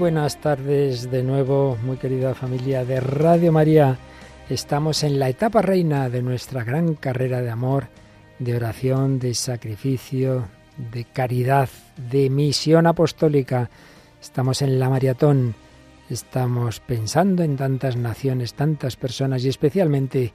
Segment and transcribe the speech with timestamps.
[0.00, 3.98] Buenas tardes de nuevo, muy querida familia de Radio María.
[4.48, 7.88] Estamos en la etapa reina de nuestra gran carrera de amor,
[8.38, 10.48] de oración, de sacrificio,
[10.90, 11.68] de caridad,
[12.10, 13.68] de misión apostólica.
[14.22, 15.54] Estamos en la maratón,
[16.08, 20.32] estamos pensando en tantas naciones, tantas personas y especialmente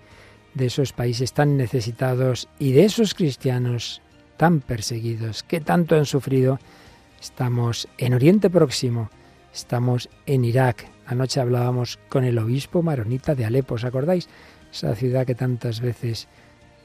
[0.54, 4.04] de esos países tan necesitados y de esos cristianos
[4.38, 6.60] tan perseguidos que tanto han sufrido
[7.20, 9.10] Estamos en Oriente Próximo,
[9.56, 10.86] estamos en Irak.
[11.06, 14.28] Anoche hablábamos con el obispo maronita de Alepo, ¿os acordáis?
[14.72, 16.28] Esa ciudad que tantas veces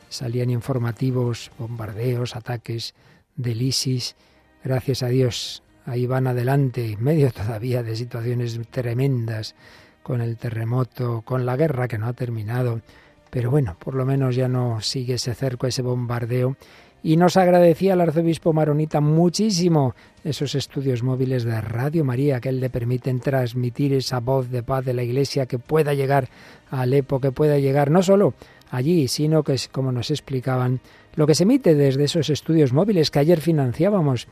[0.09, 2.95] salían informativos, bombardeos, ataques
[3.35, 4.15] del ISIS.
[4.63, 9.57] Gracias a Dios, ahí van adelante, en medio todavía de situaciones tremendas,
[10.05, 12.83] con el terremoto, con la guerra que no ha terminado.
[13.31, 16.57] Pero bueno, por lo menos ya no sigue ese cerco, ese bombardeo
[17.03, 22.61] y nos agradecía al arzobispo Maronita muchísimo esos estudios móviles de Radio María que él
[22.61, 26.29] le permiten transmitir esa voz de paz de la Iglesia que pueda llegar
[26.71, 28.35] a Alepo, que pueda llegar no solo
[28.71, 30.81] allí, sino que, como nos explicaban,
[31.17, 34.29] lo que se emite desde esos estudios móviles que ayer financiábamos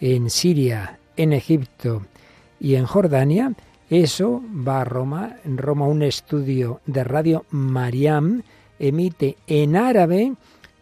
[0.00, 2.02] en Siria, en Egipto
[2.60, 3.52] y en Jordania,
[3.88, 5.36] eso va a Roma.
[5.44, 8.42] En Roma un estudio de Radio Mariam
[8.78, 10.34] emite en árabe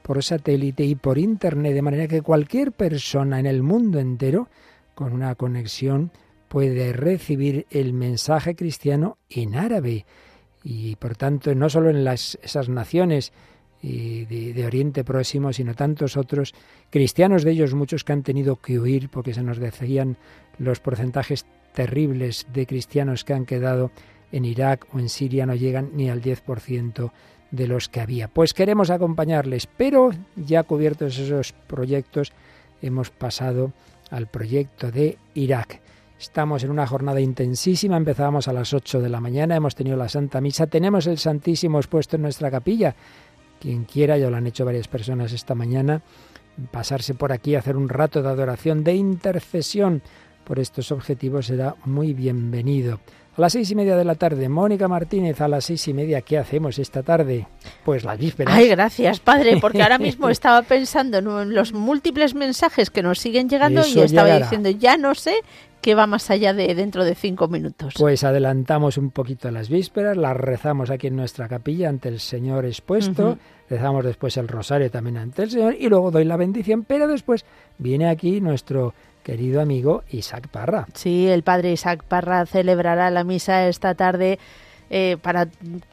[0.09, 4.49] por satélite y por Internet, de manera que cualquier persona en el mundo entero
[4.95, 6.13] con una conexión
[6.49, 10.07] puede recibir el mensaje cristiano en árabe.
[10.65, 13.35] Y por tanto, no solo en las, esas naciones
[13.83, 16.55] eh, de, de, Oriente Próximo, sino tantos otros
[16.89, 20.17] cristianos de ellos, muchos que han tenido que huir porque se nos decían
[20.57, 23.91] los porcentajes terribles de cristianos que han quedado
[24.33, 27.13] en Irak o en Siria no llegan ni al 10%
[27.51, 28.29] de los que había.
[28.29, 32.33] Pues queremos acompañarles, pero ya cubiertos esos proyectos,
[32.83, 33.73] hemos pasado
[34.11, 35.81] al proyecto de Irak.
[36.19, 40.09] Estamos en una jornada intensísima, empezábamos a las 8 de la mañana, hemos tenido la
[40.09, 42.95] Santa Misa, tenemos el Santísimo expuesto en nuestra capilla.
[43.61, 46.03] Quien quiera, ya lo han hecho varias personas esta mañana,
[46.71, 50.03] pasarse por aquí, hacer un rato de adoración, de intercesión
[50.45, 53.01] por estos objetivos será muy bienvenido.
[53.39, 56.23] A las seis y media de la tarde, Mónica Martínez, a las seis y media,
[56.23, 57.47] ¿qué hacemos esta tarde?
[57.85, 58.53] Pues las vísperas.
[58.53, 63.49] Ay, gracias, padre, porque ahora mismo estaba pensando en los múltiples mensajes que nos siguen
[63.49, 65.37] llegando y estaba diciendo, ya no sé
[65.81, 67.95] qué va más allá de dentro de cinco minutos.
[67.97, 72.65] Pues adelantamos un poquito las vísperas, las rezamos aquí en nuestra capilla ante el Señor
[72.65, 73.39] expuesto,
[73.71, 77.45] rezamos después el rosario también ante el Señor y luego doy la bendición, pero después
[77.79, 78.95] viene aquí nuestro
[79.29, 80.87] querido amigo Isaac Parra.
[80.95, 84.39] Sí, el padre Isaac Parra celebrará la misa esta tarde
[84.89, 85.49] eh, para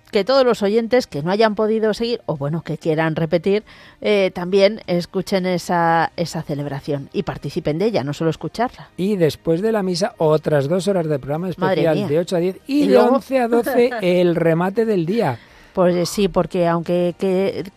[0.09, 3.65] que todos los oyentes que no hayan podido seguir o bueno que quieran repetir
[3.99, 8.87] eh, también escuchen esa, esa celebración y participen de ella, no solo escucharla.
[8.95, 12.59] Y después de la misa otras dos horas de programa especial de 8 a 10
[12.67, 13.91] y, de 11 a 12
[14.21, 15.37] el remate del día.
[15.75, 17.13] Pues sí, porque aunque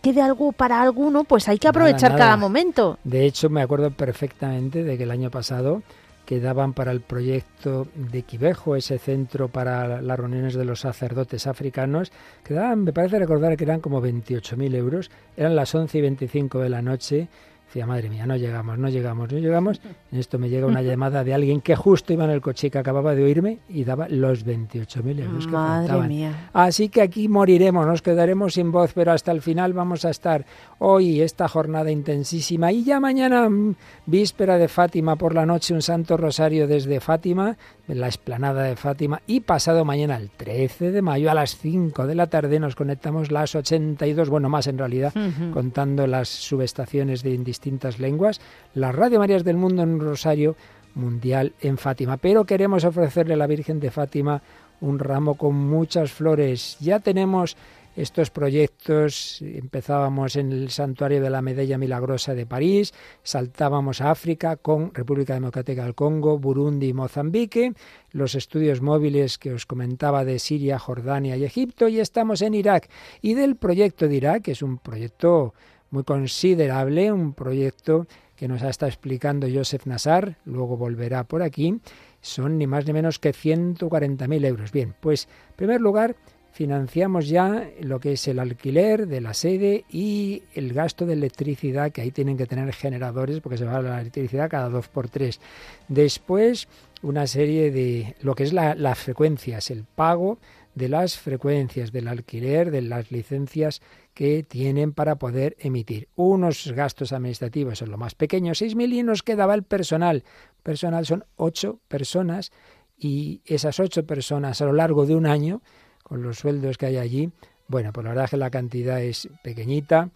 [0.01, 2.97] quede algo para alguno, pues hay que aprovechar cada momento.
[3.03, 5.83] De hecho, me acuerdo perfectamente de que el año pasado
[6.25, 12.13] quedaban para el proyecto de Quivejo, ese centro para las reuniones de los sacerdotes africanos,
[12.45, 16.69] quedaban, me parece recordar que eran como 28.000 euros, eran las 11 y 25 de
[16.69, 17.27] la noche
[17.69, 19.79] Decía, madre mía, no llegamos, no llegamos, no llegamos.
[20.11, 22.79] En esto me llega una llamada de alguien que justo iba en el coche que
[22.79, 26.49] acababa de oírme y daba los 28.000 euros que madre Mía.
[26.51, 30.47] Así que aquí moriremos, nos quedaremos sin voz, pero hasta el final vamos a estar
[30.79, 32.71] hoy, esta jornada intensísima.
[32.71, 33.75] Y ya mañana, mm,
[34.09, 38.75] víspera de Fátima por la noche, un santo rosario desde Fátima, en la esplanada de
[38.75, 39.21] Fátima.
[39.27, 43.31] Y pasado mañana, el 13 de mayo, a las 5 de la tarde, nos conectamos
[43.31, 45.13] las 82, bueno, más en realidad,
[45.53, 48.41] contando las subestaciones de distintas lenguas,
[48.73, 50.55] las Radio Marías del Mundo en un rosario
[50.95, 52.17] mundial en Fátima.
[52.17, 54.41] Pero queremos ofrecerle a la Virgen de Fátima
[54.81, 56.77] un ramo con muchas flores.
[56.79, 57.57] Ya tenemos
[57.95, 59.41] estos proyectos.
[59.41, 62.93] Empezábamos en el santuario de la Medalla Milagrosa de París,
[63.23, 67.73] saltábamos a África con República Democrática del Congo, Burundi y Mozambique,
[68.11, 72.89] los estudios móviles que os comentaba de Siria, Jordania y Egipto, y estamos en Irak.
[73.21, 75.53] Y del proyecto de Irak, que es un proyecto
[75.91, 81.81] muy considerable, un proyecto que nos ha estado explicando Joseph Nassar, luego volverá por aquí,
[82.21, 84.71] son ni más ni menos que 140.000 euros.
[84.71, 86.15] Bien, pues en primer lugar
[86.59, 91.93] financiamos ya lo que es el alquiler de la sede y el gasto de electricidad,
[91.93, 95.39] que ahí tienen que tener generadores porque se va la electricidad cada dos por tres.
[95.87, 96.67] Después
[97.01, 100.37] una serie de lo que es la, las frecuencias, el pago
[100.75, 103.81] de las frecuencias del alquiler, de las licencias
[104.13, 106.09] que tienen para poder emitir.
[106.17, 110.25] Unos gastos administrativos son lo más pequeño, 6.000 y nos quedaba el personal.
[110.61, 112.51] Personal son ocho personas
[112.97, 115.61] y esas ocho personas a lo largo de un año,
[116.09, 117.31] con los sueldos que hay allí,
[117.67, 120.09] bueno, pues la verdad es que la cantidad es pequeñita,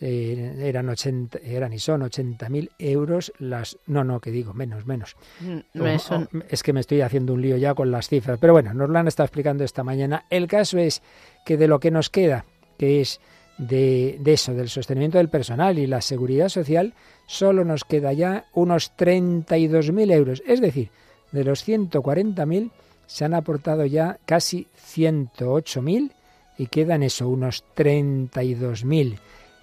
[0.00, 3.78] eh, eran 80, eran y son 80.000 euros las...
[3.86, 5.16] No, no, que digo, menos, menos.
[5.40, 8.88] Mm, es que me estoy haciendo un lío ya con las cifras, pero bueno, nos
[8.88, 10.24] lo han estado explicando esta mañana.
[10.30, 11.02] El caso es
[11.44, 12.46] que de lo que nos queda,
[12.78, 13.20] que es
[13.58, 16.94] de, de eso, del sostenimiento del personal y la seguridad social,
[17.26, 20.42] solo nos queda ya unos 32.000 euros.
[20.46, 20.90] Es decir,
[21.32, 22.70] de los 140.000
[23.06, 26.12] se han aportado ya casi 108.000
[26.58, 29.18] y quedan eso, unos 32.000.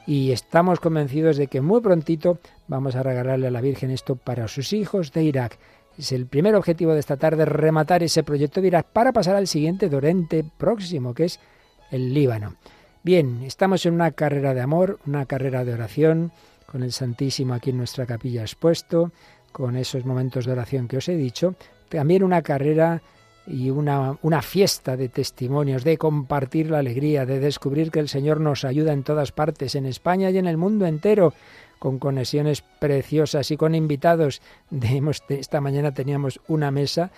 [0.08, 4.48] Y estamos convencidos de que muy prontito vamos a regalarle a la Virgen esto para
[4.48, 5.58] sus hijos de Irak.
[5.98, 9.48] Es el primer objetivo de esta tarde, rematar ese proyecto de Irak para pasar al
[9.48, 11.40] siguiente Dorente próximo, que es
[11.92, 12.56] el Líbano.
[13.04, 16.32] Bien, estamos en una carrera de amor, una carrera de oración,
[16.66, 19.12] con el Santísimo aquí en nuestra capilla expuesto,
[19.52, 21.56] con esos momentos de oración que os he dicho,
[21.90, 23.02] también una carrera
[23.52, 28.40] y una, una, fiesta de testimonios, de compartir la alegría, de descubrir que el Señor
[28.40, 31.34] nos ayuda en todas partes, en España y en el mundo entero,
[31.78, 34.42] con conexiones preciosas y con invitados.
[34.70, 37.12] De, esta mañana teníamos una mesa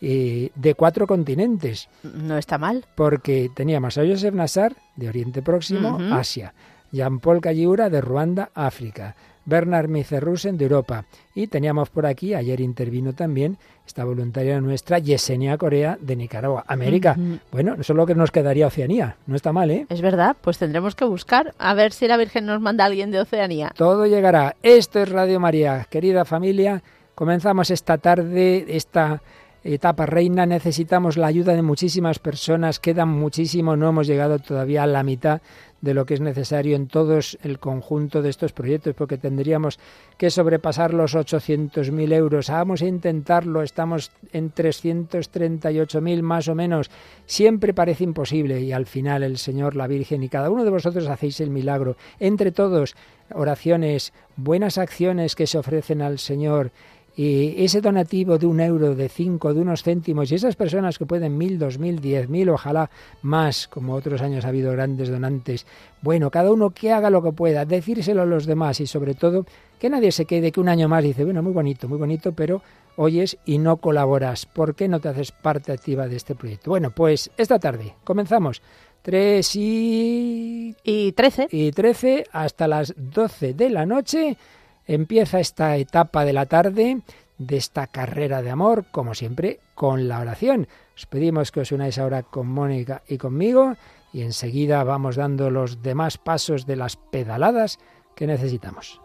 [0.00, 1.88] eh, de cuatro continentes.
[2.02, 2.84] No está mal.
[2.94, 6.54] Porque teníamos a Joseph Nassar, de Oriente Próximo, Asia,
[6.92, 11.04] Jean-Paul Calliura, de Ruanda, África, Bernard Micerrusen de Europa.
[11.34, 16.64] Y teníamos por aquí, ayer intervino también, esta voluntaria nuestra, Yesenia Corea de Nicaragua.
[16.66, 17.16] América.
[17.52, 19.16] Bueno, eso es lo que nos quedaría Oceanía.
[19.26, 19.86] No está mal, ¿eh?
[19.88, 23.10] Es verdad, pues tendremos que buscar a ver si la Virgen nos manda a alguien
[23.10, 23.72] de Oceanía.
[23.76, 24.56] Todo llegará.
[24.62, 25.86] Esto es Radio María.
[25.90, 26.82] Querida familia,
[27.14, 29.20] comenzamos esta tarde, esta
[29.64, 34.86] etapa reina, necesitamos la ayuda de muchísimas personas, quedan muchísimo, no hemos llegado todavía a
[34.86, 35.40] la mitad
[35.84, 39.78] de lo que es necesario en todos el conjunto de estos proyectos, porque tendríamos
[40.16, 42.48] que sobrepasar los 800.000 euros.
[42.48, 46.90] Vamos a intentarlo, estamos en 338.000 más o menos.
[47.26, 51.06] Siempre parece imposible y al final el Señor, la Virgen y cada uno de vosotros
[51.06, 51.96] hacéis el milagro.
[52.18, 52.96] Entre todos,
[53.34, 56.72] oraciones, buenas acciones que se ofrecen al Señor
[57.16, 61.06] y ese donativo de un euro, de cinco, de unos céntimos, y esas personas que
[61.06, 62.90] pueden mil, dos mil, diez mil, ojalá
[63.22, 65.66] más, como otros años ha habido grandes donantes,
[66.02, 69.46] bueno, cada uno que haga lo que pueda, decírselo a los demás y sobre todo
[69.78, 72.62] que nadie se quede que un año más dice, bueno, muy bonito, muy bonito, pero
[72.96, 74.46] oyes y no colaboras.
[74.46, 76.70] ¿Por qué no te haces parte activa de este proyecto?
[76.70, 78.62] Bueno, pues esta tarde comenzamos.
[79.02, 80.74] tres y...
[80.82, 81.48] Y 13.
[81.50, 84.36] Y 13 hasta las 12 de la noche
[84.86, 87.00] Empieza esta etapa de la tarde
[87.38, 90.68] de esta carrera de amor, como siempre, con la oración.
[90.96, 93.76] Os pedimos que os unáis ahora con Mónica y conmigo
[94.12, 97.78] y enseguida vamos dando los demás pasos de las pedaladas
[98.14, 99.00] que necesitamos.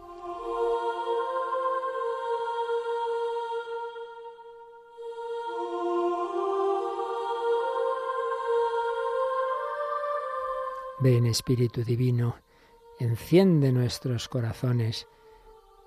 [11.01, 12.35] Ven Espíritu Divino,
[12.99, 15.07] enciende nuestros corazones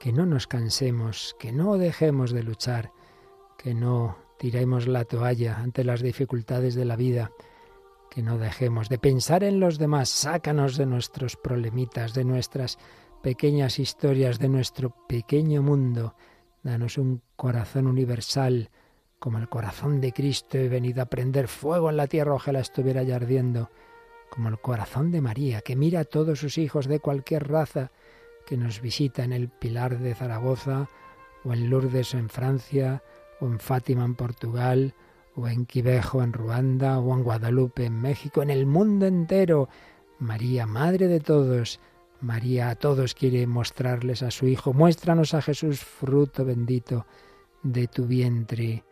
[0.03, 2.91] que no nos cansemos, que no dejemos de luchar,
[3.57, 7.31] que no tiremos la toalla ante las dificultades de la vida,
[8.11, 12.79] que no dejemos de pensar en los demás, sácanos de nuestros problemitas, de nuestras
[13.23, 16.17] pequeñas historias, de nuestro pequeño mundo,
[16.65, 18.71] danos un corazón universal,
[19.21, 20.59] como el corazón de Cristo.
[20.59, 23.71] He venido a prender fuego en la tierra, ojalá estuviera ya ardiendo,
[24.31, 27.93] como el corazón de María, que mira a todos sus hijos de cualquier raza,
[28.47, 30.89] que nos visita en el Pilar de Zaragoza,
[31.45, 33.03] o en Lourdes en Francia,
[33.41, 34.95] o en Fátima en Portugal,
[35.35, 39.69] o en Quivejo en Ruanda, o en Guadalupe en México, en el mundo entero.
[40.19, 41.81] María, Madre de todos,
[42.21, 44.73] María a todos quiere mostrarles a su Hijo.
[44.73, 47.07] Muéstranos a Jesús, fruto bendito
[47.63, 48.85] de tu vientre.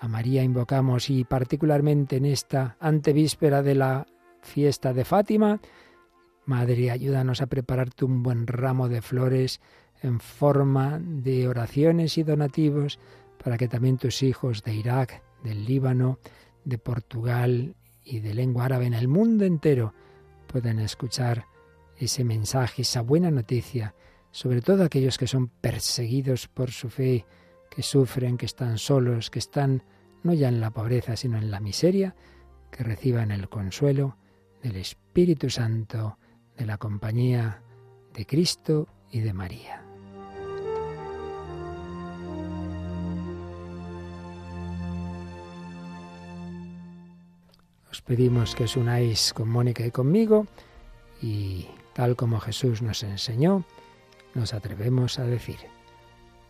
[0.00, 4.06] A María invocamos y particularmente en esta antevíspera de la
[4.42, 5.60] fiesta de Fátima,
[6.46, 9.60] Madre, ayúdanos a prepararte un buen ramo de flores
[10.02, 12.98] en forma de oraciones y donativos
[13.42, 16.18] para que también tus hijos de Irak, del Líbano,
[16.64, 19.94] de Portugal y de lengua árabe en el mundo entero
[20.46, 21.46] puedan escuchar
[21.96, 23.94] ese mensaje, esa buena noticia,
[24.30, 27.24] sobre todo aquellos que son perseguidos por su fe,
[27.70, 29.82] que sufren, que están solos, que están
[30.22, 32.14] no ya en la pobreza, sino en la miseria,
[32.70, 34.18] que reciban el consuelo
[34.62, 36.18] del Espíritu Santo
[36.56, 37.62] de la compañía
[38.12, 39.82] de Cristo y de María.
[47.90, 50.46] Os pedimos que os unáis con Mónica y conmigo
[51.22, 53.64] y tal como Jesús nos enseñó,
[54.34, 55.58] nos atrevemos a decir,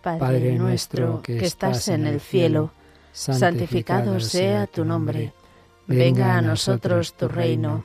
[0.03, 2.73] Padre, nuestro que estás en el cielo,
[3.13, 5.33] santificado sea tu nombre.
[5.87, 7.85] Venga a nosotros tu reino.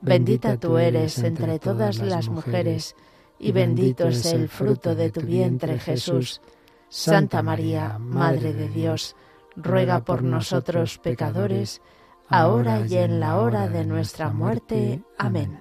[0.00, 2.96] Bendita tú eres entre todas las mujeres,
[3.38, 6.40] y bendito es el fruto de tu vientre Jesús.
[6.88, 9.14] Santa María, Madre de Dios,
[9.56, 11.82] ruega por nosotros pecadores,
[12.28, 15.02] ahora y en la hora de nuestra muerte.
[15.18, 15.60] Amén.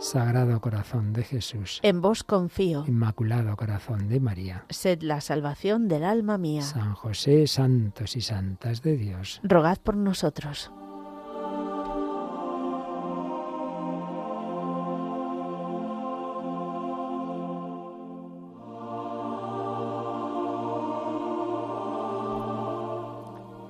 [0.00, 1.78] Sagrado corazón de Jesús.
[1.82, 2.84] En vos confío.
[2.86, 4.64] Inmaculado corazón de María.
[4.70, 6.62] Sed la salvación del alma mía.
[6.62, 9.40] San José, santos y santas de Dios.
[9.42, 10.70] Rogad por nosotros.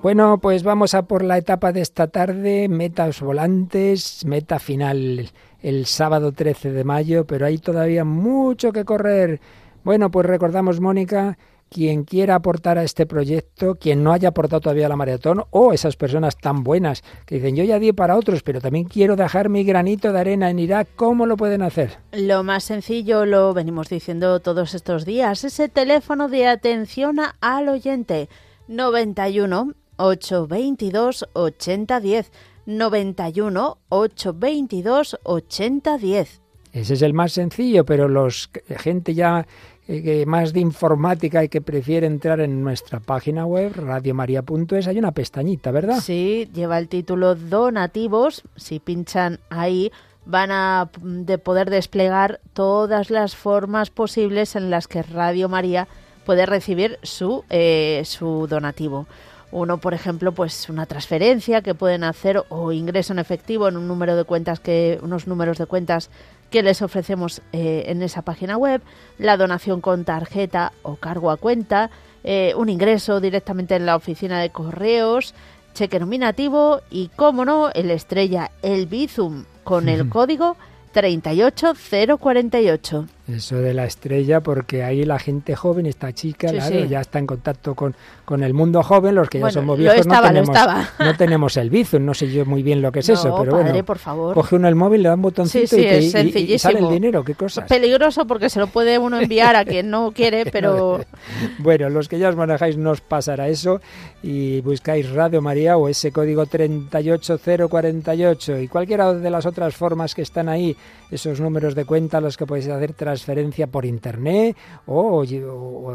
[0.01, 5.29] Bueno, pues vamos a por la etapa de esta tarde, metas volantes, meta final
[5.61, 9.39] el sábado 13 de mayo, pero hay todavía mucho que correr.
[9.83, 11.37] Bueno, pues recordamos, Mónica,
[11.69, 15.71] quien quiera aportar a este proyecto, quien no haya aportado todavía a la maratón, o
[15.71, 19.49] esas personas tan buenas que dicen yo ya di para otros, pero también quiero dejar
[19.49, 21.99] mi granito de arena en Irak, ¿cómo lo pueden hacer?
[22.11, 28.29] Lo más sencillo, lo venimos diciendo todos estos días, ese teléfono de atención al oyente
[28.67, 32.31] 91 822 8010.
[32.65, 36.41] 91 822 8010.
[36.73, 39.45] Ese es el más sencillo, pero los gente ya
[39.87, 45.11] eh, más de informática y que prefiere entrar en nuestra página web radiomaria.es hay una
[45.11, 45.99] pestañita, ¿verdad?
[45.99, 48.43] Sí, lleva el título donativos.
[48.55, 49.91] Si pinchan ahí
[50.25, 55.87] van a de poder desplegar todas las formas posibles en las que Radio María
[56.25, 59.07] puede recibir su, eh, su donativo.
[59.51, 63.87] Uno, por ejemplo, pues una transferencia que pueden hacer o ingreso en efectivo en un
[63.87, 66.09] número de cuentas que unos números de cuentas
[66.49, 68.81] que les ofrecemos eh, en esa página web,
[69.17, 71.89] la donación con tarjeta o cargo a cuenta,
[72.23, 75.33] eh, un ingreso directamente en la oficina de correos,
[75.73, 80.55] cheque nominativo y, como no, el estrella, el Bizum con el código
[80.93, 83.07] 38048.
[83.35, 87.75] Eso de la estrella, porque ahí la gente joven, esta chica, ya está en contacto
[87.75, 87.95] con,
[88.25, 90.57] con el mundo joven, los que ya somos viejos no, tenemos,
[90.99, 93.83] no tenemos el bizum, no sé yo muy bien lo que es eso, pero bueno,
[93.83, 94.33] por favor.
[94.33, 97.67] coge uno el móvil, le da un botoncito y, sale el dinero, qué cosas.
[97.67, 101.01] Peligroso porque se lo puede uno enviar a quien no quiere, pero...
[101.59, 103.81] bueno, los que ya os manejáis no os pasará eso
[104.23, 110.21] y buscáis Radio María o ese código 38048 y cualquiera de las otras formas que
[110.21, 110.75] están ahí,
[111.09, 115.39] esos números de cuenta los que podéis hacer transferencia por internet o, de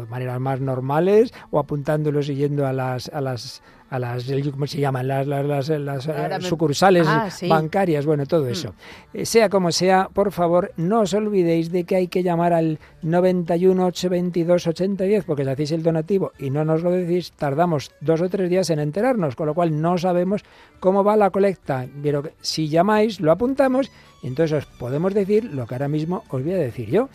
[0.09, 4.79] maneras más normales o apuntándolos y yendo a las, a las a las ¿cómo se
[4.79, 5.07] llaman?
[5.07, 8.49] las, las, las, eh, sucursales ah, bancarias, bueno, todo mm.
[8.49, 8.73] eso.
[9.13, 12.79] Eh, sea como sea, por favor, no os olvidéis de que hay que llamar al
[13.01, 18.21] 91 822 8010, porque si hacéis el donativo y no nos lo decís, tardamos dos
[18.21, 20.43] o tres días en enterarnos, con lo cual no sabemos
[20.79, 21.87] cómo va la colecta.
[22.01, 23.91] Pero si llamáis, lo apuntamos
[24.21, 27.09] y entonces os podemos decir lo que ahora mismo os voy a decir yo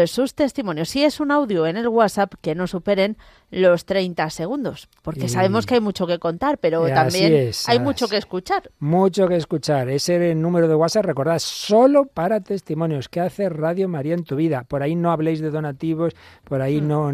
[0.06, 0.88] sus testimonios.
[0.88, 3.16] Si es un audio en el WhatsApp, que no superen
[3.50, 8.16] los 30 segundos, porque sabemos que hay mucho que contar, pero también hay mucho que
[8.16, 8.70] escuchar.
[8.78, 9.88] Mucho que escuchar.
[9.88, 13.08] Ese número de WhatsApp, recordad, solo para testimonios.
[13.08, 14.64] ¿Qué hace Radio María en tu vida?
[14.64, 16.14] Por ahí no habléis de donativos,
[16.44, 16.88] por ahí mm.
[16.88, 17.12] no,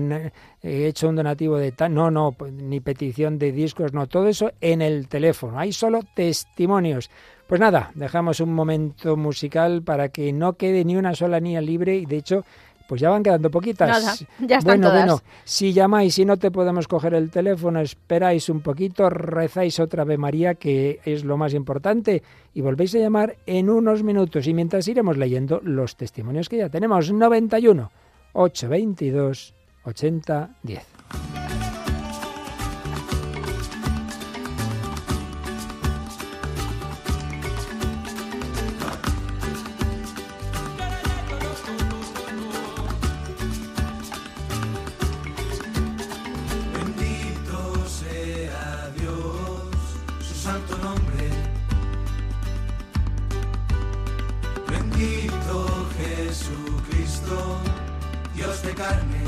[0.62, 4.28] he hecho un donativo de tal, no, no, pues, ni petición de discos, no, todo
[4.28, 5.58] eso en el teléfono.
[5.58, 7.10] Hay solo testimonios.
[7.50, 11.96] Pues nada, dejamos un momento musical para que no quede ni una sola niña libre
[11.96, 12.44] y de hecho
[12.86, 13.88] pues ya van quedando poquitas.
[13.88, 18.48] Nada, ya están bueno, bueno, si llamáis y no te podemos coger el teléfono, esperáis
[18.50, 22.22] un poquito, rezáis otra vez María, que es lo más importante,
[22.54, 24.46] y volvéis a llamar en unos minutos.
[24.46, 27.10] Y mientras iremos leyendo los testimonios que ya tenemos.
[27.10, 27.90] 91
[28.32, 29.54] 822
[29.86, 31.49] 80 10.
[58.80, 59.19] tocarme.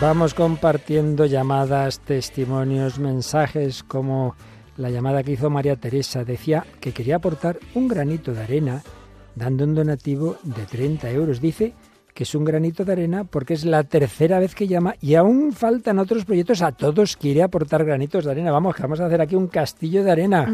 [0.00, 4.34] Vamos compartiendo llamadas, testimonios, mensajes, como
[4.78, 6.24] la llamada que hizo María Teresa.
[6.24, 8.82] Decía que quería aportar un granito de arena
[9.34, 11.42] dando un donativo de 30 euros.
[11.42, 11.74] Dice
[12.20, 15.54] que es un granito de arena porque es la tercera vez que llama y aún
[15.54, 16.60] faltan otros proyectos.
[16.60, 18.52] A todos quiere aportar granitos de arena.
[18.52, 20.46] Vamos, que vamos a hacer aquí un castillo de arena.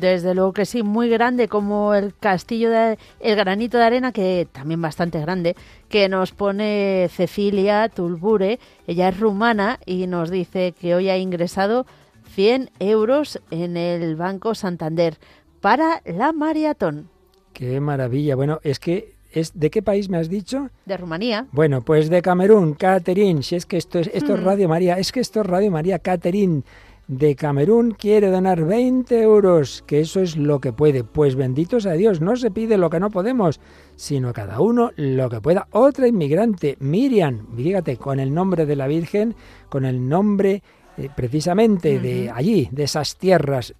[0.00, 4.48] desde luego que sí, muy grande como el castillo de el granito de arena, que
[4.50, 5.54] también bastante grande,
[5.88, 8.58] que nos pone Cecilia Tulbure.
[8.88, 11.86] Ella es rumana y nos dice que hoy ha ingresado
[12.34, 15.18] 100 euros en el Banco Santander
[15.60, 17.10] para la maratón.
[17.52, 18.34] Qué maravilla.
[18.34, 19.15] Bueno, es que
[19.54, 20.70] ¿De qué país me has dicho?
[20.86, 21.46] De Rumanía.
[21.52, 23.42] Bueno, pues de Camerún, Catherine.
[23.42, 24.44] Si es que esto es, esto es mm.
[24.44, 26.62] Radio María, es que esto es Radio María, Catherine
[27.08, 31.04] de Camerún quiere donar 20 euros, que eso es lo que puede.
[31.04, 33.60] Pues benditos a Dios, no se pide lo que no podemos,
[33.94, 35.68] sino cada uno lo que pueda.
[35.70, 39.36] Otra inmigrante, Miriam, fíjate, con el nombre de la Virgen,
[39.68, 40.62] con el nombre
[40.96, 43.74] eh, precisamente de allí, de esas tierras,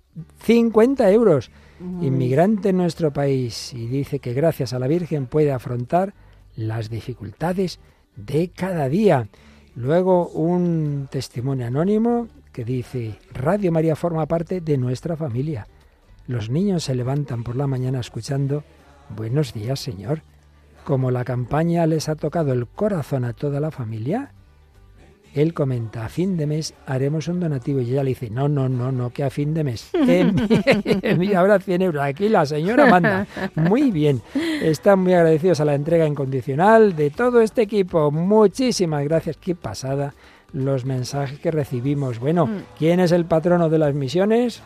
[0.45, 6.15] 50 euros inmigrante en nuestro país y dice que gracias a la Virgen puede afrontar
[6.57, 7.81] las dificultades
[8.17, 9.29] de cada día.
[9.75, 15.67] Luego un testimonio anónimo que dice, Radio María forma parte de nuestra familia.
[16.27, 18.65] Los niños se levantan por la mañana escuchando,
[19.09, 20.23] Buenos días, Señor.
[20.85, 24.33] Como la campaña les ha tocado el corazón a toda la familia,
[25.43, 28.69] él comenta, a fin de mes haremos un donativo y ella le dice, no, no,
[28.69, 29.91] no, no, que a fin de mes.
[31.19, 32.03] Mira, ahora 100 euros.
[32.03, 33.27] Aquí la señora manda.
[33.55, 34.23] Muy bien.
[34.63, 38.11] Están muy agradecidos a la entrega incondicional de todo este equipo.
[38.11, 39.37] Muchísimas gracias.
[39.37, 40.15] Qué pasada
[40.53, 42.19] los mensajes que recibimos.
[42.19, 42.63] Bueno, mm.
[42.79, 44.63] ¿quién es el patrono de las misiones?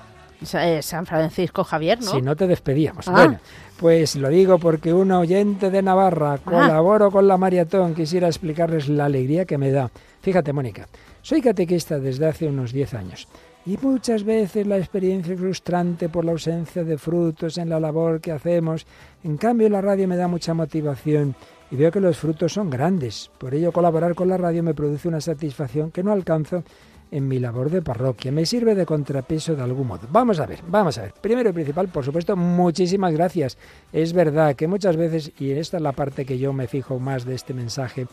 [0.55, 2.13] Eh, San Francisco Javier, ¿no?
[2.13, 3.09] Si no te despedíamos.
[3.09, 3.13] Ah.
[3.13, 3.39] Bueno,
[3.79, 6.39] pues lo digo porque un oyente de Navarra, ah.
[6.39, 9.91] colaboro con la maratón, quisiera explicarles la alegría que me da
[10.23, 10.87] Fíjate, Mónica,
[11.23, 13.27] soy catequista desde hace unos 10 años
[13.65, 18.21] Y muchas veces la experiencia es frustrante por la ausencia de frutos en la labor
[18.21, 18.87] que hacemos.
[19.25, 21.35] En cambio, la radio me da mucha motivación
[21.71, 23.31] y veo que los frutos son grandes.
[23.39, 26.65] Por ello, colaborar con la radio me produce una satisfacción que no alcanzo
[27.11, 28.33] en mi labor de parroquia.
[28.33, 30.07] Me sirve de contrapeso de algún modo.
[30.11, 31.15] Vamos a ver, vamos a ver.
[31.21, 33.59] Primero y principal, por supuesto, muchísimas gracias.
[33.93, 37.25] Es verdad que muchas veces, y esta es la parte que yo me fijo más
[37.25, 38.07] de este mensaje,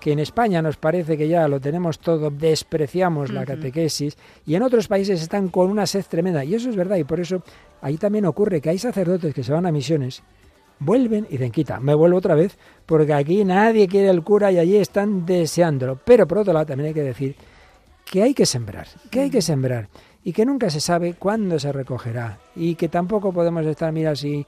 [0.00, 4.62] que en España nos parece que ya lo tenemos todo, despreciamos la catequesis, y en
[4.62, 6.44] otros países están con una sed tremenda.
[6.44, 7.42] Y eso es verdad, y por eso
[7.80, 10.22] ahí también ocurre que hay sacerdotes que se van a misiones,
[10.80, 14.58] vuelven y dicen, quita, me vuelvo otra vez, porque aquí nadie quiere el cura y
[14.58, 16.00] allí están deseándolo.
[16.04, 17.36] Pero por otro lado también hay que decir
[18.12, 19.88] que hay que sembrar, que hay que sembrar
[20.22, 24.44] y que nunca se sabe cuándo se recogerá y que tampoco podemos estar, mira, si,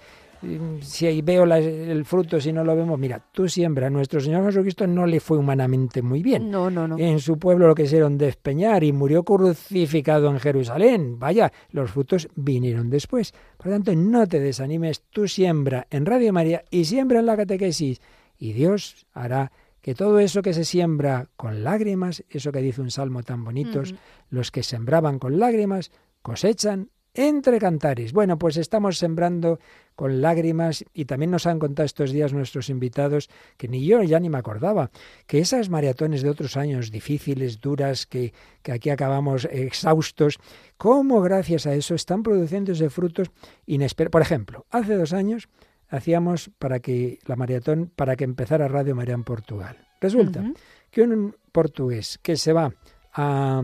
[0.82, 3.88] si veo el fruto, si no lo vemos, mira, tú siembra.
[3.88, 6.50] Nuestro Señor Jesucristo no le fue humanamente muy bien.
[6.50, 6.98] No, no, no.
[6.98, 11.18] En su pueblo lo quisieron despeñar y murió crucificado en Jerusalén.
[11.18, 13.32] Vaya, los frutos vinieron después.
[13.56, 17.38] Por lo tanto, no te desanimes, tú siembra en Radio María y siembra en la
[17.38, 17.98] catequesis
[18.38, 19.52] y Dios hará
[19.84, 23.94] que todo eso que se siembra con lágrimas, eso que dice un salmo tan bonitos,
[24.30, 25.90] los que sembraban con lágrimas
[26.22, 28.14] cosechan entre cantares.
[28.14, 29.58] Bueno, pues estamos sembrando
[29.94, 34.18] con lágrimas y también nos han contado estos días nuestros invitados, que ni yo ya
[34.20, 34.90] ni me acordaba,
[35.26, 40.38] que esas maratones de otros años difíciles, duras, que, que aquí acabamos exhaustos,
[40.78, 43.30] cómo gracias a eso están produciéndose frutos
[43.66, 44.12] inesperados.
[44.12, 45.50] Por ejemplo, hace dos años
[45.94, 49.76] hacíamos para que la maratón, para que empezara Radio María en Portugal.
[50.00, 50.44] Resulta
[50.90, 52.72] que un portugués que se va
[53.14, 53.62] a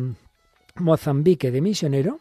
[0.77, 2.21] Mozambique de misionero,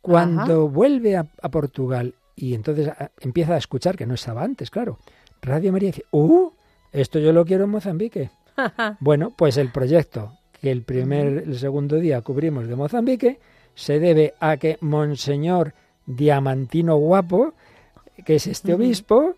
[0.00, 2.90] cuando vuelve a, Portugal y entonces
[3.20, 4.98] empieza a escuchar, que no estaba antes, claro,
[5.40, 6.50] Radio María dice, ¡uh!
[6.92, 8.30] Esto yo lo quiero en Mozambique.
[9.00, 13.40] bueno, pues el proyecto que el primer, el segundo día cubrimos de Mozambique
[13.74, 15.74] se debe a que Monseñor
[16.06, 17.54] Diamantino Guapo,
[18.24, 19.34] que es este obispo,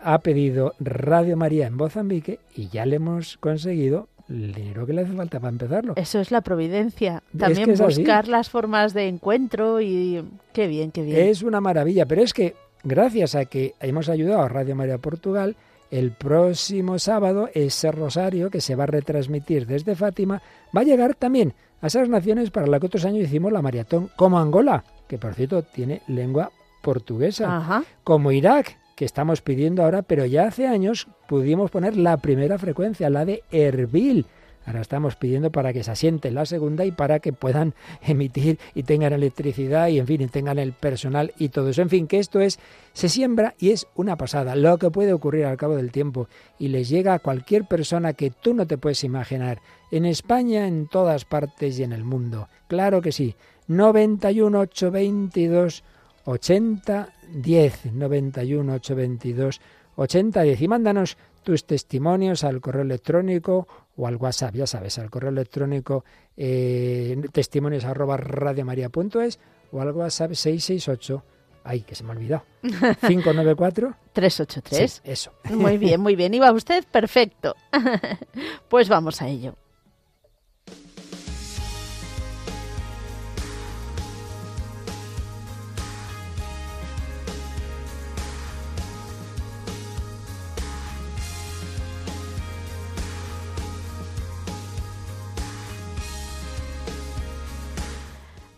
[0.00, 5.02] ha pedido Radio María en Mozambique y ya le hemos conseguido el dinero que le
[5.02, 5.94] hace falta para empezarlo.
[5.96, 7.22] Eso es la providencia.
[7.36, 11.28] También buscar las formas de encuentro y qué bien, qué bien.
[11.28, 15.56] Es una maravilla, pero es que gracias a que hemos ayudado a Radio María Portugal,
[15.90, 20.42] el próximo sábado ese rosario que se va a retransmitir desde Fátima
[20.76, 24.10] va a llegar también a esas naciones para las que otros años hicimos la maratón,
[24.16, 26.50] como Angola, que por cierto tiene lengua
[26.84, 32.58] portuguesa, como Irak, que estamos pidiendo ahora, pero ya hace años pudimos poner la primera
[32.58, 34.26] frecuencia, la de Erbil.
[34.66, 38.82] Ahora estamos pidiendo para que se asiente la segunda y para que puedan emitir y
[38.82, 41.82] tengan electricidad y en fin, y tengan el personal y todo eso.
[41.82, 42.58] En fin, que esto es,
[42.92, 46.68] se siembra y es una pasada, lo que puede ocurrir al cabo del tiempo y
[46.68, 51.24] les llega a cualquier persona que tú no te puedes imaginar, en España, en todas
[51.24, 52.48] partes y en el mundo.
[52.68, 53.34] Claro que sí.
[53.66, 55.84] 91 822
[56.24, 59.60] 80 10 91 822
[59.96, 65.10] 80 10 y mándanos tus testimonios al correo electrónico o al WhatsApp, ya sabes, al
[65.10, 66.04] correo electrónico
[66.36, 69.38] eh, testimonios arroba radiomaria.es
[69.70, 71.24] o al WhatsApp 668
[71.66, 72.44] Ay, que se me ha olvidado.
[72.62, 74.92] 594 383.
[74.92, 75.32] Sí, eso.
[75.50, 76.34] Muy bien, muy bien.
[76.34, 77.56] Iba usted perfecto.
[78.68, 79.56] pues vamos a ello.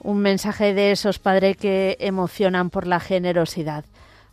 [0.06, 3.84] Un mensaje de esos, Padre, que emocionan por la generosidad.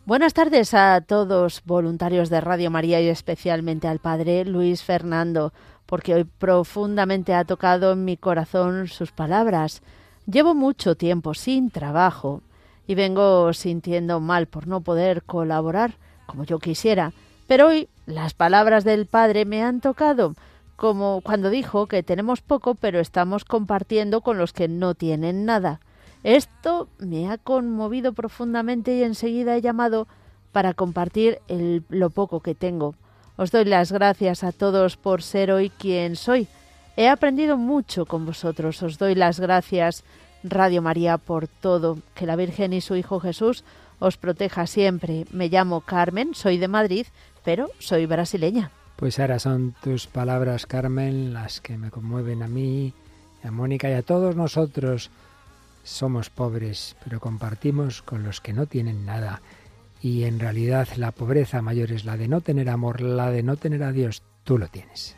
[0.06, 5.52] Buenas tardes a todos, voluntarios de Radio María y especialmente al Padre Luis Fernando,
[5.84, 9.82] porque hoy profundamente ha tocado en mi corazón sus palabras.
[10.30, 12.42] Llevo mucho tiempo sin trabajo
[12.86, 17.12] y vengo sintiendo mal por no poder colaborar como yo quisiera,
[17.48, 20.36] pero hoy las palabras del Padre me han tocado
[20.76, 25.80] como cuando dijo que tenemos poco pero estamos compartiendo con los que no tienen nada.
[26.22, 30.08] Esto me ha conmovido profundamente y enseguida he llamado
[30.52, 31.40] para compartir
[31.88, 32.94] lo poco que tengo.
[33.36, 36.48] Os doy las gracias a todos por ser hoy quien soy.
[36.96, 38.82] He aprendido mucho con vosotros.
[38.82, 40.04] Os doy las gracias,
[40.44, 41.98] Radio María, por todo.
[42.14, 43.64] Que la Virgen y su Hijo Jesús
[43.98, 45.24] os proteja siempre.
[45.32, 47.06] Me llamo Carmen, soy de Madrid,
[47.44, 48.70] pero soy brasileña.
[48.96, 52.92] Pues ahora son tus palabras, Carmen, las que me conmueven a mí,
[53.42, 55.10] a Mónica y a todos nosotros.
[55.82, 59.42] Somos pobres, pero compartimos con los que no tienen nada.
[60.00, 63.56] Y en realidad la pobreza mayor es la de no tener amor, la de no
[63.56, 64.22] tener a Dios.
[64.44, 65.16] Tú lo tienes.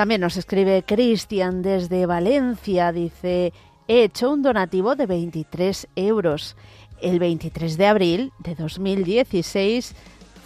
[0.00, 3.52] También nos escribe Cristian desde Valencia, dice,
[3.86, 6.56] he hecho un donativo de 23 euros.
[7.02, 9.94] El 23 de abril de 2016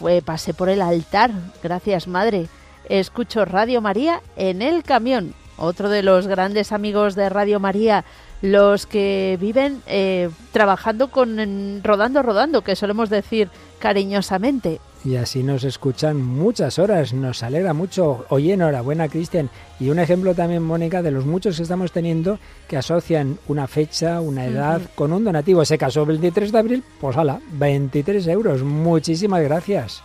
[0.00, 1.30] fue, pasé por el altar.
[1.62, 2.48] Gracias, madre.
[2.88, 5.34] Escucho Radio María en el camión.
[5.56, 8.04] Otro de los grandes amigos de Radio María,
[8.42, 15.64] los que viven eh, trabajando con rodando, rodando, que solemos decir cariñosamente y así nos
[15.64, 17.12] escuchan muchas horas.
[17.12, 18.24] Nos alegra mucho.
[18.30, 19.50] Oye, enhorabuena, Cristian.
[19.78, 24.20] Y un ejemplo también, Mónica, de los muchos que estamos teniendo que asocian una fecha,
[24.20, 25.64] una edad con un donativo.
[25.64, 28.62] Se casó el 23 de abril, pues hala, 23 euros.
[28.62, 30.02] Muchísimas gracias.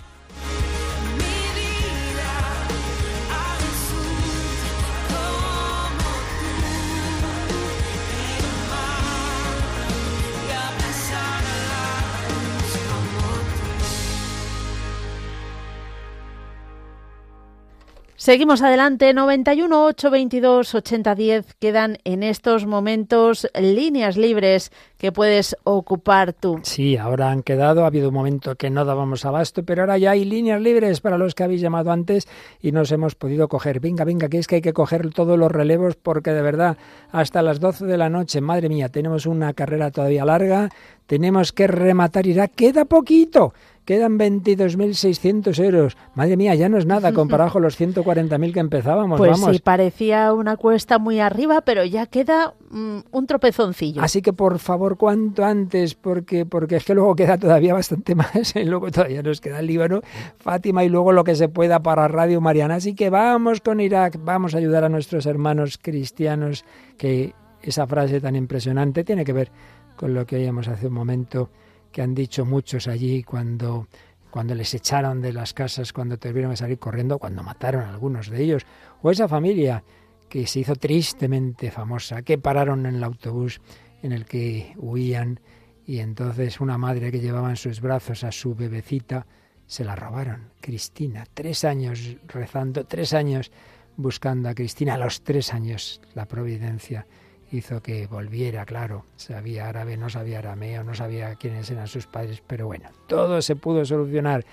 [18.19, 26.59] Seguimos adelante, 91 822 8010 quedan en estos momentos líneas libres que puedes ocupar tú.
[26.63, 30.11] Sí, ahora han quedado, ha habido un momento que no dábamos abasto, pero ahora ya
[30.11, 32.27] hay líneas libres para los que habéis llamado antes
[32.61, 33.79] y nos hemos podido coger.
[33.79, 36.75] Venga, venga, que es que hay que coger todos los relevos porque de verdad
[37.13, 40.69] hasta las 12 de la noche, madre mía, tenemos una carrera todavía larga,
[41.07, 43.53] tenemos que rematar, irá, queda poquito
[43.89, 45.97] quedan 22.600 euros.
[46.13, 49.17] Madre mía, ya no es nada comparado con los 140.000 que empezábamos.
[49.17, 54.03] Pues sí, parecía una cuesta muy arriba, pero ya queda mm, un tropezoncillo.
[54.03, 58.55] Así que por favor, cuanto antes, porque, porque es que luego queda todavía bastante más.
[58.55, 60.01] y luego todavía nos queda el Líbano,
[60.37, 62.75] Fátima y luego lo que se pueda para Radio Mariana.
[62.75, 66.63] Así que vamos con Irak, vamos a ayudar a nuestros hermanos cristianos,
[66.95, 69.51] que esa frase tan impresionante tiene que ver
[69.95, 71.49] con lo que oíamos hace un momento
[71.91, 73.87] que han dicho muchos allí cuando,
[74.29, 78.29] cuando les echaron de las casas, cuando tuvieron que salir corriendo, cuando mataron a algunos
[78.29, 78.65] de ellos,
[79.01, 79.83] o esa familia
[80.29, 83.59] que se hizo tristemente famosa, que pararon en el autobús
[84.01, 85.39] en el que huían
[85.85, 89.25] y entonces una madre que llevaba en sus brazos a su bebecita
[89.65, 90.51] se la robaron.
[90.61, 93.51] Cristina, tres años rezando, tres años
[93.97, 97.07] buscando a Cristina, a los tres años la providencia
[97.51, 99.05] hizo que volviera, claro.
[99.15, 103.55] Sabía árabe, no sabía arameo, no sabía quiénes eran sus padres, pero bueno, todo se
[103.55, 104.45] pudo solucionar.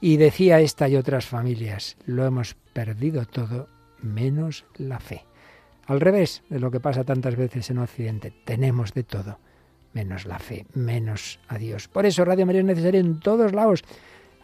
[0.00, 3.68] Y decía esta y otras familias, lo hemos perdido todo
[4.02, 5.24] menos la fe.
[5.86, 9.38] Al revés de lo que pasa tantas veces en Occidente, tenemos de todo
[9.92, 11.88] menos la fe, menos a Dios.
[11.88, 13.82] Por eso Radio María es necesaria en todos lados.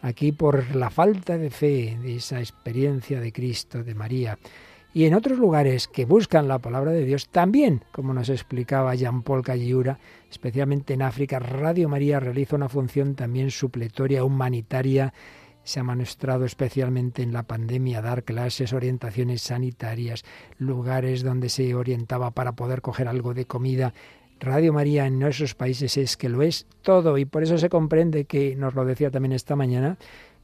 [0.01, 4.37] Aquí por la falta de fe, de esa experiencia de Cristo, de María,
[4.93, 9.43] y en otros lugares que buscan la palabra de Dios, también, como nos explicaba Jean-Paul
[9.43, 9.99] Calliura,
[10.31, 15.13] especialmente en África, Radio María realiza una función también supletoria, humanitaria,
[15.67, 20.23] se ha mostrado especialmente en la pandemia dar clases, orientaciones sanitarias,
[20.57, 23.93] lugares donde se orientaba para poder coger algo de comida.
[24.39, 28.23] Radio María en esos países es que lo es todo y por eso se comprende
[28.23, 29.97] que, nos lo decía también esta mañana,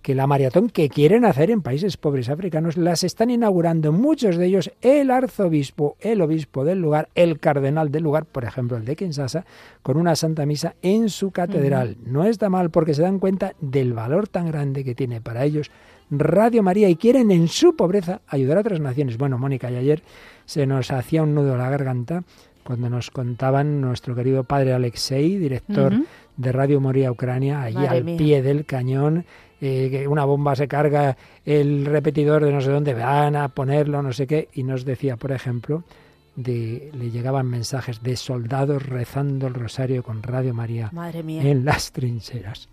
[0.04, 4.46] que la maratón que quieren hacer en países pobres africanos las están inaugurando muchos de
[4.46, 8.98] ellos el arzobispo, el obispo del lugar, el cardenal del lugar, por ejemplo el de
[8.98, 9.46] Kinshasa,
[9.82, 11.96] con una santa misa en su catedral.
[12.06, 15.72] No está mal porque se dan cuenta del valor tan grande que tiene para ellos
[16.12, 19.18] Radio María y quieren en su pobreza ayudar a otras naciones.
[19.18, 20.04] Bueno, Mónica, y ayer
[20.46, 22.24] se nos hacía un nudo a la garganta
[22.64, 25.94] cuando nos contaban nuestro querido padre Alexei, director
[26.38, 29.26] de Radio María Ucrania, allí al pie del cañón,
[29.66, 34.02] eh, que una bomba se carga el repetidor de no sé dónde, van a ponerlo,
[34.02, 35.86] no sé qué, y nos decía, por ejemplo,
[36.36, 42.68] de, le llegaban mensajes de soldados rezando el rosario con Radio María en las trincheras.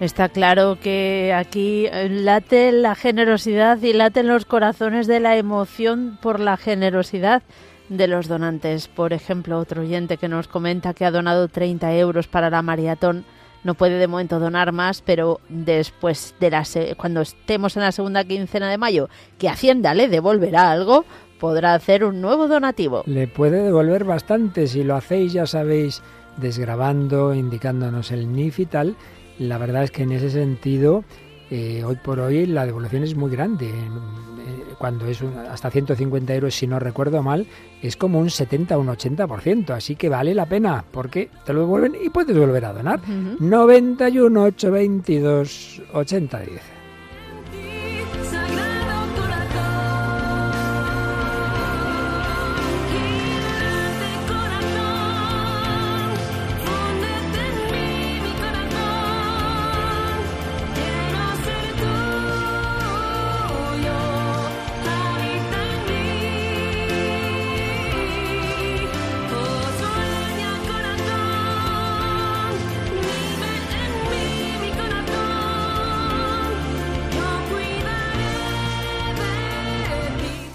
[0.00, 6.38] Está claro que aquí late la generosidad y laten los corazones de la emoción por
[6.38, 7.42] la generosidad
[7.88, 8.86] de los donantes.
[8.86, 13.24] Por ejemplo, otro oyente que nos comenta que ha donado 30 euros para la maratón.
[13.64, 16.62] No puede de momento donar más, pero después de la
[16.96, 21.06] cuando estemos en la segunda quincena de mayo, que Hacienda le devolverá algo,
[21.40, 23.02] podrá hacer un nuevo donativo.
[23.06, 26.02] Le puede devolver bastante si lo hacéis, ya sabéis,
[26.36, 28.96] desgrabando, indicándonos el NIF y tal
[29.38, 31.04] la verdad es que en ese sentido
[31.50, 33.68] eh, hoy por hoy la devolución es muy grande.
[33.68, 37.46] Eh, cuando es hasta 150 euros, si no recuerdo mal,
[37.82, 39.70] es como un 70 o un 80%.
[39.70, 43.00] Así que vale la pena porque te lo devuelven y puedes volver a donar.
[43.08, 46.77] 91 822 8010.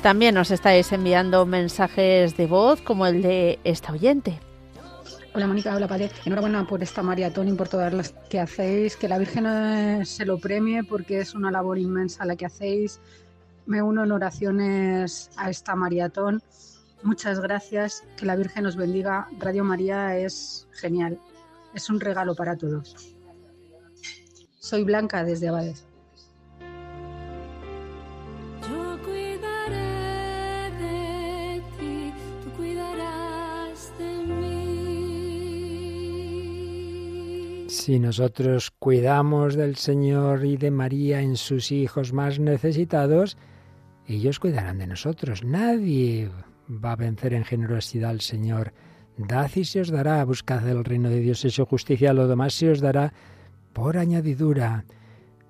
[0.04, 4.38] También nos estáis enviando mensajes de voz como el de esta oyente.
[5.34, 6.12] Hola Mónica, hola Padre.
[6.26, 8.98] Enhorabuena por esta maratón y por todas las que hacéis.
[8.98, 13.00] Que la Virgen se lo premie porque es una labor inmensa la que hacéis.
[13.66, 16.44] Me uno en oraciones a esta maratón.
[17.02, 18.04] Muchas gracias.
[18.18, 19.30] Que la Virgen os bendiga.
[19.40, 21.18] Radio María es genial.
[21.74, 23.16] Es un regalo para todos.
[24.60, 25.88] Soy Blanca desde Abades.
[37.84, 43.38] Si nosotros cuidamos del Señor y de María en sus hijos más necesitados,
[44.08, 45.44] ellos cuidarán de nosotros.
[45.44, 46.32] Nadie
[46.70, 48.72] va a vencer en generosidad al Señor.
[49.18, 52.54] Dad y se os dará, buscad el reino de Dios y su justicia, lo demás
[52.54, 53.12] se os dará
[53.74, 54.86] por añadidura.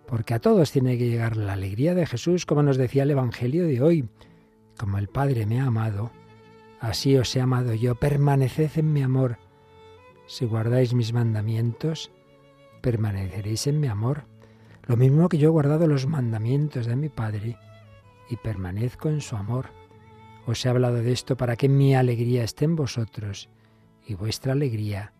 [0.08, 3.68] Porque a todos tiene que llegar la alegría de Jesús, como nos decía el Evangelio
[3.68, 4.10] de hoy.
[4.76, 6.10] Como el Padre me ha amado,
[6.80, 7.94] así os he amado yo.
[7.94, 9.38] Permaneced en mi amor.
[10.26, 12.10] Si guardáis mis mandamientos,
[12.84, 14.26] permaneceréis en mi amor,
[14.86, 17.58] lo mismo que yo he guardado los mandamientos de mi Padre
[18.30, 19.68] y permanezco en su amor.
[20.46, 23.50] Os he hablado de esto para que mi alegría esté en vosotros
[24.06, 25.14] y vuestra alegría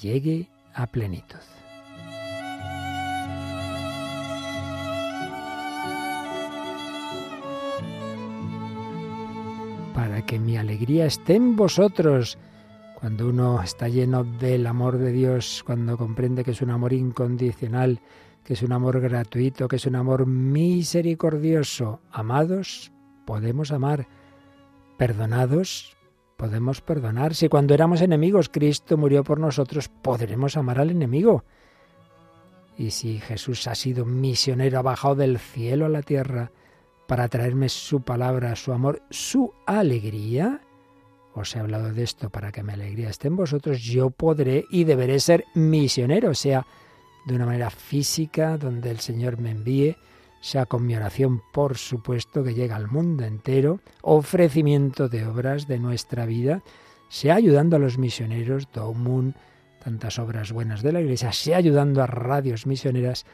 [0.00, 1.42] llegue a plenitud.
[9.92, 12.38] Para que mi alegría esté en vosotros
[13.02, 18.00] cuando uno está lleno del amor de Dios, cuando comprende que es un amor incondicional,
[18.44, 22.92] que es un amor gratuito, que es un amor misericordioso, amados,
[23.24, 24.06] podemos amar,
[24.98, 25.96] perdonados,
[26.36, 27.34] podemos perdonar.
[27.34, 31.44] Si cuando éramos enemigos Cristo murió por nosotros, podremos amar al enemigo.
[32.78, 36.52] Y si Jesús ha sido misionero, ha bajado del cielo a la tierra
[37.08, 40.60] para traerme su palabra, su amor, su alegría,
[41.34, 44.84] os he hablado de esto para que mi alegría esté en vosotros, yo podré y
[44.84, 46.66] deberé ser misionero, sea
[47.26, 49.96] de una manera física, donde el Señor me envíe,
[50.40, 55.78] sea con mi oración, por supuesto, que llega al mundo entero, ofrecimiento de obras de
[55.78, 56.62] nuestra vida,
[57.08, 59.34] sea ayudando a los misioneros, Domun,
[59.82, 63.24] tantas obras buenas de la Iglesia, sea ayudando a radios misioneras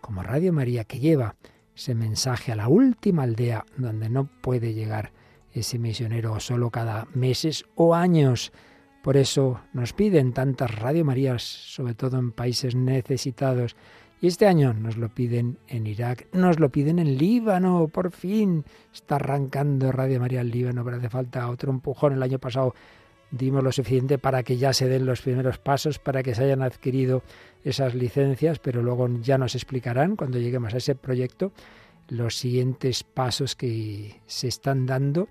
[0.00, 1.36] como Radio María, que lleva
[1.74, 5.12] ese mensaje a la última aldea donde no puede llegar
[5.60, 8.52] ese misionero solo cada meses o años.
[9.02, 13.76] Por eso nos piden tantas Radio Marías, sobre todo en países necesitados.
[14.20, 18.64] Y este año nos lo piden en Irak, nos lo piden en Líbano, por fin.
[18.92, 22.14] Está arrancando Radio María en Líbano, pero hace falta otro empujón.
[22.14, 22.74] El año pasado
[23.30, 26.62] dimos lo suficiente para que ya se den los primeros pasos, para que se hayan
[26.62, 27.22] adquirido
[27.64, 31.52] esas licencias, pero luego ya nos explicarán cuando lleguemos a ese proyecto
[32.08, 35.28] los siguientes pasos que se están dando,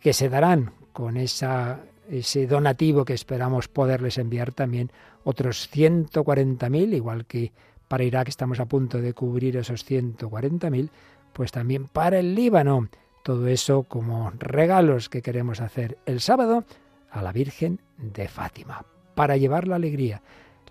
[0.00, 4.90] que se darán con esa, ese donativo que esperamos poderles enviar también
[5.24, 7.52] otros 140.000, igual que
[7.88, 10.90] para Irak estamos a punto de cubrir esos 140.000,
[11.32, 12.88] pues también para el Líbano.
[13.22, 16.64] Todo eso como regalos que queremos hacer el sábado
[17.10, 20.22] a la Virgen de Fátima, para llevar la alegría.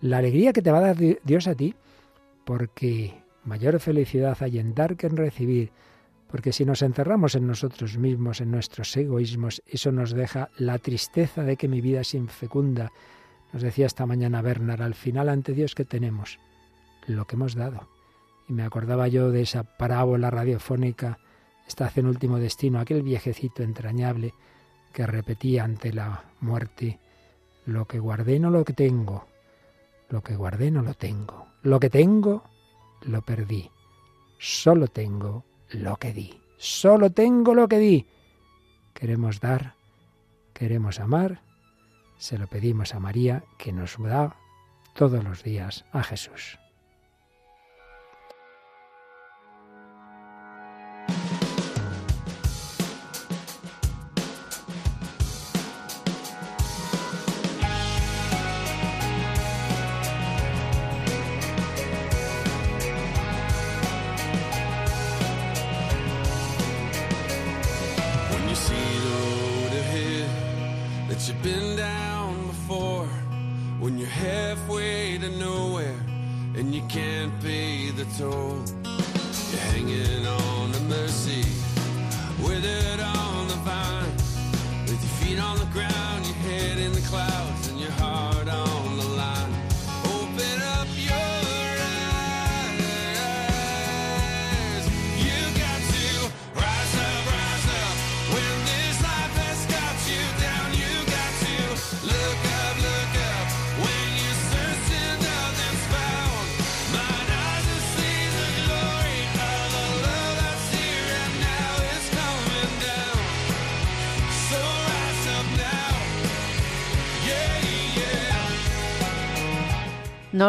[0.02, 1.76] La alegría que te va a dar Dios a ti,
[2.46, 3.14] porque
[3.48, 5.72] Mayor felicidad hay en dar que en recibir,
[6.30, 11.44] porque si nos encerramos en nosotros mismos, en nuestros egoísmos, eso nos deja la tristeza
[11.44, 12.92] de que mi vida es infecunda.
[13.54, 16.40] Nos decía esta mañana Bernard, al final ante Dios que tenemos
[17.08, 17.88] lo que hemos dado.
[18.50, 21.18] Y me acordaba yo de esa parábola radiofónica,
[21.96, 24.34] en último destino, aquel viejecito entrañable
[24.92, 27.00] que repetía ante la muerte,
[27.66, 29.26] lo que guardé no lo que tengo,
[30.10, 32.57] lo que guardé no lo tengo, lo que tengo
[33.02, 33.72] lo perdí.
[34.40, 36.40] Solo tengo lo que di.
[36.58, 38.08] Solo tengo lo que di.
[38.94, 39.76] Queremos dar,
[40.54, 41.42] queremos amar.
[42.18, 44.36] Se lo pedimos a María que nos da
[44.94, 46.58] todos los días a Jesús.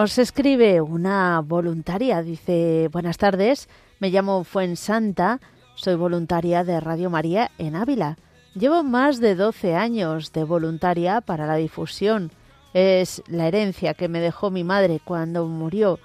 [0.01, 3.69] Nos escribe una voluntaria, dice, buenas tardes,
[3.99, 5.41] me llamo Fuensanta,
[5.75, 8.17] soy voluntaria de Radio María en Ávila.
[8.55, 12.31] Llevo más de 12 años de voluntaria para la difusión.
[12.75, 15.99] Es la herencia que me dejó mi madre cuando murió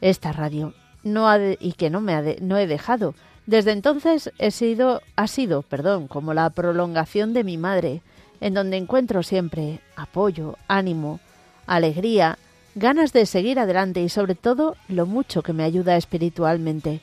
[0.00, 0.72] esta radio
[1.02, 3.12] no ha de- y que no, me ha de- no he dejado.
[3.46, 8.02] Desde entonces he sido, ha sido perdón, como la prolongación de mi madre,
[8.40, 11.18] en donde encuentro siempre apoyo, ánimo,
[11.66, 12.38] alegría,
[12.74, 17.00] ganas de seguir adelante y sobre todo lo mucho que me ayuda espiritualmente.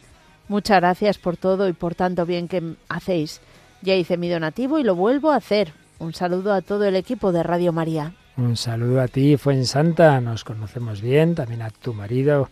[0.47, 3.41] Muchas gracias por todo y por tanto bien que hacéis.
[3.81, 5.73] Ya hice mi donativo y lo vuelvo a hacer.
[5.99, 8.13] Un saludo a todo el equipo de Radio María.
[8.37, 10.19] Un saludo a ti, Fuensanta.
[10.21, 12.49] Nos conocemos bien, también a tu marido.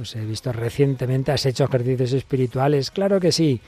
[0.00, 2.90] Os he visto recientemente, has hecho ejercicios espirituales.
[2.90, 3.60] Claro que sí.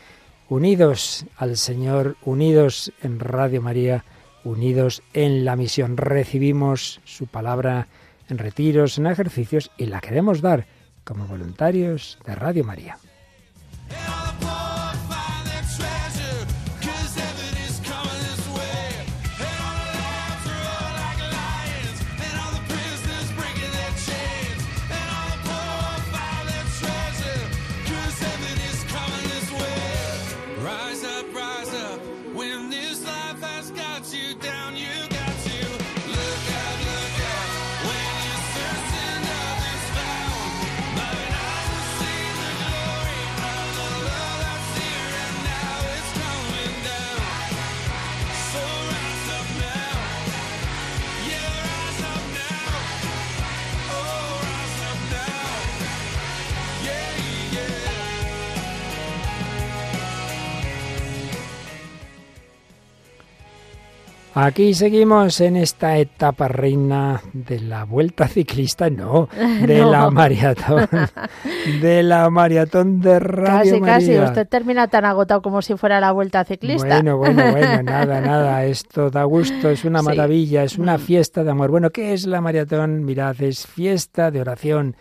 [0.49, 4.05] Unidos al Señor, unidos en Radio María,
[4.45, 5.97] unidos en la misión.
[5.97, 7.89] Recibimos su palabra
[8.29, 10.67] en retiros, en ejercicios y la queremos dar
[11.05, 12.99] como voluntarios de Radio María.
[64.39, 69.31] Aquí seguimos en esta etapa reina de la vuelta ciclista, no,
[69.67, 69.91] de No.
[69.91, 70.87] la maratón,
[71.81, 74.19] de la maratón de Radio Casi, casi.
[74.19, 76.87] Usted termina tan agotado como si fuera la vuelta ciclista.
[76.97, 80.05] Bueno, bueno, bueno, nada, nada, esto da gusto, es una Sí.
[80.07, 81.01] maravilla, es una Mm.
[81.01, 81.71] fiesta de amor.
[81.71, 83.07] Bueno, ¿qué es la maratón?
[83.07, 84.97] Mirad, es fiesta de oración.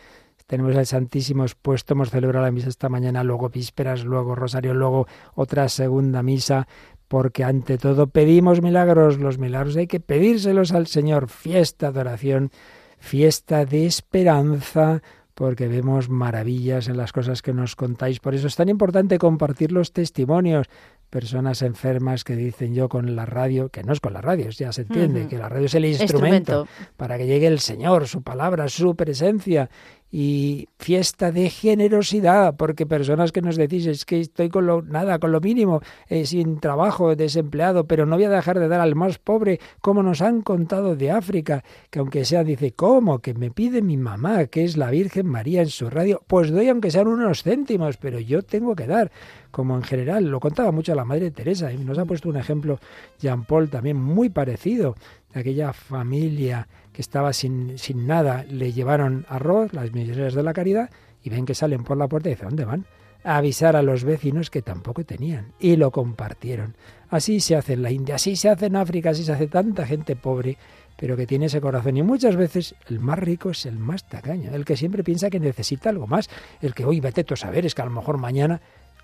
[0.47, 5.07] Tenemos al Santísimo expuesto, hemos celebrado la misa esta mañana, luego vísperas, luego rosario, luego
[5.33, 6.67] otra segunda misa,
[7.07, 12.51] porque ante todo pedimos milagros, los milagros hay que pedírselos al Señor, fiesta de oración,
[12.99, 15.01] fiesta de esperanza,
[15.35, 18.19] porque vemos maravillas en las cosas que nos contáis.
[18.19, 20.67] Por eso es tan importante compartir los testimonios.
[21.09, 24.71] Personas enfermas que dicen yo con la radio, que no es con la radio, ya
[24.71, 26.67] se entiende, que la radio es el instrumento, Instrumento.
[26.97, 29.69] para que llegue el Señor, su palabra, su presencia
[30.17, 35.19] y fiesta de generosidad, porque personas que nos decís es que estoy con lo nada,
[35.19, 38.95] con lo mínimo, eh, sin trabajo, desempleado, pero no voy a dejar de dar al
[38.95, 43.19] más pobre, como nos han contado de África, que aunque sea, dice, ¿cómo?
[43.19, 46.69] Que me pide mi mamá, que es la Virgen María en su radio, pues doy
[46.69, 49.11] aunque sean unos céntimos, pero yo tengo que dar,
[49.51, 52.79] como en general, lo contaba mucho la Madre Teresa, y nos ha puesto un ejemplo
[53.19, 54.95] Jean Paul también muy parecido,
[55.33, 60.53] de aquella familia que estaba sin, sin nada, le llevaron arroz, las misioneras de la
[60.53, 60.89] caridad,
[61.21, 62.85] y ven que salen por la puerta y dicen, ¿dónde van?
[63.25, 66.77] A avisar a los vecinos que tampoco tenían, y lo compartieron.
[67.09, 69.85] Así se hace en la India, así se hace en África, así se hace tanta
[69.85, 70.57] gente pobre,
[70.95, 71.97] pero que tiene ese corazón.
[71.97, 75.41] Y muchas veces el más rico es el más tacaño, el que siempre piensa que
[75.41, 76.29] necesita algo más,
[76.61, 78.61] el que hoy vete tú a saber, es que a lo mejor mañana,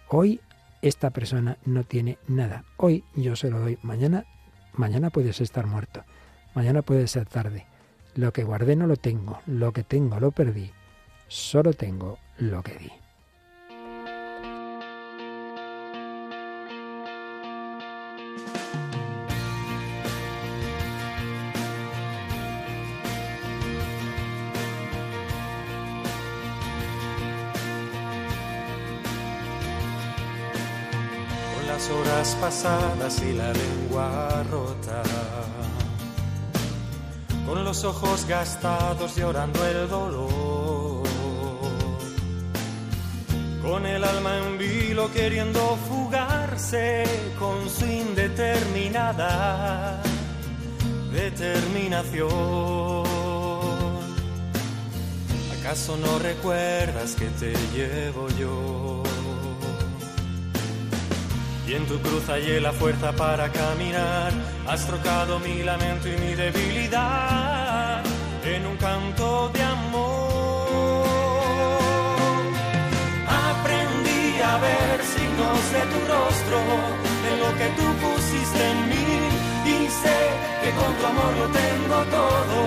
[0.07, 0.39] hoy
[0.81, 2.63] esta persona no tiene nada.
[2.77, 4.23] Hoy yo se lo doy, mañana,
[4.71, 6.05] mañana puedes estar muerto,
[6.55, 7.65] mañana puede ser tarde.
[8.16, 10.70] Lo que guardé no lo tengo, lo que tengo lo perdí,
[11.30, 12.91] solo tengo lo que di.
[31.55, 35.01] con las horas pasadas y la lengua rota,
[37.45, 40.71] con los ojos gastados llorando el dolor.
[43.61, 47.03] con el alma en vilo queriendo fugarse
[47.39, 50.01] con su indeterminada
[51.13, 52.29] determinación.
[55.59, 59.03] ¿Acaso no recuerdas que te llevo yo?
[61.72, 64.34] Y en tu cruz hallé la fuerza para caminar.
[64.67, 68.03] Has trocado mi lamento y mi debilidad
[68.43, 71.05] en un canto de amor.
[73.47, 76.59] Aprendí a ver signos de tu rostro,
[77.26, 79.07] de lo que tú pusiste en mí.
[79.63, 80.19] Y sé
[80.61, 82.59] que con tu amor lo tengo todo.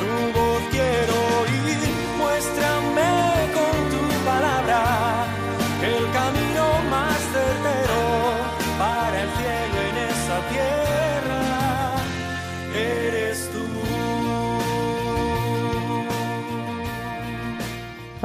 [0.00, 1.35] Tu voz quiero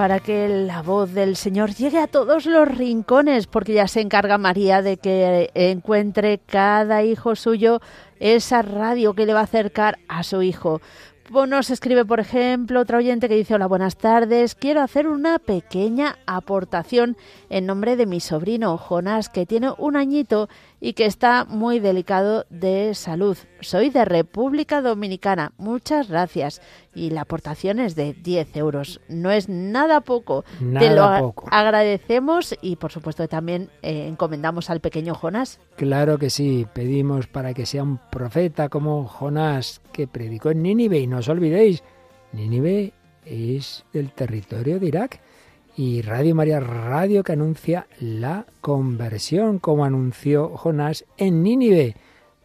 [0.01, 4.39] para que la voz del Señor llegue a todos los rincones, porque ya se encarga
[4.39, 7.81] María de que encuentre cada hijo suyo
[8.19, 10.81] esa radio que le va a acercar a su hijo.
[11.29, 16.17] Nos escribe, por ejemplo, otra oyente que dice, hola, buenas tardes, quiero hacer una pequeña
[16.25, 17.15] aportación
[17.51, 20.49] en nombre de mi sobrino Jonás, que tiene un añito
[20.83, 23.37] y que está muy delicado de salud.
[23.59, 26.59] Soy de República Dominicana, muchas gracias.
[26.95, 30.43] Y la aportación es de 10 euros, no es nada poco.
[30.59, 31.47] Te lo Nada a- poco.
[31.51, 35.59] agradecemos y por supuesto también eh, encomendamos al pequeño Jonás.
[35.77, 40.97] Claro que sí, pedimos para que sea un profeta como Jonás que predicó en Nínive
[40.99, 41.83] y no os olvidéis,
[42.33, 42.93] Nínive
[43.25, 45.19] es del territorio de Irak
[45.81, 51.95] y Radio María Radio que anuncia la conversión como anunció Jonás en Nínive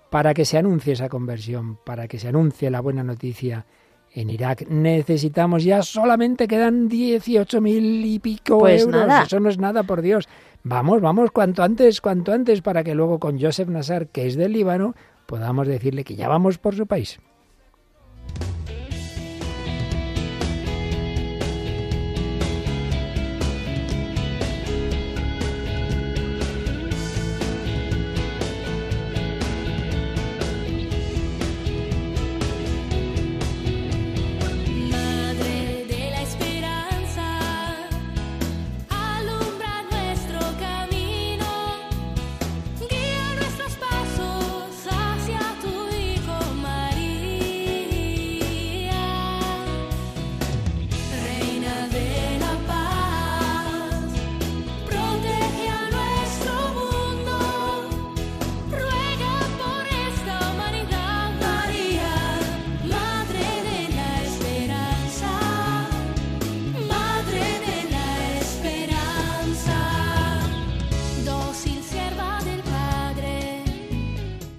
[0.09, 3.67] para que se anuncie esa conversión, para que se anuncie la buena noticia
[4.15, 9.07] en Irak necesitamos ya solamente quedan 18 mil y pico Pues euros.
[9.07, 9.25] nada.
[9.25, 10.27] Eso no es nada, por Dios.
[10.63, 14.55] Vamos, vamos, cuanto antes, cuanto antes, para que luego con Joseph Nassar, que es del
[14.55, 14.95] Líbano,
[15.27, 17.21] podamos decirle que ya vamos por su país.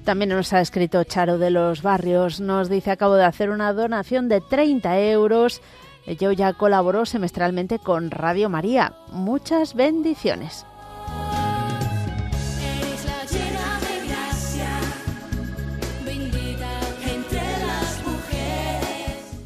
[0.08, 2.40] También nos ha escrito Charo de los Barrios.
[2.40, 5.62] Nos dice, acabo de hacer una donación de 30 euros.
[6.18, 8.94] Yo ya colaboro semestralmente con Radio María.
[9.12, 10.66] Muchas bendiciones.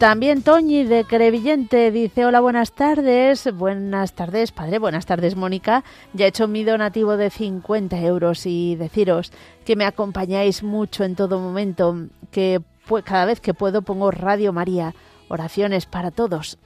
[0.01, 3.47] También Toñi de Crevillente dice, hola, buenas tardes.
[3.53, 4.79] Buenas tardes, padre.
[4.79, 5.83] Buenas tardes, Mónica.
[6.13, 9.31] Ya he hecho mi donativo de 50 euros y deciros
[9.63, 12.61] que me acompañáis mucho en todo momento, que
[13.03, 14.95] cada vez que puedo pongo Radio María.
[15.29, 16.57] Oraciones para todos.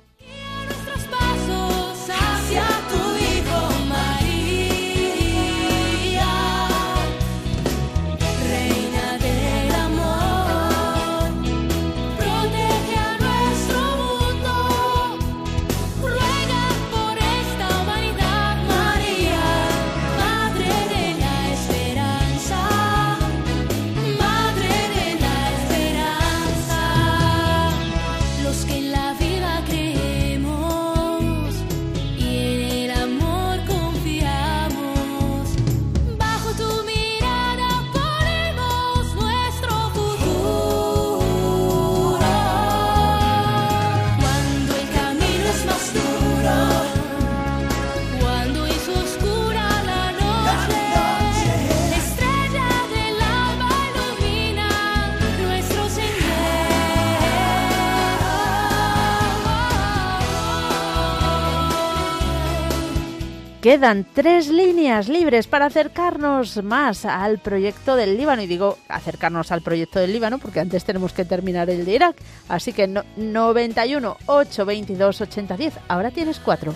[63.66, 68.44] Quedan tres líneas libres para acercarnos más al proyecto del Líbano.
[68.44, 72.16] Y digo acercarnos al proyecto del Líbano porque antes tenemos que terminar el de Irak.
[72.48, 75.74] Así que no, 91 822 8010.
[75.88, 76.76] Ahora tienes cuatro.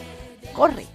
[0.52, 0.88] Corre.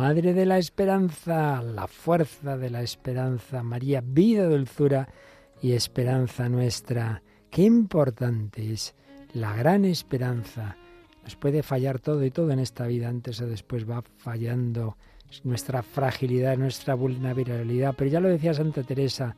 [0.00, 5.06] Madre de la Esperanza, la fuerza de la esperanza, María, vida, dulzura
[5.60, 7.22] y esperanza nuestra.
[7.50, 8.94] Qué importante es
[9.34, 10.78] la gran esperanza.
[11.22, 14.96] Nos puede fallar todo y todo en esta vida, antes o después va fallando
[15.44, 17.94] nuestra fragilidad, nuestra vulnerabilidad.
[17.94, 19.36] Pero ya lo decía Santa Teresa,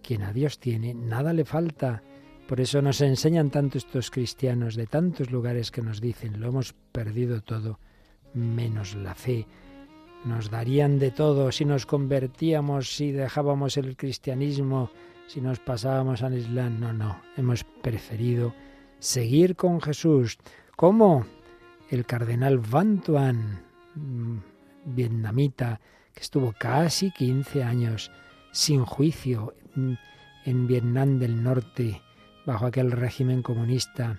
[0.00, 2.04] quien a Dios tiene, nada le falta.
[2.46, 6.72] Por eso nos enseñan tanto estos cristianos de tantos lugares que nos dicen, lo hemos
[6.92, 7.80] perdido todo,
[8.32, 9.44] menos la fe.
[10.24, 14.90] Nos darían de todo si nos convertíamos, si dejábamos el cristianismo,
[15.26, 16.80] si nos pasábamos al Islam.
[16.80, 18.52] No, no, hemos preferido
[18.98, 20.38] seguir con Jesús.
[20.76, 21.24] ¿Cómo?
[21.90, 23.62] El cardenal Van Tuan,
[23.94, 24.38] mm,
[24.84, 25.80] vietnamita,
[26.12, 28.10] que estuvo casi 15 años
[28.52, 29.92] sin juicio mm,
[30.44, 32.02] en Vietnam del Norte,
[32.44, 34.18] bajo aquel régimen comunista,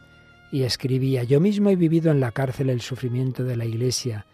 [0.52, 4.26] y escribía, yo mismo he vivido en la cárcel el sufrimiento de la Iglesia,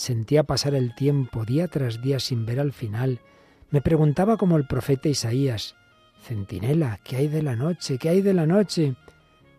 [0.00, 3.20] sentía pasar el tiempo día tras día sin ver al final,
[3.68, 5.76] me preguntaba como el profeta Isaías,
[6.22, 7.98] Centinela, ¿qué hay de la noche?
[7.98, 8.94] ¿Qué hay de la noche?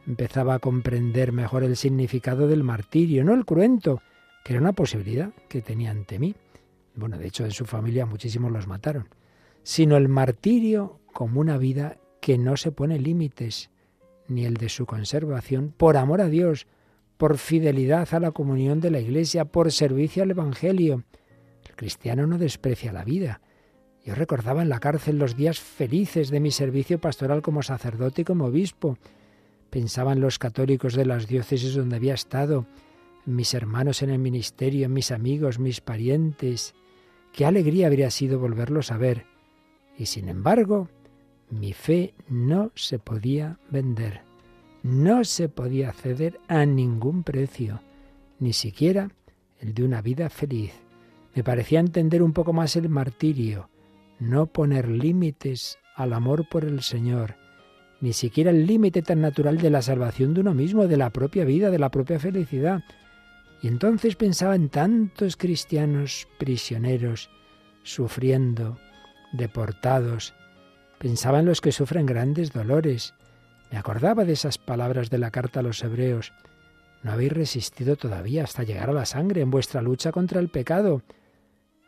[0.08, 4.02] Empezaba a comprender mejor el significado del martirio, no el cruento,
[4.44, 6.34] que era una posibilidad que tenía ante mí.
[6.96, 9.10] Bueno, de hecho, en su familia muchísimos los mataron.
[9.62, 13.70] Sino el martirio como una vida que no se pone límites,
[14.28, 16.66] ni el de su conservación, por amor a Dios,
[17.22, 21.04] por fidelidad a la comunión de la Iglesia, por servicio al Evangelio.
[21.70, 23.42] El cristiano no desprecia la vida.
[24.04, 28.26] Yo recordaba en la cárcel los días felices de mi servicio pastoral como sacerdote y
[28.26, 28.98] como obispo.
[29.70, 32.66] Pensaba en los católicos de las diócesis donde había estado,
[33.28, 36.74] mis hermanos en el ministerio, mis amigos, mis parientes.
[37.34, 39.28] Qué alegría habría sido volverlos a ver.
[39.96, 40.90] Y sin embargo,
[41.52, 44.22] mi fe no se podía vender,
[44.84, 47.82] no se podía ceder a ningún precio,
[48.40, 49.10] ni siquiera
[49.60, 50.74] el de una vida feliz.
[51.36, 53.70] Me parecía entender un poco más el martirio,
[54.20, 57.36] no poner límites al amor por el Señor,
[58.02, 61.46] ni siquiera el límite tan natural de la salvación de uno mismo, de la propia
[61.46, 62.84] vida, de la propia felicidad.
[63.62, 67.30] Y entonces pensaba en tantos cristianos prisioneros,
[67.84, 68.80] sufriendo,
[69.34, 70.34] deportados,
[71.02, 73.16] Pensaba en los que sufren grandes dolores.
[73.72, 76.34] Me acordaba de esas palabras de la carta a los hebreos.
[77.04, 81.02] No habéis resistido todavía hasta llegar a la sangre en vuestra lucha contra el pecado.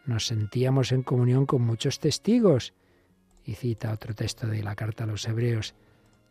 [0.05, 2.73] Nos sentíamos en comunión con muchos testigos.
[3.43, 5.75] Y cita otro texto de la carta a los hebreos.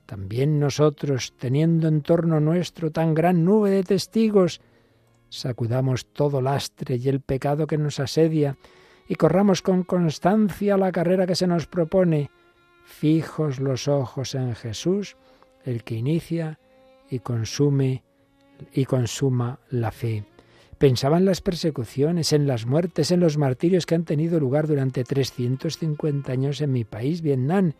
[0.06, 4.60] También nosotros, teniendo en torno nuestro tan gran nube de testigos,
[5.28, 8.56] sacudamos todo lastre y el pecado que nos asedia,
[9.06, 12.30] y corramos con constancia la carrera que se nos propone,
[12.84, 15.16] fijos los ojos en Jesús,
[15.64, 16.58] el que inicia
[17.10, 18.02] y consume
[18.72, 20.24] y consuma la fe.
[20.78, 25.04] Pensaba en las persecuciones, en las muertes, en los martirios que han tenido lugar durante
[25.04, 27.74] 350 años en mi país, Vietnam,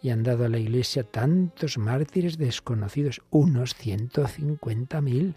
[0.00, 5.34] y han dado a la Iglesia tantos mártires desconocidos, unos 150.000.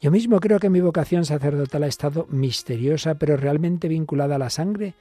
[0.00, 4.50] Yo mismo creo que mi vocación sacerdotal ha estado misteriosa, pero realmente vinculada a la
[4.50, 4.94] sangre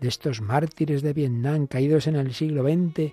[0.00, 3.12] de estos mártires de Vietnam caídos en el siglo XX,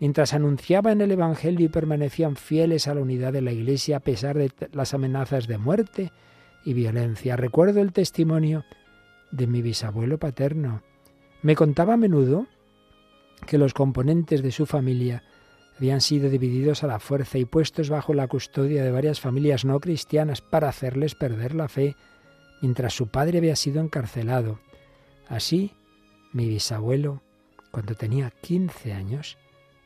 [0.00, 4.36] mientras anunciaban el Evangelio y permanecían fieles a la unidad de la Iglesia a pesar
[4.36, 6.12] de las amenazas de muerte
[6.64, 7.36] y violencia.
[7.36, 8.64] Recuerdo el testimonio
[9.30, 10.82] de mi bisabuelo paterno.
[11.42, 12.46] Me contaba a menudo
[13.46, 15.22] que los componentes de su familia
[15.76, 19.78] habían sido divididos a la fuerza y puestos bajo la custodia de varias familias no
[19.78, 21.94] cristianas para hacerles perder la fe,
[22.60, 24.58] mientras su padre había sido encarcelado.
[25.28, 25.72] Así,
[26.32, 27.22] mi bisabuelo,
[27.70, 29.38] cuando tenía 15 años,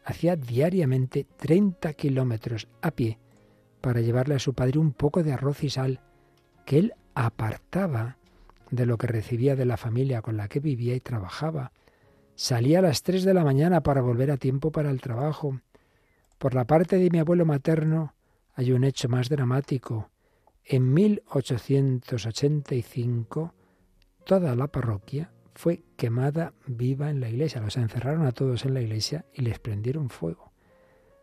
[0.05, 3.19] hacía diariamente 30 kilómetros a pie
[3.81, 6.01] para llevarle a su padre un poco de arroz y sal
[6.65, 8.19] que él apartaba
[8.71, 11.73] de lo que recibía de la familia con la que vivía y trabajaba.
[12.35, 15.61] Salía a las 3 de la mañana para volver a tiempo para el trabajo.
[16.39, 18.15] Por la parte de mi abuelo materno
[18.55, 20.09] hay un hecho más dramático.
[20.65, 23.55] En 1885
[24.25, 27.61] toda la parroquia fue quemada viva en la iglesia.
[27.61, 30.53] Los encerraron a todos en la iglesia y les prendieron fuego.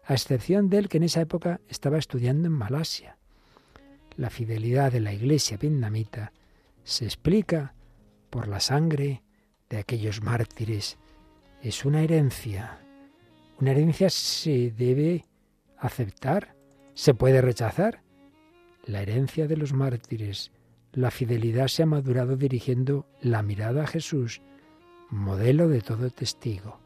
[0.04, 3.18] A excepción de él que en esa época estaba estudiando en Malasia.
[4.16, 6.34] La fidelidad de la iglesia vietnamita
[6.84, 7.74] se explica
[8.30, 9.24] por la sangre
[9.70, 10.98] de aquellos mártires.
[11.62, 12.80] Es una herencia.
[13.60, 15.26] Una herencia se debe
[15.78, 16.56] aceptar,
[16.94, 18.02] se puede rechazar.
[18.86, 20.52] La herencia de los mártires
[20.94, 24.42] la fidelidad se ha madurado dirigiendo la mirada a Jesús,
[25.10, 26.80] modelo de todo testigo,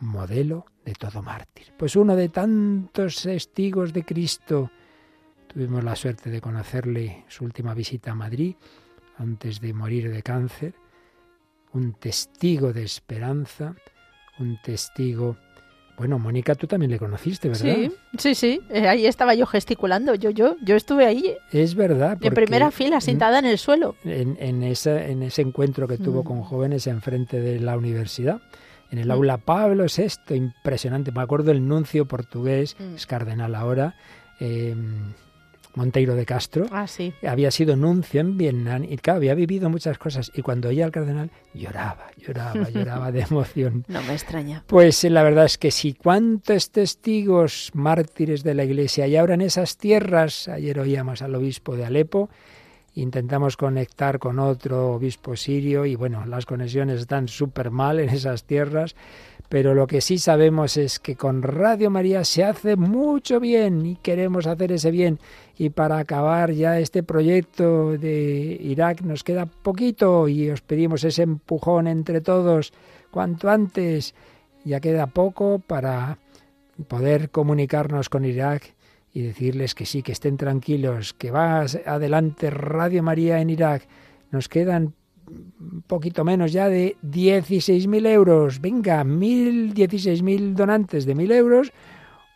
[0.00, 1.72] modelo de todo mártir.
[1.76, 4.70] Pues uno de tantos testigos de Cristo,
[5.46, 8.56] tuvimos la suerte de conocerle su última visita a Madrid,
[9.18, 10.74] antes de morir de cáncer,
[11.72, 13.74] un testigo de esperanza,
[14.38, 15.36] un testigo...
[15.96, 17.62] Bueno, Mónica, tú también le conociste, ¿verdad?
[17.64, 18.60] Sí, sí, sí.
[18.68, 20.14] eh, ahí estaba yo gesticulando.
[20.14, 22.18] Yo, yo, yo estuve ahí Es verdad.
[22.20, 23.96] en primera fila, sentada en el suelo.
[24.04, 26.26] En, en, esa- en ese encuentro que tuvo Mm.
[26.26, 28.40] con jóvenes enfrente de la universidad,
[28.90, 29.12] en el Mm.
[29.12, 31.12] aula Pablo VI, impresionante.
[31.12, 32.94] Me acuerdo el nuncio portugués, Mm.
[32.96, 33.94] es cardenal ahora,
[34.38, 34.74] eh,
[35.76, 37.12] Monteiro de Castro, Ah, sí.
[37.24, 40.90] había sido nuncio en Vietnam y claro, había vivido muchas cosas y cuando oía al
[40.90, 43.84] cardenal lloraba, lloraba, lloraba de emoción.
[43.86, 44.64] No me extraña.
[44.66, 49.34] Pues eh, la verdad es que sí, cuántos testigos mártires de la Iglesia y ahora
[49.34, 52.28] en esas tierras, ayer oíamos al obispo de Alepo,
[52.94, 58.44] intentamos conectar con otro obispo sirio y bueno, las conexiones están súper mal en esas
[58.44, 58.96] tierras,
[59.48, 63.96] pero lo que sí sabemos es que con Radio María se hace mucho bien y
[63.96, 65.18] queremos hacer ese bien
[65.56, 71.22] y para acabar ya este proyecto de Irak nos queda poquito y os pedimos ese
[71.22, 72.72] empujón entre todos
[73.10, 74.14] cuanto antes.
[74.64, 76.18] Ya queda poco para
[76.88, 78.74] poder comunicarnos con Irak
[79.14, 83.86] y decirles que sí, que estén tranquilos, que va adelante Radio María en Irak.
[84.30, 84.92] Nos quedan
[85.28, 88.60] un poquito menos ya de 16.000 euros.
[88.60, 91.72] Venga, mil, 16.000 donantes de 1.000 euros.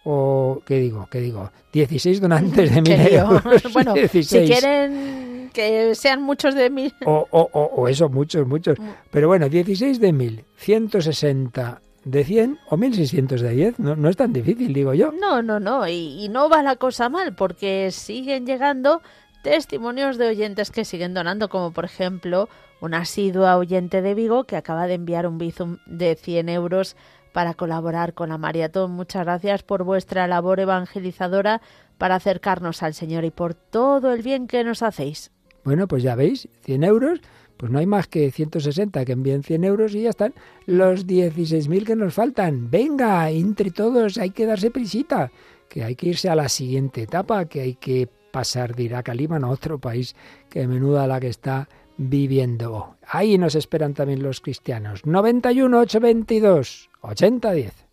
[0.04, 1.06] O, ¿qué digo?
[1.10, 1.50] ¿Qué digo?
[1.72, 3.20] 16 donantes de 1.000 Qué lío.
[3.20, 3.62] euros.
[3.72, 4.50] bueno, si 16.
[4.50, 6.92] quieren que sean muchos de mí.
[7.04, 8.78] O, o, o, o eso, muchos, muchos.
[9.10, 13.78] Pero bueno, 16 de 1000, 160 de 100 o 1600 de 10.
[13.78, 15.12] No, no es tan difícil, digo yo.
[15.12, 15.86] No, no, no.
[15.86, 19.02] Y, y no va la cosa mal porque siguen llegando
[19.42, 22.48] testimonios de oyentes que siguen donando, como por ejemplo
[22.80, 26.96] una asidua oyente de Vigo que acaba de enviar un bizum de 100 euros
[27.32, 28.92] para colaborar con la maratón.
[28.92, 31.60] Muchas gracias por vuestra labor evangelizadora
[31.98, 35.30] para acercarnos al Señor y por todo el bien que nos hacéis.
[35.64, 37.20] Bueno, pues ya veis, 100 euros,
[37.58, 40.32] pues no hay más que 160 que envíen 100 euros y ya están
[40.64, 42.70] los 16.000 que nos faltan.
[42.70, 45.30] Venga, entre todos hay que darse prisita,
[45.68, 49.14] que hay que irse a la siguiente etapa, que hay que pasar de Irak a
[49.14, 50.14] Líbano, otro país
[50.48, 52.96] que menuda la que está viviendo.
[53.06, 55.04] Ahí nos esperan también los cristianos.
[55.04, 57.89] 91 822 8010.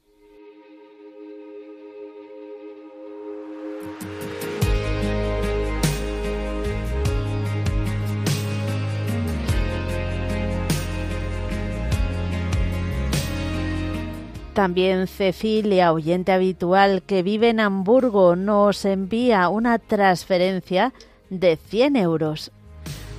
[14.58, 20.94] También Cecilia, oyente habitual que vive en Hamburgo, nos envía una transferencia
[21.30, 22.52] de 100 euros.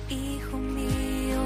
[0.09, 1.39] Hijo mío,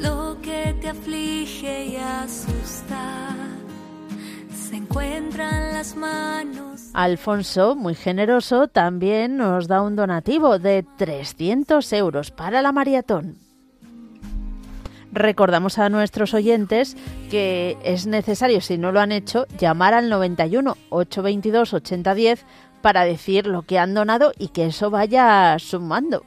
[0.00, 3.36] lo que te aflige y asusta
[4.52, 6.90] se encuentra en las manos.
[6.92, 13.49] Alfonso, muy generoso, también nos da un donativo de 300 euros para la maratón.
[15.12, 16.96] Recordamos a nuestros oyentes
[17.30, 22.46] que es necesario, si no lo han hecho, llamar al 91 822 8010
[22.80, 26.24] para decir lo que han donado y que eso vaya sumando.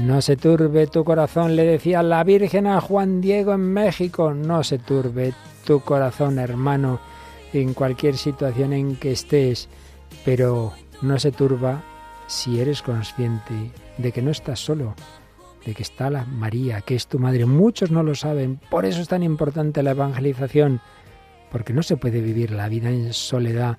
[0.00, 4.32] No se turbe tu corazón, le decía la Virgen a Juan Diego en México.
[4.32, 5.34] No se turbe
[5.66, 7.00] tu corazón, hermano,
[7.52, 9.68] en cualquier situación en que estés.
[10.24, 10.72] Pero
[11.02, 11.82] no se turba
[12.28, 14.94] si eres consciente de que no estás solo,
[15.66, 17.44] de que está la María, que es tu madre.
[17.44, 18.58] Muchos no lo saben.
[18.70, 20.80] Por eso es tan importante la evangelización,
[21.52, 23.76] porque no se puede vivir la vida en soledad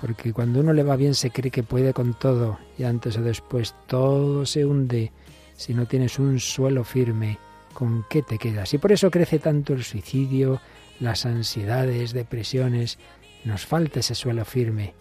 [0.00, 3.22] porque cuando uno le va bien se cree que puede con todo y antes o
[3.22, 5.12] después todo se hunde
[5.60, 7.38] si no tienes un suelo firme.
[7.74, 8.72] ¿Con qué te quedas?
[8.72, 10.58] Y por eso crece tanto el suicidio,
[11.00, 12.98] las ansiedades, depresiones.
[13.44, 14.94] Nos falta ese suelo firme.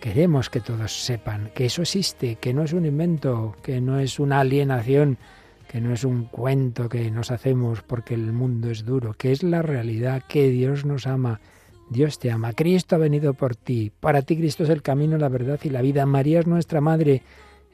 [0.00, 4.20] Queremos que todos sepan que eso existe, que no es un invento, que no es
[4.20, 5.16] una alienación,
[5.66, 9.42] que no es un cuento que nos hacemos porque el mundo es duro, que es
[9.42, 11.40] la realidad, que Dios nos ama,
[11.88, 15.30] Dios te ama, Cristo ha venido por ti, para ti Cristo es el camino, la
[15.30, 17.22] verdad y la vida, María es nuestra madre,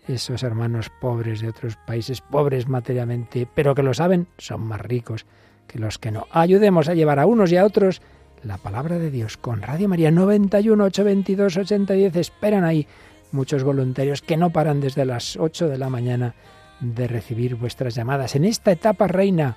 [0.08, 5.26] esos hermanos pobres de otros países, pobres materialmente, pero que lo saben, son más ricos
[5.66, 6.26] que los que no.
[6.30, 8.00] Ayudemos a llevar a unos y a otros
[8.42, 12.16] la palabra de Dios con Radio María 91 822 8010.
[12.16, 12.86] Esperan ahí
[13.32, 16.34] muchos voluntarios que no paran desde las 8 de la mañana
[16.80, 19.56] de recibir vuestras llamadas en esta etapa reina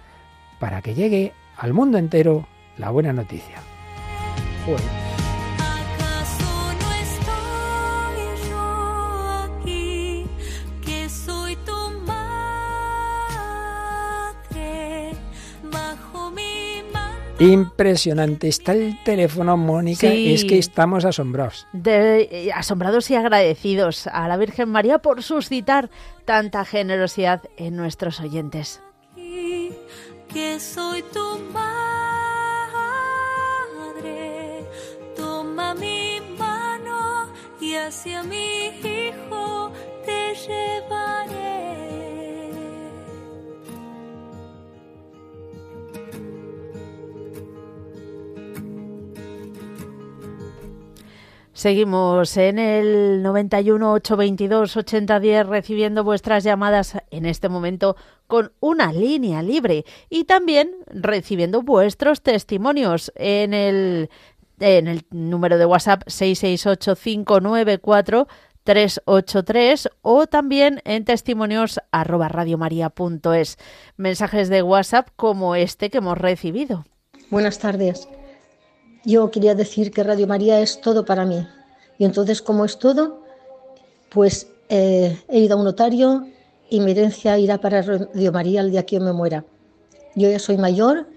[0.60, 2.48] para que llegue al mundo entero
[2.78, 3.58] la buena noticia.
[4.66, 5.11] Bueno.
[17.42, 18.48] Impresionante.
[18.48, 20.10] Está el teléfono, Mónica.
[20.12, 20.34] Sí.
[20.34, 21.68] Es que estamos asombrados.
[21.74, 25.90] de- eh, asombrados y agradecidos a la Virgen María por suscitar
[26.26, 28.82] tanta generosidad en nuestros oyentes.
[30.34, 31.40] que soy tu
[33.82, 34.66] madre.
[35.16, 37.28] Toma mi mano
[37.60, 39.72] y hacia mi hijo
[40.06, 41.51] te llevaré.
[51.62, 57.96] Seguimos en el 91 822 8010 recibiendo vuestras llamadas en este momento
[58.26, 64.10] con una línea libre y también recibiendo vuestros testimonios en el
[64.60, 68.28] en el número de WhatsApp 668 594
[68.64, 73.60] 383 o también en testimonios arroba radiomaria.es.
[73.98, 76.86] Mensajes de WhatsApp como este que hemos recibido.
[77.30, 78.08] Buenas tardes.
[79.04, 81.48] Yo quería decir que Radio María es todo para mí.
[81.98, 83.24] Y entonces, como es todo,
[84.10, 86.28] pues eh, he ido a un notario
[86.70, 89.44] y mi herencia irá para Radio María el día que yo me muera.
[90.16, 91.08] Yo ya soy mayor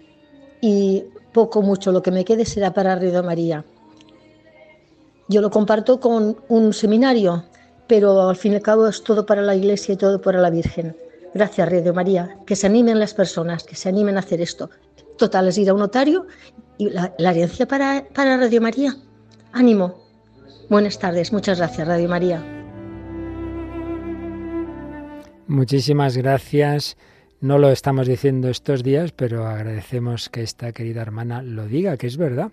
[0.60, 3.64] y poco, mucho lo que me quede será para Radio María.
[5.28, 7.44] Yo lo comparto con un seminario,
[7.86, 10.50] pero al fin y al cabo es todo para la Iglesia y todo para la
[10.50, 10.96] Virgen.
[11.34, 12.38] Gracias, Radio María.
[12.46, 14.70] Que se animen las personas, que se animen a hacer esto.
[15.18, 16.26] Total, es ir a un notario
[16.78, 18.96] y la, la herencia para, para Radio María.
[19.52, 20.02] Ánimo.
[20.68, 21.32] Buenas tardes.
[21.32, 22.42] Muchas gracias, Radio María.
[25.46, 26.96] Muchísimas gracias.
[27.40, 32.06] No lo estamos diciendo estos días, pero agradecemos que esta querida hermana lo diga, que
[32.06, 32.52] es verdad.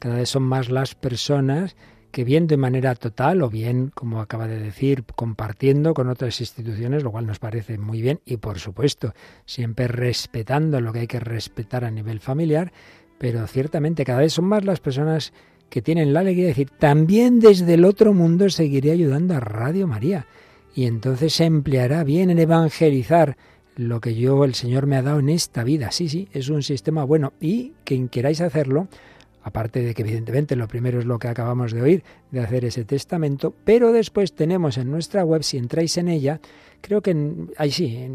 [0.00, 1.76] Cada vez son más las personas
[2.10, 7.02] que bien de manera total o bien, como acaba de decir, compartiendo con otras instituciones,
[7.02, 9.14] lo cual nos parece muy bien y por supuesto,
[9.46, 12.72] siempre respetando lo que hay que respetar a nivel familiar,
[13.18, 15.32] pero ciertamente cada vez son más las personas
[15.68, 19.86] que tienen la alegría de decir, también desde el otro mundo seguiré ayudando a Radio
[19.86, 20.26] María.
[20.74, 23.36] Y entonces se empleará bien en evangelizar
[23.76, 25.90] lo que yo, el Señor, me ha dado en esta vida.
[25.90, 27.32] Sí, sí, es un sistema bueno.
[27.40, 28.88] Y quien queráis hacerlo,
[29.44, 32.84] aparte de que evidentemente lo primero es lo que acabamos de oír, de hacer ese
[32.84, 36.40] testamento, pero después tenemos en nuestra web, si entráis en ella,
[36.80, 37.14] creo que
[37.58, 38.08] ahí sí,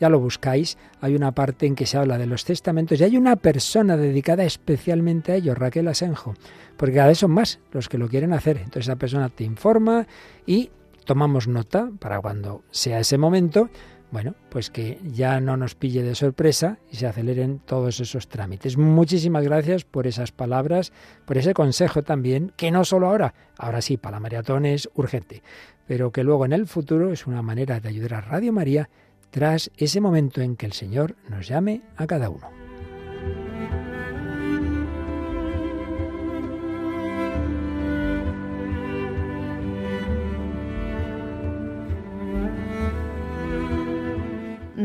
[0.00, 3.16] ya lo buscáis, hay una parte en que se habla de los testamentos y hay
[3.16, 6.34] una persona dedicada especialmente a ello, Raquel Asenjo,
[6.76, 8.58] porque cada vez son más los que lo quieren hacer.
[8.58, 10.06] Entonces esa persona te informa
[10.46, 10.70] y
[11.04, 13.68] tomamos nota para cuando sea ese momento,
[14.10, 18.76] bueno, pues que ya no nos pille de sorpresa y se aceleren todos esos trámites.
[18.76, 20.92] Muchísimas gracias por esas palabras,
[21.26, 25.42] por ese consejo también, que no solo ahora, ahora sí, para la maratón es urgente,
[25.86, 28.88] pero que luego en el futuro es una manera de ayudar a Radio María
[29.30, 32.57] tras ese momento en que el Señor nos llame a cada uno.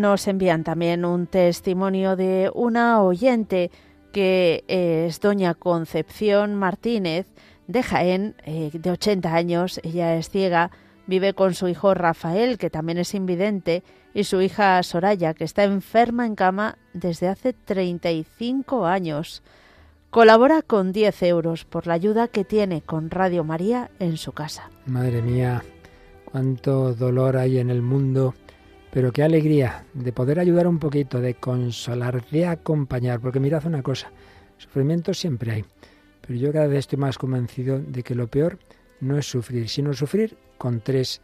[0.04, 3.72] Nos envían también un testimonio de una oyente
[4.12, 7.26] que es doña Concepción Martínez
[7.68, 9.80] de Jaén, eh, de 80 años.
[9.82, 10.72] Ella es ciega,
[11.08, 13.82] vive con su hijo Rafael, que también es invidente,
[14.14, 19.41] y su hija Soraya, que está enferma en cama desde hace 35 años.
[20.10, 24.70] Colabora con 10 euros por la ayuda que tiene con Radio María en su casa.
[24.86, 25.64] Madre mía,
[26.26, 28.36] cuánto dolor hay en el mundo,
[28.94, 33.82] pero qué alegría de poder ayudar un poquito, de consolar, de acompañar, porque mirad una
[33.82, 34.12] cosa,
[34.60, 35.66] sufrimiento siempre hay,
[36.22, 38.60] pero yo cada vez estoy más convencido de que lo peor
[39.02, 41.22] no es sufrir, sino sufrir con tres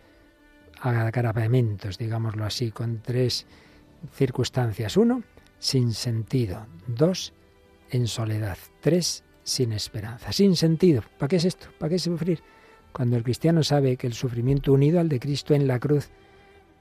[0.82, 3.46] agravamientos, digámoslo así, con tres
[4.14, 4.98] circunstancias.
[4.98, 5.22] Uno,
[5.60, 6.66] sin sentido.
[6.88, 7.34] Dos,
[7.92, 8.58] en soledad.
[8.80, 10.32] Tres, sin esperanza.
[10.32, 11.04] Sin sentido.
[11.20, 11.68] ¿Para qué es esto?
[11.78, 12.42] ¿Para qué sufrir?
[12.92, 16.10] Cuando el cristiano sabe que el sufrimiento unido al de Cristo en la cruz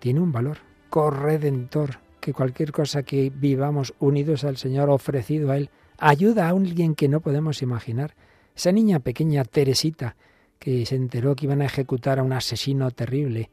[0.00, 5.70] tiene un valor corredentor, que cualquier cosa que vivamos unidos al Señor, ofrecido a Él,
[5.98, 8.14] ayuda a alguien que no podemos imaginar.
[8.54, 10.16] Esa niña pequeña, Teresita,
[10.58, 13.50] que se enteró que iban a ejecutar a un asesino terrible,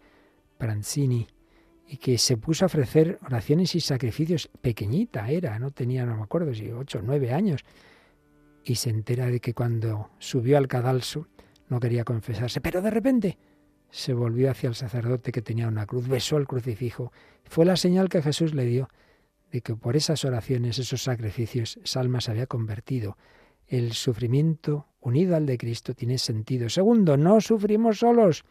[0.58, 1.28] Pranzini,
[1.88, 4.50] y que se puso a ofrecer oraciones y sacrificios.
[4.62, 7.64] Pequeñita era, no tenía, no me acuerdo si ocho o nueve años.
[8.64, 11.28] Y se entera de que cuando subió al cadalso
[11.70, 13.38] no quería confesarse, pero de repente
[13.90, 17.12] se volvió hacia el sacerdote que tenía una cruz, besó el crucifijo.
[17.46, 18.90] Fue la señal que Jesús le dio
[19.52, 23.18] de que por esas oraciones, esos sacrificios, esa alma se había convertido.
[23.68, 26.70] El sufrimiento unido al de Cristo tiene sentido.
[26.70, 28.44] Segundo, no sufrimos solos.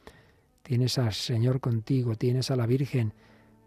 [0.62, 3.12] Tienes al Señor contigo, tienes a la Virgen.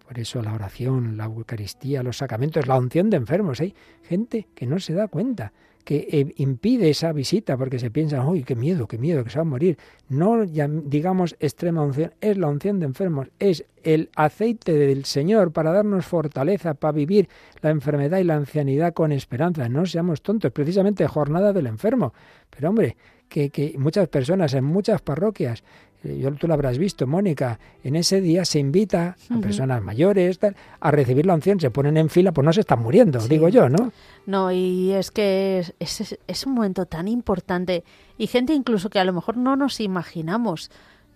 [0.05, 3.59] Por eso la oración, la Eucaristía, los sacramentos, la unción de enfermos.
[3.59, 5.53] Hay gente que no se da cuenta,
[5.87, 9.37] que eh, impide esa visita porque se piensa, uy, qué miedo, qué miedo, que se
[9.37, 9.77] va a morir.
[10.09, 15.71] No digamos extrema unción, es la unción de enfermos, es el aceite del Señor para
[15.71, 17.29] darnos fortaleza, para vivir
[17.61, 19.69] la enfermedad y la ancianidad con esperanza.
[19.69, 22.13] No seamos tontos, precisamente jornada del enfermo.
[22.49, 22.97] Pero hombre,
[23.29, 25.63] que, que muchas personas en muchas parroquias
[26.03, 30.55] yo tú lo habrás visto, Mónica, en ese día se invita a personas mayores tal,
[30.79, 33.29] a recibir la unción, se ponen en fila, pues no se están muriendo, Sí.
[33.29, 33.91] digo yo, ¿no?
[34.25, 37.83] No, y es que es, es, es un momento tan importante
[38.17, 40.69] y gente incluso que a lo mejor no nos imaginamos.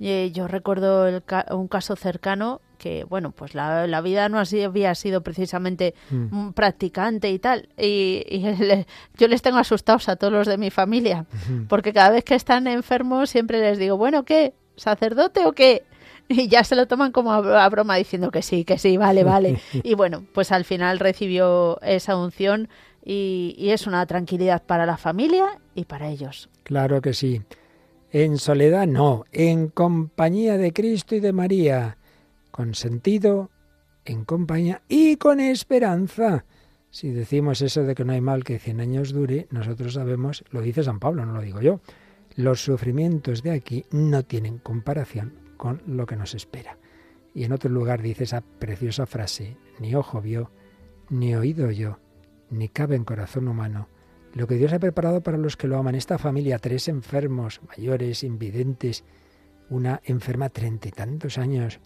[0.04, 4.40] Eh, yo recuerdo el ca- un caso cercano que, bueno, pues la, la vida no
[4.40, 6.36] así había sido precisamente Mm.
[6.36, 7.70] un practicante y tal.
[7.78, 8.88] Y, y le-
[9.20, 11.28] yo les tengo asustados a todos los de mi familia,
[11.70, 14.56] porque cada vez que están enfermos siempre les digo, bueno, ¿qué?
[14.82, 15.84] ¿Sacerdote o qué?
[16.28, 19.60] Y ya se lo toman como a broma diciendo que sí, que sí, vale, vale.
[19.84, 22.70] Y bueno, pues al final recibió esa unción
[23.04, 26.50] y, y es una tranquilidad para la familia y para ellos.
[26.64, 27.42] Claro que sí.
[28.12, 31.98] En soledad no, en compañía de Cristo y de María,
[32.50, 33.52] con sentido,
[34.06, 36.46] en compañía y con esperanza.
[36.90, 40.62] Si decimos eso de que no hay mal que cien años dure, nosotros sabemos, lo
[40.62, 41.82] dice San Pablo, no lo digo yo,
[42.36, 46.78] los sufrimientos de aquí no tienen comparación con lo que nos espera.
[47.34, 50.52] Y en otro lugar dice esa preciosa frase, ni ojo vio,
[51.10, 52.00] ni oído oyó,
[52.50, 53.88] ni cabe en corazón humano
[54.34, 55.96] lo que Dios ha preparado para los que lo aman.
[55.96, 59.04] Esta familia, tres enfermos, mayores, invidentes,
[59.70, 61.80] una enferma treinta y tantos años.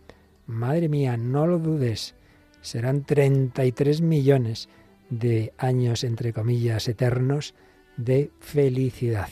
[0.46, 2.16] Madre mía, no lo dudes,
[2.62, 4.70] serán 33 millones
[5.10, 7.56] de años, entre comillas, eternos
[7.98, 9.30] de felicidad.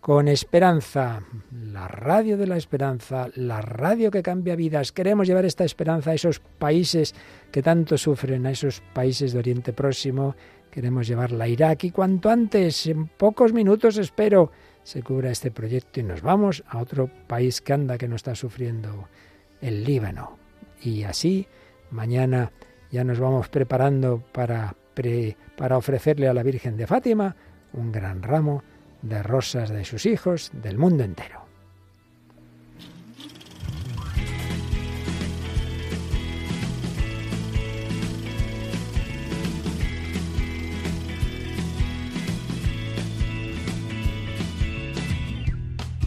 [0.00, 1.20] Con esperanza,
[1.50, 4.92] la radio de la esperanza, la radio que cambia vidas.
[4.92, 7.14] Queremos llevar esta esperanza a esos países
[7.50, 10.34] que tanto sufren, a esos países de Oriente Próximo.
[10.70, 16.00] Queremos llevarla a Irak y cuanto antes, en pocos minutos espero, se cubra este proyecto
[16.00, 19.08] y nos vamos a otro país que anda, que no está sufriendo,
[19.60, 20.38] el Líbano.
[20.80, 21.48] Y así,
[21.90, 22.52] mañana
[22.90, 27.36] ya nos vamos preparando para, pre- para ofrecerle a la Virgen de Fátima
[27.74, 28.62] un gran ramo
[29.02, 31.46] de rosas de sus hijos del mundo entero.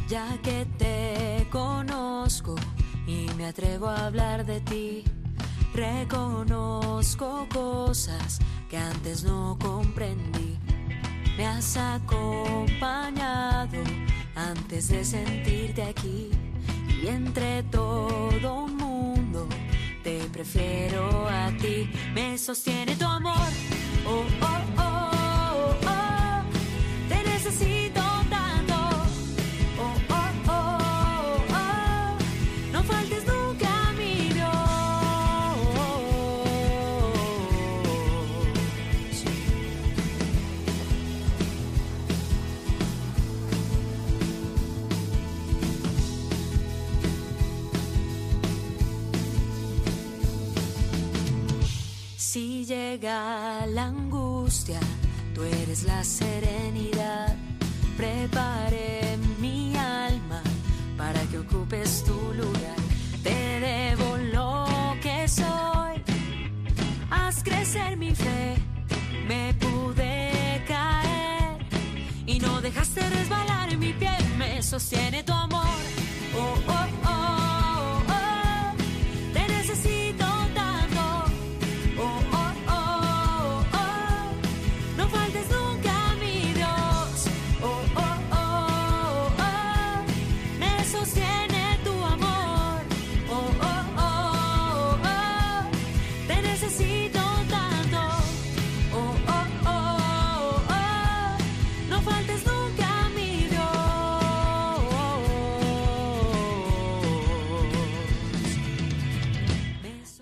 [0.07, 2.55] Ya que te conozco
[3.07, 5.03] y me atrevo a hablar de ti,
[5.73, 8.39] reconozco cosas
[8.69, 10.50] que antes no comprendí.
[11.41, 13.81] Me has acompañado
[14.35, 16.29] antes de sentirte aquí
[17.01, 19.49] y entre todo un mundo
[20.03, 21.89] te prefiero a ti.
[22.13, 23.33] Me sostiene tu amor.
[24.05, 26.43] Oh, oh, oh, oh, oh.
[27.09, 28.10] Te necesito
[52.33, 54.79] Si llega la angustia,
[55.35, 57.35] tú eres la serenidad.
[57.97, 60.41] Prepare mi alma
[60.97, 62.77] para que ocupes tu lugar.
[63.21, 64.65] Te debo lo
[65.01, 66.01] que soy.
[67.09, 68.55] Haz crecer mi fe.
[69.27, 71.57] Me pude caer
[72.25, 74.15] y no dejaste resbalar mi pie.
[74.37, 75.75] Me sostiene tu amor.
[76.33, 77.40] Oh, oh, oh,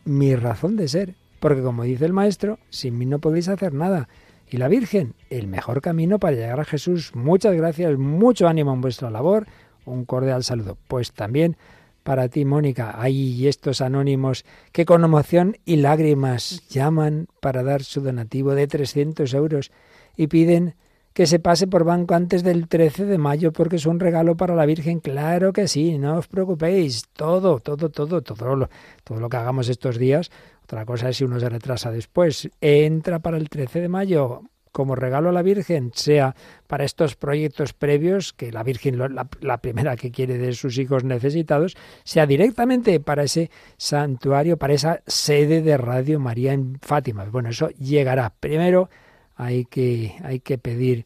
[0.08, 4.08] mi razón de ser, porque como dice el maestro, sin mí no podéis hacer nada.
[4.50, 7.12] Y la Virgen, el mejor camino para llegar a Jesús.
[7.14, 9.48] Muchas gracias, mucho ánimo en vuestra labor,
[9.86, 10.78] un cordial saludo.
[10.88, 11.58] Pues también
[12.04, 18.00] para ti, Mónica, hay estos anónimos que con emoción y lágrimas llaman para dar su
[18.00, 19.72] donativo de 300 euros
[20.16, 20.76] y piden
[21.18, 24.54] que se pase por banco antes del 13 de mayo porque es un regalo para
[24.54, 25.00] la Virgen.
[25.00, 27.08] Claro que sí, no os preocupéis.
[27.14, 28.70] Todo, todo, todo, todo lo,
[29.04, 30.30] todo lo que hagamos estos días.
[30.66, 32.48] Otra cosa es si uno se retrasa después.
[32.62, 36.36] Entra para el 13 de mayo como regalo a la Virgen, sea
[36.68, 41.04] para estos proyectos previos, que la Virgen, la, la primera que quiere de sus hijos
[41.04, 47.26] necesitados, sea directamente para ese santuario, para esa sede de Radio María en Fátima.
[47.26, 48.36] Bueno, eso llegará.
[48.40, 48.92] Primero
[49.38, 51.06] hay que, hay que pedir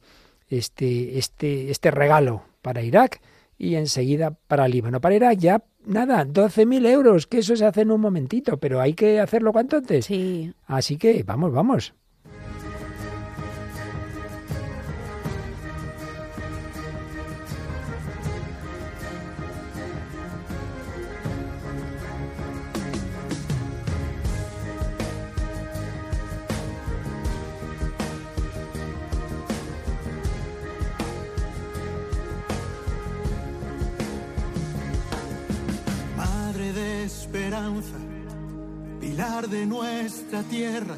[0.50, 3.22] este, este, este regalo para Irak
[3.58, 5.00] y enseguida para Líbano.
[5.02, 8.94] Para Irak ya, nada, 12.000 euros, que eso se hace en un momentito, pero hay
[8.94, 10.06] que hacerlo cuanto antes.
[10.06, 11.94] Sí, Así que vamos, vamos.
[39.02, 40.96] Pilar de nuestra tierra,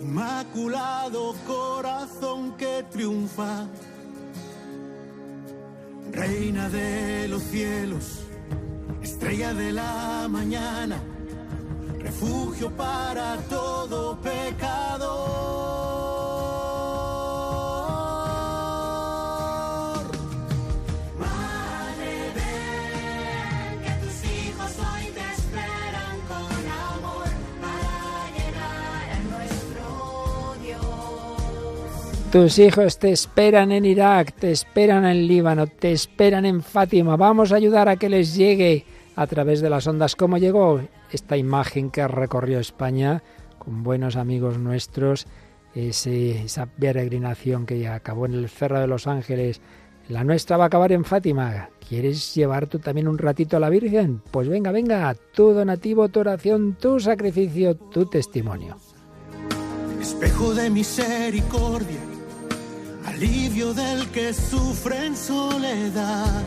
[0.00, 3.66] inmaculado corazón que triunfa,
[6.10, 8.20] reina de los cielos,
[9.02, 10.98] estrella de la mañana,
[11.98, 15.91] refugio para todo pecador.
[32.32, 37.14] Tus hijos te esperan en Irak, te esperan en Líbano, te esperan en Fátima.
[37.16, 38.86] Vamos a ayudar a que les llegue
[39.16, 40.16] a través de las ondas.
[40.16, 40.80] ¿Cómo llegó
[41.10, 43.22] esta imagen que recorrió España
[43.58, 45.26] con buenos amigos nuestros?
[45.74, 49.60] Esa peregrinación que ya acabó en el Cerro de los Ángeles.
[50.08, 51.68] La nuestra va a acabar en Fátima.
[51.86, 54.22] ¿Quieres llevar tú también un ratito a la Virgen?
[54.30, 58.78] Pues venga, venga, tu donativo, tu oración, tu sacrificio, tu testimonio.
[60.00, 62.00] espejo de misericordia,
[63.06, 66.42] alivio del que sufre en soledad.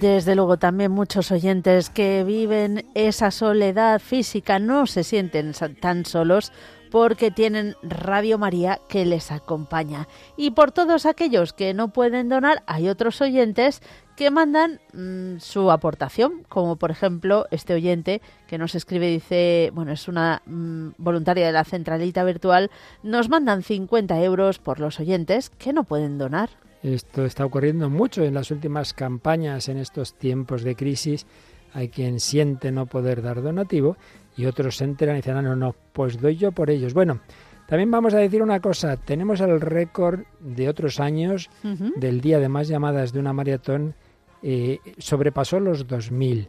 [0.00, 6.52] Desde luego también muchos oyentes que viven esa soledad física no se sienten tan solos
[6.90, 10.06] porque tienen Radio María que les acompaña.
[10.36, 13.80] Y por todos aquellos que no pueden donar, hay otros oyentes
[14.16, 19.92] que mandan mm, su aportación, como por ejemplo este oyente que nos escribe, dice, bueno,
[19.92, 22.70] es una mm, voluntaria de la centralita virtual,
[23.02, 26.50] nos mandan 50 euros por los oyentes que no pueden donar.
[26.82, 31.26] Esto está ocurriendo mucho en las últimas campañas, en estos tiempos de crisis.
[31.72, 33.96] Hay quien siente no poder dar donativo
[34.36, 36.94] y otros se enteran y dicen, ah, no, no, pues doy yo por ellos.
[36.94, 37.20] Bueno,
[37.66, 41.50] también vamos a decir una cosa, tenemos el récord de otros años
[41.96, 43.94] del día de más llamadas de una maratón,
[44.42, 46.48] eh, sobrepasó los 2.000.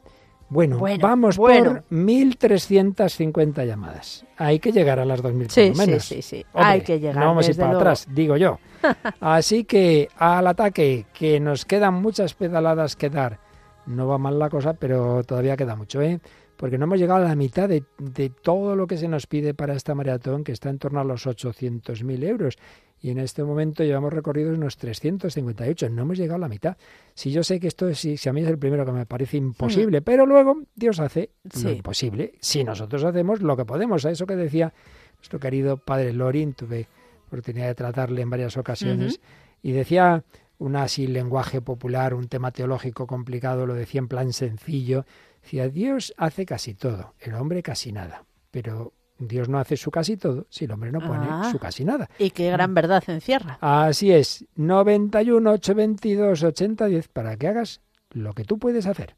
[0.49, 1.73] Bueno, Bueno, vamos bueno.
[1.73, 4.25] por 1.350 llamadas.
[4.37, 6.03] Hay que llegar a las 2.000 Sí, por lo sí, menos.
[6.05, 6.45] sí, sí.
[6.53, 7.81] Hombre, Hay que llegar, No vamos a ir para luego.
[7.81, 8.59] atrás, digo yo.
[9.19, 13.39] Así que al ataque, que nos quedan muchas pedaladas que dar.
[13.85, 16.19] No va mal la cosa, pero todavía queda mucho, ¿eh?
[16.57, 19.53] Porque no hemos llegado a la mitad de, de todo lo que se nos pide
[19.53, 22.57] para esta maratón, que está en torno a los 800.000 euros.
[22.99, 25.89] Y en este momento llevamos recorridos unos 358.
[25.89, 26.75] No hemos llegado a la mitad.
[27.13, 29.37] Si yo sé que esto, si, si a mí es el primero que me parece
[29.37, 31.29] imposible, pero luego Dios hace
[31.63, 32.33] lo imposible.
[32.41, 34.03] Si nosotros hacemos lo que podemos.
[34.05, 34.73] A eso que decía
[35.17, 36.87] nuestro querido padre Lorin, tuve
[37.27, 39.19] oportunidad de tratarle en varias ocasiones,
[39.61, 40.23] y decía
[40.59, 45.05] un así lenguaje popular, un tema teológico complicado, lo decía en plan sencillo.
[45.47, 48.25] Decía, Dios hace casi todo, el hombre casi nada.
[48.51, 51.47] Pero Dios no hace su casi todo si el hombre no pone Ah.
[51.49, 52.09] su casi nada.
[52.19, 53.57] Y qué gran verdad encierra.
[53.61, 57.79] Así es, 91 822 8010 para que hagas
[58.11, 59.15] lo que tú puedes hacer.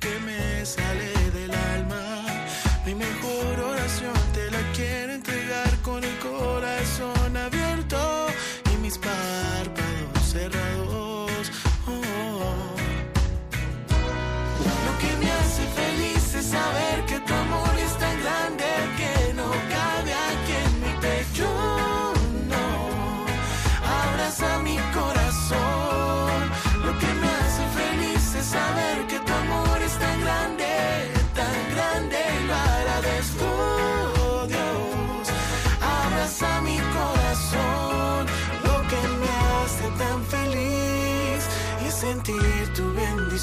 [0.00, 1.17] Que me sale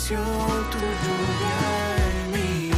[0.09, 1.55] bendición, tu lluvia
[1.97, 2.71] en mí.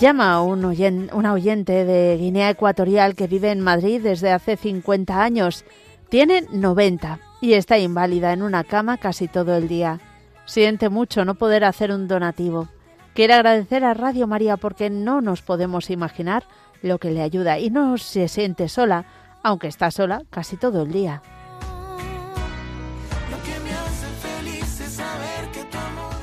[0.00, 4.56] Llama a un oyen- una oyente de Guinea Ecuatorial que vive en Madrid desde hace
[4.56, 5.64] 50 años.
[6.08, 10.00] Tiene 90 y está inválida en una cama casi todo el día.
[10.46, 12.68] Siente mucho no poder hacer un donativo.
[13.14, 16.44] Quiere agradecer a Radio María porque no nos podemos imaginar
[16.82, 19.04] lo que le ayuda y no se siente sola,
[19.42, 21.22] aunque está sola casi todo el día.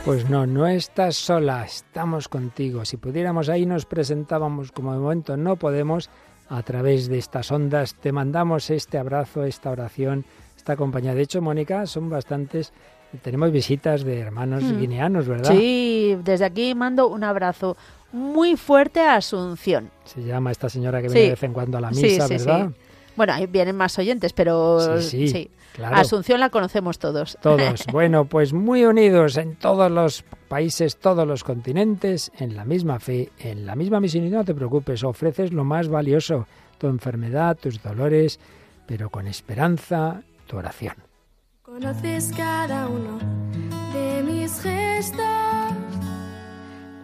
[0.06, 2.86] Pues no, no estás sola, estamos contigo.
[2.86, 6.10] Si pudiéramos ahí nos presentábamos, como de momento no podemos,
[6.50, 10.26] a través de estas ondas te mandamos este abrazo, esta oración,
[10.58, 11.14] esta compañía.
[11.14, 12.74] De hecho, Mónica, son bastantes,
[13.22, 14.80] tenemos visitas de hermanos Mm.
[14.80, 15.52] guineanos, ¿verdad?
[15.54, 17.78] Sí, desde aquí mando un abrazo
[18.12, 19.92] muy fuerte a Asunción.
[20.06, 21.14] Se llama esta señora que Sí.
[21.14, 22.46] viene de vez en cuando a la misa, sí, sí.
[22.46, 22.72] ¿verdad?
[23.16, 25.96] Bueno, ahí vienen más oyentes, pero sí, claro.
[25.96, 27.38] Asunción la conocemos todos.
[27.42, 27.86] Todos.
[27.92, 33.32] Bueno, pues muy unidos en todos los países, todos los continentes, en la misma fe,
[33.40, 34.26] en la misma misión.
[34.26, 38.40] Y no te preocupes, ofreces lo más valioso, tu enfermedad, tus dolores,
[38.86, 40.96] pero con esperanza, tu oración.
[41.62, 43.20] Conoces cada uno
[43.94, 45.22] de mis gestos,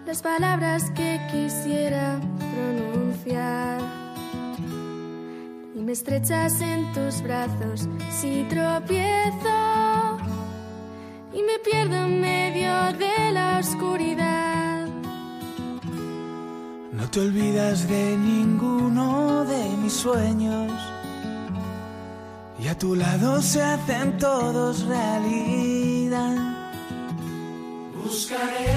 [0.05, 2.19] las palabras que quisiera
[2.53, 3.96] pronunciar.
[5.87, 10.17] Me estrechas en tus brazos si tropiezo
[11.31, 14.85] y me pierdo en medio de la oscuridad.
[16.91, 20.73] No te olvidas de ninguno de mis sueños.
[22.59, 26.35] Y a tu lado se hacen todos realidad.
[28.03, 28.75] Buscaré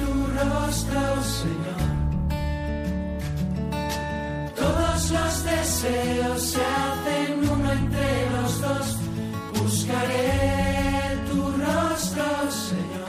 [0.00, 1.75] tu rostro, Señor.
[4.66, 8.98] Todos los deseos se hacen uno entre los dos.
[9.62, 10.30] Buscaré
[11.30, 13.08] tu rostro, Señor.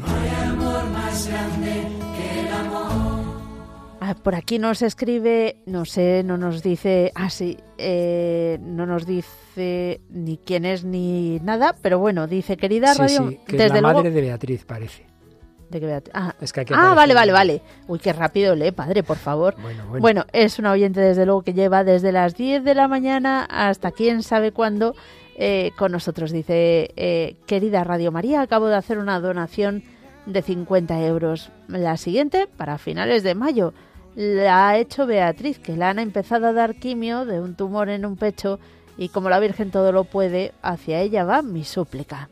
[0.00, 1.86] No hay amor más grande
[2.16, 3.22] que el amor.
[4.00, 9.06] Ah, por aquí nos escribe, no sé, no nos dice, ah, sí, eh, no nos
[9.06, 13.62] dice ni quién es ni nada, pero bueno, dice, querida Sí, Radio, sí, que es
[13.62, 13.98] desde la luego...
[13.98, 15.11] madre de Beatriz, parece.
[15.72, 17.62] De que Beat- ah, Es que aquí ah, vale, vale, vale.
[17.88, 19.54] Uy, qué rápido lee, padre, por favor.
[19.60, 20.00] Bueno, bueno.
[20.00, 23.90] Bueno, es un oyente desde luego que lleva desde las 10 de la mañana hasta
[23.90, 24.94] quién sabe cuándo
[25.36, 26.30] eh, con nosotros.
[26.30, 29.82] Dice, eh, querida Radio María, acabo de hacer una donación
[30.26, 31.50] de 50 euros.
[31.66, 33.72] La siguiente, para finales de mayo,
[34.14, 38.04] la ha hecho Beatriz, que la han empezado a dar quimio de un tumor en
[38.04, 38.60] un pecho
[38.98, 42.28] y como la Virgen todo lo puede, hacia ella va mi súplica.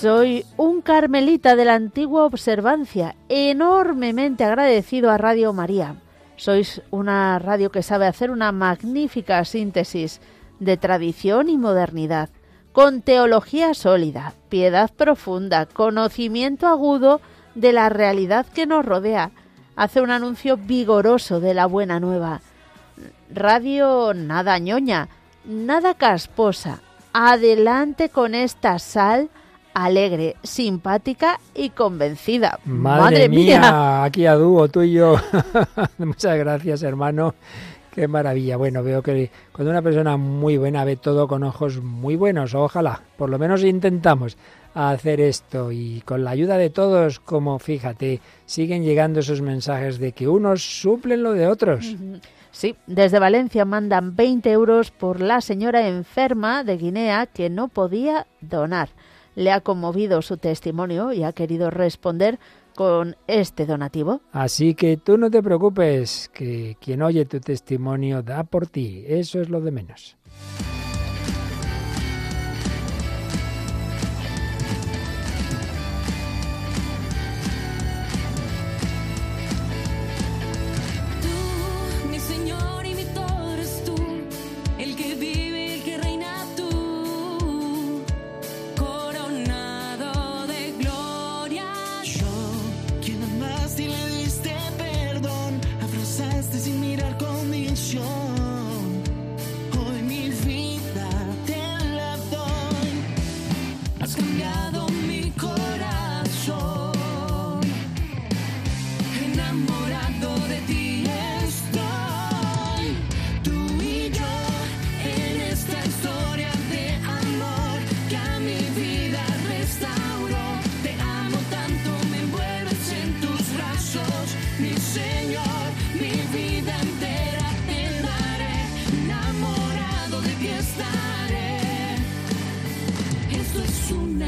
[0.00, 5.96] Soy un carmelita de la antigua observancia, enormemente agradecido a Radio María.
[6.36, 10.22] Sois una radio que sabe hacer una magnífica síntesis
[10.58, 12.30] de tradición y modernidad,
[12.72, 17.20] con teología sólida, piedad profunda, conocimiento agudo
[17.54, 19.32] de la realidad que nos rodea.
[19.76, 22.40] Hace un anuncio vigoroso de la buena nueva.
[23.30, 25.10] Radio nada ñoña,
[25.44, 26.80] nada casposa.
[27.12, 29.28] Adelante con esta sal
[29.74, 32.58] alegre, simpática y convencida.
[32.64, 35.16] Madre, mía, aquí a dúo, tú y yo.
[35.98, 37.34] Muchas gracias, hermano.
[37.92, 38.56] Qué maravilla.
[38.56, 43.02] Bueno, veo que cuando una persona muy buena ve todo con ojos muy buenos, ojalá,
[43.16, 44.36] por lo menos intentamos
[44.74, 50.12] hacer esto y con la ayuda de todos, como fíjate, siguen llegando esos mensajes de
[50.12, 51.96] que unos suplen lo de otros.
[52.52, 58.26] Sí, desde Valencia mandan 20 euros por la señora enferma de Guinea que no podía
[58.40, 58.90] donar.
[59.34, 62.38] Le ha conmovido su testimonio y ha querido responder
[62.74, 64.20] con este donativo.
[64.32, 69.40] Así que tú no te preocupes, que quien oye tu testimonio da por ti, eso
[69.40, 70.16] es lo de menos.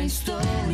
[0.02, 0.71] Historia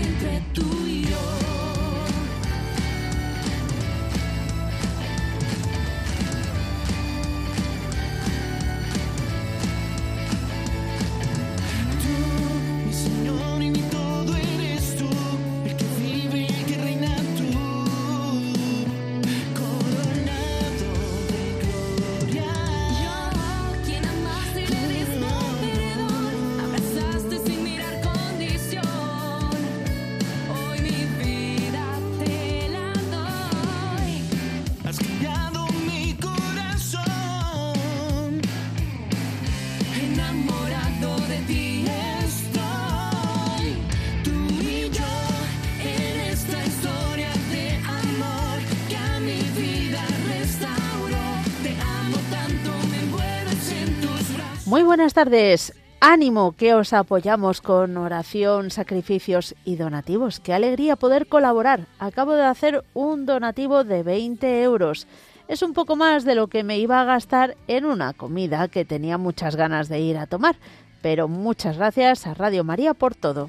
[54.68, 55.72] Muy buenas tardes.
[55.98, 60.40] Ánimo que os apoyamos con oración, sacrificios y donativos.
[60.40, 61.86] Qué alegría poder colaborar.
[61.98, 65.06] Acabo de hacer un donativo de 20 euros.
[65.48, 68.84] Es un poco más de lo que me iba a gastar en una comida que
[68.84, 70.56] tenía muchas ganas de ir a tomar.
[71.00, 73.48] Pero muchas gracias a Radio María por todo.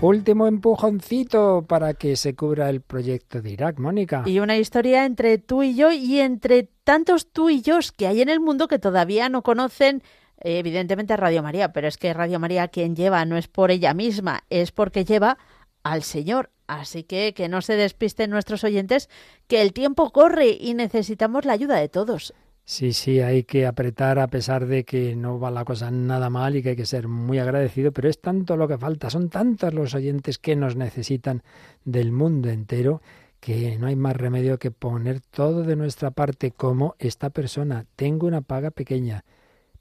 [0.00, 4.22] Último empujoncito para que se cubra el proyecto de Irak, Mónica.
[4.26, 8.22] Y una historia entre tú y yo y entre tantos tú y yo que hay
[8.22, 10.04] en el mundo que todavía no conocen
[10.40, 13.92] eh, evidentemente Radio María, pero es que Radio María quien lleva no es por ella
[13.92, 15.36] misma, es porque lleva
[15.82, 16.50] al Señor.
[16.68, 19.08] Así que que no se despisten nuestros oyentes,
[19.48, 22.34] que el tiempo corre y necesitamos la ayuda de todos.
[22.70, 26.54] Sí, sí, hay que apretar a pesar de que no va la cosa nada mal
[26.54, 29.72] y que hay que ser muy agradecido, pero es tanto lo que falta, son tantos
[29.72, 31.42] los oyentes que nos necesitan
[31.86, 33.00] del mundo entero
[33.40, 37.86] que no hay más remedio que poner todo de nuestra parte como esta persona.
[37.96, 39.24] Tengo una paga pequeña,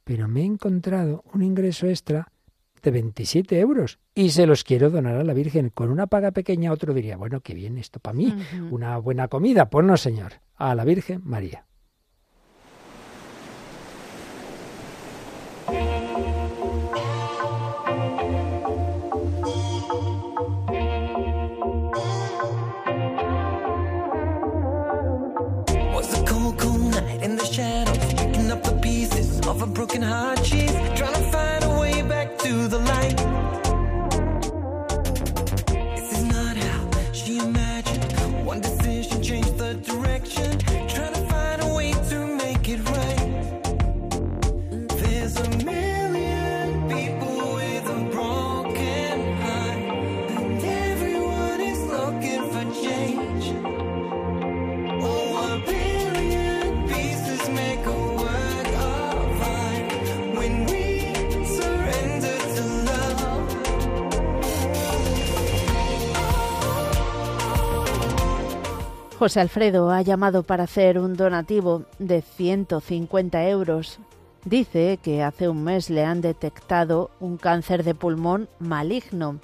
[0.06, 2.32] pero me he encontrado un ingreso extra
[2.82, 5.72] de 27 euros y se los quiero donar a la Virgen.
[5.72, 8.34] Con una paga pequeña otro diría, bueno, qué bien esto para mí,
[8.72, 9.70] una buena comida.
[9.70, 11.67] Pues no, señor, a la Virgen María.
[69.18, 73.98] José Alfredo ha llamado para hacer un donativo de 150 euros.
[74.46, 79.40] Dice que hace un mes le han detectado un cáncer de pulmón maligno.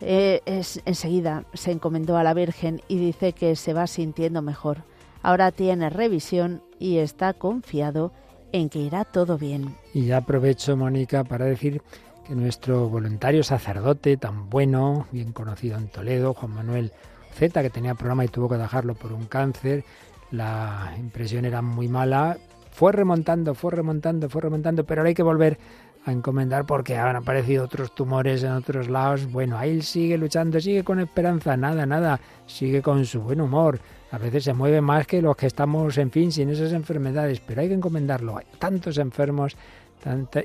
[0.00, 4.78] Eh, es, enseguida se encomendó a la Virgen y dice que se va sintiendo mejor.
[5.22, 8.12] Ahora tiene revisión y está confiado
[8.52, 9.74] en que irá todo bien.
[9.92, 11.82] Y aprovecho, Mónica, para decir
[12.26, 16.92] que nuestro voluntario sacerdote tan bueno, bien conocido en Toledo, Juan Manuel
[17.38, 19.84] Que tenía programa y tuvo que dejarlo por un cáncer,
[20.32, 22.36] la impresión era muy mala,
[22.72, 25.56] fue remontando, fue remontando, fue remontando, pero ahora hay que volver
[26.04, 29.30] a encomendar porque han aparecido otros tumores en otros lados.
[29.30, 33.78] Bueno, ahí sigue luchando, sigue con esperanza, nada, nada, sigue con su buen humor.
[34.10, 37.60] A veces se mueve más que los que estamos, en fin, sin esas enfermedades, pero
[37.60, 38.36] hay que encomendarlo.
[38.36, 39.56] Hay tantos enfermos.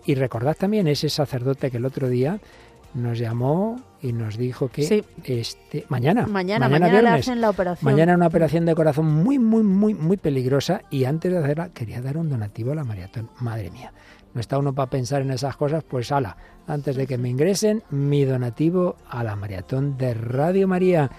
[0.05, 2.39] Y recordad también ese sacerdote que el otro día
[2.93, 5.03] nos llamó y nos dijo que Sí.
[5.23, 7.91] este mañana, Mañana, mañana, le viernes, hacen la operación.
[7.91, 12.01] Mañana una operación de corazón muy, muy, muy, muy peligrosa y antes de hacerla quería
[12.01, 13.29] dar un donativo a la maratón.
[13.39, 13.93] Madre mía,
[14.33, 16.37] no está uno para pensar en esas cosas, pues ala,
[16.67, 21.09] antes de que me ingresen, mi donativo a la maratón de Radio María.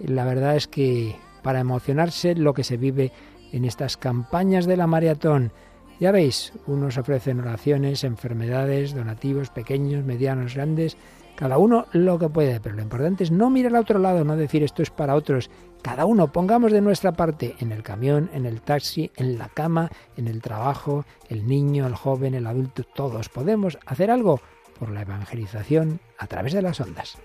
[0.00, 3.12] La verdad es que para emocionarse lo que se vive
[3.52, 5.52] en estas campañas de la maratón.
[5.98, 10.96] Ya veis, unos ofrecen oraciones, enfermedades, donativos pequeños, medianos, grandes,
[11.40, 14.36] cada uno lo que puede, pero lo importante es no mirar al otro lado, no
[14.36, 15.48] decir esto es para otros.
[15.80, 19.90] Cada uno pongamos de nuestra parte en el camión, en el taxi, en la cama,
[20.18, 24.38] en el trabajo, el niño, el joven, el adulto, todos podemos hacer algo
[24.78, 27.16] por la evangelización a través de las ondas.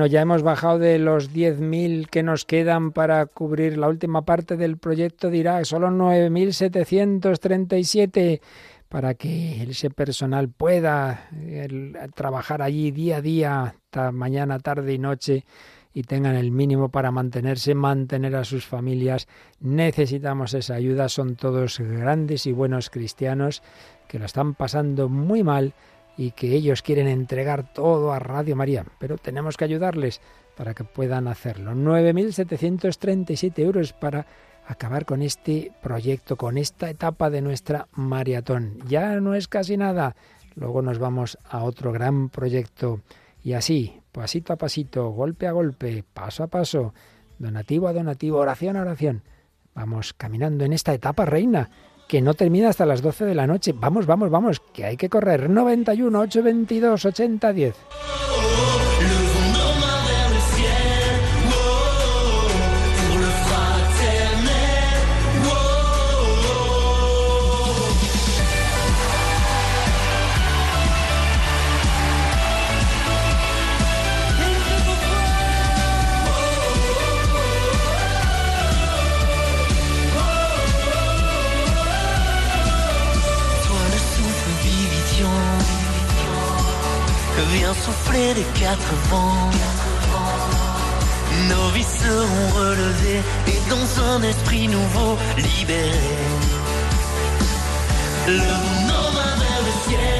[0.00, 4.56] Bueno, ya hemos bajado de los 10.000 que nos quedan para cubrir la última parte
[4.56, 8.40] del proyecto de Irak, solo 9.737
[8.88, 11.28] para que ese personal pueda
[12.14, 13.74] trabajar allí día a día,
[14.10, 15.44] mañana, tarde y noche
[15.92, 19.28] y tengan el mínimo para mantenerse, mantener a sus familias.
[19.60, 23.62] Necesitamos esa ayuda, son todos grandes y buenos cristianos
[24.08, 25.74] que lo están pasando muy mal
[26.20, 30.20] y que ellos quieren entregar todo a Radio María, pero tenemos que ayudarles
[30.54, 31.72] para que puedan hacerlo.
[31.72, 34.26] 9.737 euros para
[34.66, 38.76] acabar con este proyecto, con esta etapa de nuestra maratón.
[38.86, 40.14] Ya no es casi nada.
[40.56, 43.00] Luego nos vamos a otro gran proyecto
[43.42, 46.92] y así, pasito a pasito, golpe a golpe, paso a paso,
[47.38, 49.22] donativo a donativo, oración a oración.
[49.74, 51.70] Vamos caminando en esta etapa reina
[52.10, 53.72] que no termina hasta las 12 de la noche.
[53.72, 55.48] Vamos, vamos, vamos, que hay que correr.
[55.48, 57.74] 91 822 80 10.
[87.74, 89.50] Souffler des quatre vents.
[91.48, 95.90] Nos vies seront relevées et dans un esprit nouveau libéré.
[98.26, 98.38] Le
[98.86, 100.19] mains vers le ciel,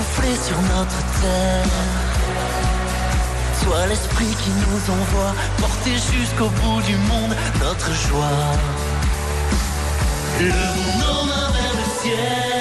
[0.00, 1.66] souffler sur notre terre.
[3.62, 8.40] Sois l'esprit qui nous envoie porter jusqu'au bout du monde notre joie.
[10.40, 12.59] Levons nos mains vers le ciel,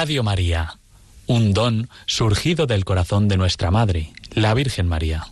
[0.00, 0.78] Radio María,
[1.26, 5.26] un don surgido del corazón de nuestra Madre, la Virgen María.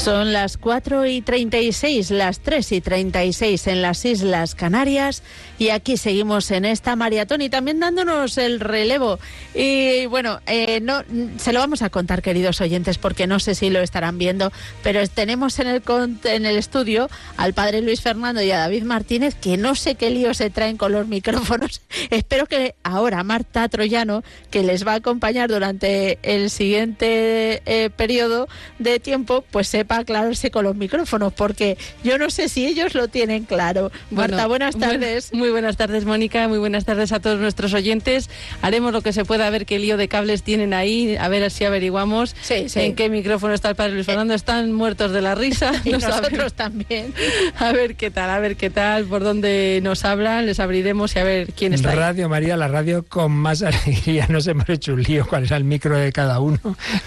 [0.00, 5.22] Son las 4 y 36, las 3 y 36 en las Islas Canarias
[5.58, 9.18] y aquí seguimos en esta maratón y también dándonos el relevo.
[9.54, 11.02] Y bueno, eh, no,
[11.36, 14.50] se lo vamos a contar, queridos oyentes, porque no sé si lo estarán viendo,
[14.82, 15.82] pero tenemos en el,
[16.24, 20.08] en el estudio al padre Luis Fernando y a David Martínez, que no sé qué
[20.08, 21.82] lío se traen con los micrófonos.
[22.10, 28.48] Espero que ahora Marta Troyano, que les va a acompañar durante el siguiente eh, periodo
[28.78, 33.08] de tiempo, pues sepa aclararse con los micrófonos, porque yo no sé si ellos lo
[33.08, 33.90] tienen claro.
[34.10, 35.32] Marta, Bueno, buenas buen- tardes.
[35.32, 36.46] Muy buenas tardes, Mónica.
[36.48, 38.30] Muy buenas tardes a todos nuestros oyentes.
[38.62, 41.50] Haremos lo que se pueda a ver qué lío de cables tienen ahí, a ver
[41.50, 42.80] si averiguamos Sí, sí.
[42.80, 44.34] en qué micrófono está el padre Luis Fernando.
[44.34, 45.72] Están muertos de la risa.
[45.84, 46.52] Y no nosotros sabemos.
[46.54, 47.14] también.
[47.58, 51.18] A ver qué tal, a ver qué tal, por dónde nos hablan, les abriremos y
[51.18, 51.96] a ver quién está ahí.
[51.96, 54.26] Radio María, la radio con más alegría.
[54.28, 56.58] Nos hemos hecho un lío cuál era el micro de cada uno,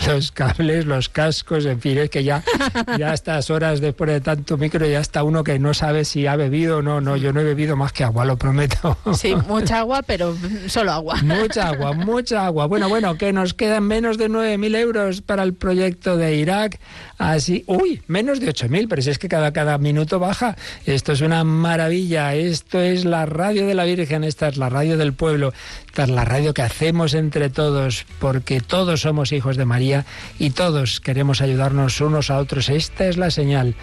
[0.08, 2.44] los cables, los cascos, en fin, es que ya,
[2.98, 6.28] ya a estas horas después de tanto micro ya está uno que no sabe si
[6.28, 7.02] ha bebido o no.
[7.02, 8.98] No, yo no he bebido más que agua, lo prometo.
[9.14, 10.36] Sí, mucha agua, pero
[10.68, 11.16] solo agua.
[11.22, 12.66] Mucha agua, mucha agua.
[12.66, 16.80] Bueno, bueno, que nos quedan menos de 9.000 euros para el proyecto de Irak.
[17.24, 20.58] Así, uy, menos de 8.000, pero si es que cada, cada minuto baja.
[20.86, 22.36] Esto es una maravilla.
[22.36, 25.54] Esto es la radio de la Virgen, esta es la radio del pueblo,
[25.86, 30.06] esta es la radio que hacemos entre todos, porque todos somos hijos de María
[30.38, 32.68] y todos queremos ayudarnos unos a otros.
[32.68, 33.76] Esta es la señal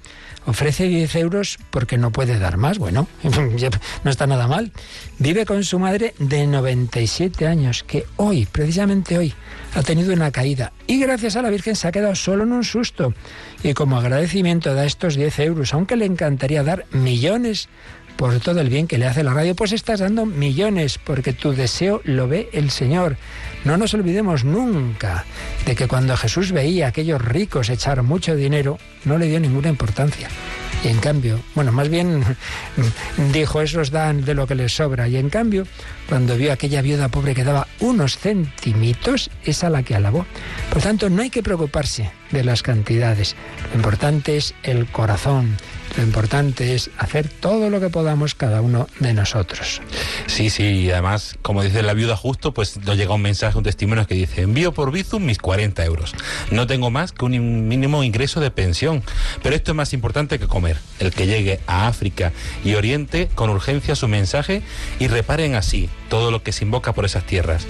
[0.47, 2.79] ofrece 10 euros porque no puede dar más.
[2.79, 3.07] Bueno,
[4.03, 4.71] no está nada mal.
[5.19, 9.33] Vive con su madre de 97 años, que hoy, precisamente hoy,
[9.75, 10.71] ha tenido una caída.
[10.87, 13.13] Y gracias a la Virgen se ha quedado solo en un susto.
[13.61, 17.67] Y como agradecimiento da estos 10 euros, aunque le encantaría dar millones
[18.17, 21.53] por todo el bien que le hace la radio, pues estás dando millones, porque tu
[21.53, 23.15] deseo lo ve el Señor.
[23.63, 25.25] No nos olvidemos nunca
[25.65, 29.69] de que cuando Jesús veía a aquellos ricos echar mucho dinero, no le dio ninguna
[29.69, 30.29] importancia.
[30.83, 32.23] Y en cambio, bueno, más bien
[33.33, 35.07] dijo, esos dan de lo que les sobra.
[35.07, 35.65] Y en cambio,
[36.09, 40.25] cuando vio a aquella viuda pobre que daba unos centimitos, es a la que alabó.
[40.71, 43.35] Por tanto, no hay que preocuparse de las cantidades.
[43.71, 45.57] Lo importante es el corazón.
[45.97, 49.81] Lo importante es hacer todo lo que podamos cada uno de nosotros.
[50.27, 53.63] Sí, sí, y además, como dice la viuda justo, pues nos llega un mensaje, un
[53.63, 56.13] testimonio que dice, envío por Bizum mis 40 euros.
[56.51, 59.01] No tengo más que un mínimo ingreso de pensión,
[59.41, 60.77] pero esto es más importante que comer.
[60.99, 62.31] El que llegue a África
[62.63, 64.61] y Oriente con urgencia su mensaje
[64.99, 67.65] y reparen así todo lo que se invoca por esas tierras.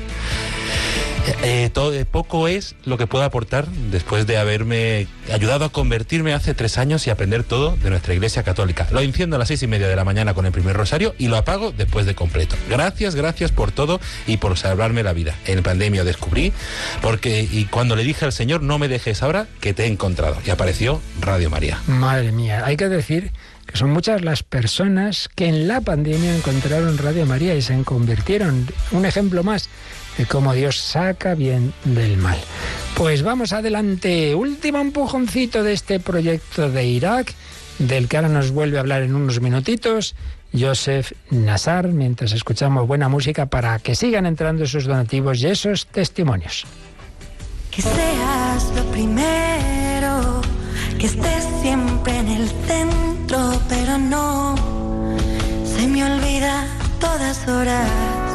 [1.44, 6.34] Eh, todo, eh, poco es lo que puedo aportar después de haberme ayudado a convertirme
[6.34, 8.88] hace tres años y aprender todo de nuestra Iglesia Católica.
[8.92, 11.28] Lo enciendo a las seis y media de la mañana con el primer rosario y
[11.28, 12.56] lo apago después de completo.
[12.70, 15.36] Gracias, gracias por todo y por salvarme la vida.
[15.46, 16.54] En pandemia descubrí,
[17.02, 20.38] porque y cuando le dije al Señor, no me dejes ahora que te he encontrado.
[20.46, 21.82] Y apareció Radio María.
[21.88, 23.32] Madre mía, hay que decir
[23.66, 28.66] que son muchas las personas que en la pandemia encontraron Radio María y se convirtieron.
[28.92, 29.70] Un ejemplo más
[30.18, 32.38] de cómo Dios saca bien del mal.
[32.96, 37.34] Pues vamos adelante, último empujoncito de este proyecto de Irak,
[37.80, 40.16] del que ahora nos vuelve a hablar en unos minutitos.
[40.58, 46.66] Joseph Nassar, mientras escuchamos buena música para que sigan entrando esos donativos y esos testimonios.
[47.70, 50.42] Que seas lo primero,
[50.98, 54.56] que estés siempre en el centro, pero no
[55.64, 56.66] se me olvida
[57.00, 58.27] todas horas.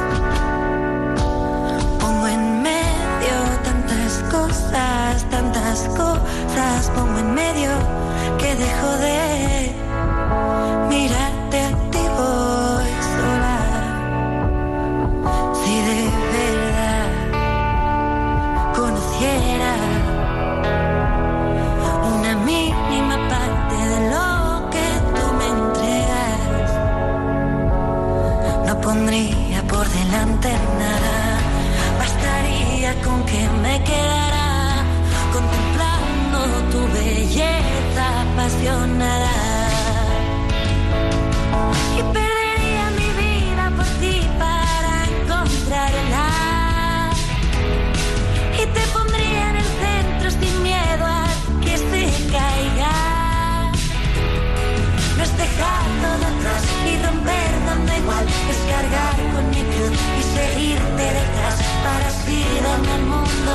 [4.33, 7.71] Cosas, tantas cosas, pongo en medio
[8.39, 9.73] que dejo de
[10.89, 13.59] mirarte a ti voy sola.
[15.61, 16.01] Si de
[16.37, 17.11] verdad
[18.75, 19.75] conociera
[22.17, 24.29] una mínima parte de lo
[24.75, 24.87] que
[25.17, 26.71] tú me entregas,
[28.67, 31.12] no pondría por delante nada.
[33.61, 34.85] Me quedara
[35.33, 36.39] contemplando
[36.73, 39.31] tu belleza apasionada.
[41.97, 46.29] Y perdería mi vida por ti para encontrarla.
[48.61, 51.27] Y te pondría en el centro sin miedo a
[51.63, 52.03] que se
[52.33, 53.71] caiga.
[55.17, 58.25] No es dejar todo atrás y romper donde igual.
[58.49, 63.53] Descargar con mi cruz y seguirte detrás para así darme el mundo.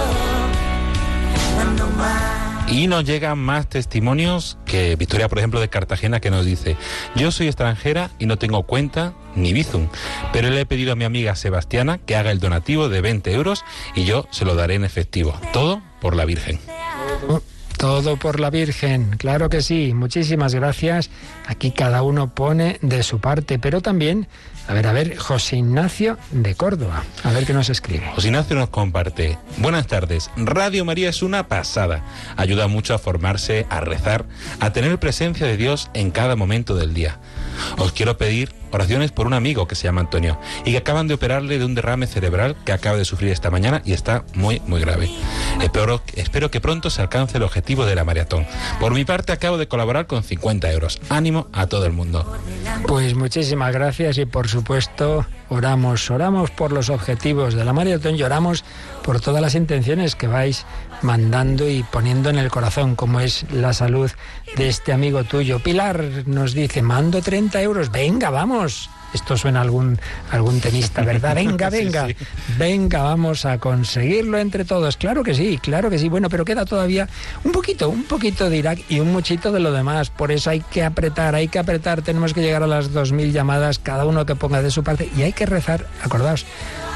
[1.56, 2.48] Cuando más.
[2.70, 6.76] Y nos llegan más testimonios que Victoria, por ejemplo, de Cartagena, que nos dice,
[7.16, 9.88] yo soy extranjera y no tengo cuenta ni Bizum,
[10.34, 13.64] pero le he pedido a mi amiga Sebastiana que haga el donativo de 20 euros
[13.96, 15.40] y yo se lo daré en efectivo.
[15.54, 16.60] Todo por la Virgen.
[17.78, 19.94] Todo por la Virgen, claro que sí.
[19.94, 21.12] Muchísimas gracias.
[21.46, 24.28] Aquí cada uno pone de su parte, pero también,
[24.68, 28.12] a ver, a ver, José Ignacio de Córdoba, a ver qué nos escribe.
[28.16, 29.38] José Ignacio nos comparte.
[29.58, 30.32] Buenas tardes.
[30.38, 32.04] Radio María es una pasada.
[32.36, 34.26] Ayuda mucho a formarse, a rezar,
[34.60, 37.20] a tener presencia de Dios en cada momento del día.
[37.78, 41.14] Os quiero pedir oraciones por un amigo que se llama Antonio y que acaban de
[41.14, 44.82] operarle de un derrame cerebral que acaba de sufrir esta mañana y está muy, muy
[44.82, 45.10] grave.
[45.62, 48.46] Espero, espero que pronto se alcance el objetivo de la maratón.
[48.80, 51.00] Por mi parte acabo de colaborar con 50 euros.
[51.10, 52.38] Ánimo a todo el mundo.
[52.88, 58.24] Pues muchísimas gracias y por supuesto oramos, oramos por los objetivos de la maratón y
[58.24, 58.64] oramos
[59.04, 60.66] por todas las intenciones que vais
[61.02, 64.12] mandando y poniendo en el corazón, como es la salud
[64.56, 65.60] de este amigo tuyo.
[65.60, 68.90] Pilar nos dice, mando 30 euros, venga, vamos.
[69.14, 69.98] Esto suena a algún,
[70.32, 71.34] algún tenista, ¿verdad?
[71.36, 72.16] Venga, Sí, venga, sí.
[72.58, 74.98] venga, vamos a conseguirlo entre todos.
[74.98, 76.10] Claro que sí, claro que sí.
[76.10, 77.08] Bueno, pero queda todavía
[77.46, 80.10] un poquito, un poquito de Irak y un muchito de lo demás.
[80.10, 82.02] Por eso hay que apretar, hay que apretar.
[82.02, 85.10] Tenemos que llegar a las 2.000 llamadas, cada uno que ponga de su parte.
[85.16, 86.46] Y hay que rezar, acordaos,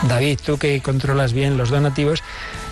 [0.10, 2.22] David, tú que controlas bien los donativos,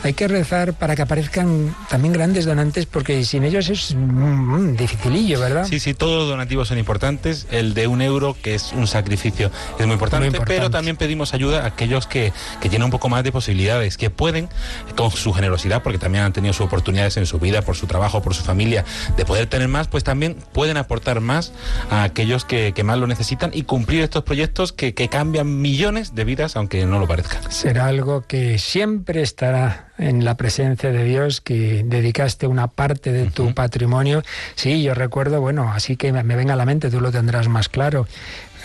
[0.03, 5.39] hay que rezar para que aparezcan también grandes donantes, porque sin ellos es mm, dificilillo,
[5.39, 5.65] ¿verdad?
[5.67, 7.47] Sí, sí, todos los donativos son importantes.
[7.51, 10.27] El de un euro, que es un sacrificio, es muy importante.
[10.27, 10.53] Muy importante.
[10.53, 12.31] Pero también pedimos ayuda a aquellos que,
[12.61, 14.49] que tienen un poco más de posibilidades, que pueden,
[14.95, 18.21] con su generosidad, porque también han tenido sus oportunidades en su vida, por su trabajo,
[18.21, 18.85] por su familia,
[19.17, 21.51] de poder tener más, pues también pueden aportar más
[21.89, 26.15] a aquellos que, que más lo necesitan y cumplir estos proyectos que, que cambian millones
[26.15, 27.39] de vidas, aunque no lo parezca.
[27.49, 33.25] Será algo que siempre estará en la presencia de Dios, que dedicaste una parte de
[33.25, 34.23] tu patrimonio.
[34.55, 37.69] Sí, yo recuerdo, bueno, así que me venga a la mente, tú lo tendrás más
[37.69, 38.07] claro.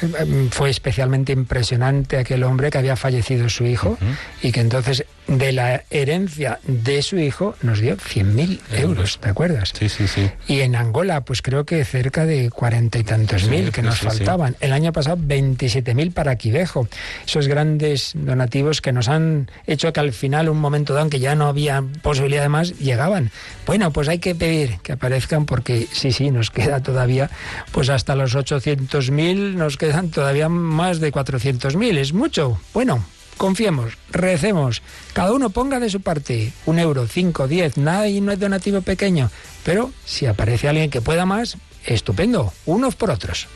[0.02, 3.98] eh, fue especialmente impresionante aquel hombre que había fallecido su hijo
[4.42, 9.72] y que entonces de la herencia de su hijo nos dio 100.000 euros, ¿te acuerdas?
[9.78, 10.30] Sí, sí, sí.
[10.46, 13.98] Y en Angola, pues creo que cerca de cuarenta y tantos Sí, mil que nos
[13.98, 14.56] sí, faltaban.
[14.60, 16.88] El año pasado 27.000 para Quivejo.
[17.26, 21.34] Esos grandes donativos que nos han hecho que al final, un momento dado que ya
[21.34, 23.30] no había posibilidad de más, llegaban.
[23.66, 27.30] Bueno, pues hay que pedir que aparezcan porque sí, sí, nos queda todavía,
[27.72, 31.96] pues hasta los 800.000 nos quedan todavía más de 400.000.
[31.98, 32.60] Es mucho.
[32.72, 33.04] Bueno,
[33.36, 34.82] Confiemos, recemos,
[35.12, 36.52] cada uno ponga de su parte.
[36.66, 39.30] Un euro, cinco, diez, nada y no es donativo pequeño,
[39.64, 43.48] pero si aparece alguien que pueda más, estupendo, unos por otros.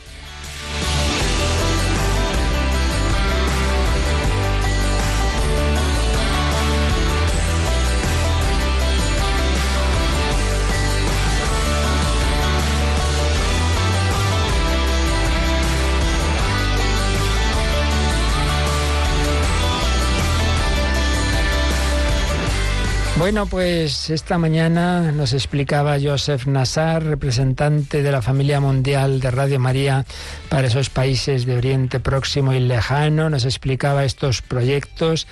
[23.29, 29.61] Bueno, pues esta mañana nos explicaba Joseph Nassar, representante de la familia mundial de Radio
[29.61, 30.07] María
[30.49, 35.27] para esos países de Oriente Próximo y Lejano, nos explicaba estos proyectos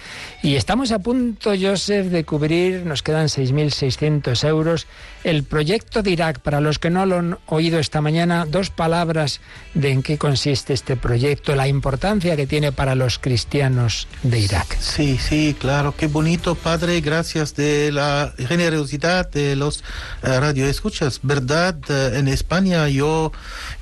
[0.47, 4.87] y estamos a punto, Joseph, de cubrir, nos quedan 6.600 euros,
[5.25, 6.39] el proyecto de Irak.
[6.39, 9.41] Para los que no lo han oído esta mañana, dos palabras
[9.75, 14.79] de en qué consiste este proyecto, la importancia que tiene para los cristianos de Irak.
[14.79, 19.83] Sí, sí, claro, qué bonito, Padre, gracias de la generosidad de los
[20.23, 21.19] eh, radioescuchas.
[21.25, 23.33] Verdad, eh, en España yo,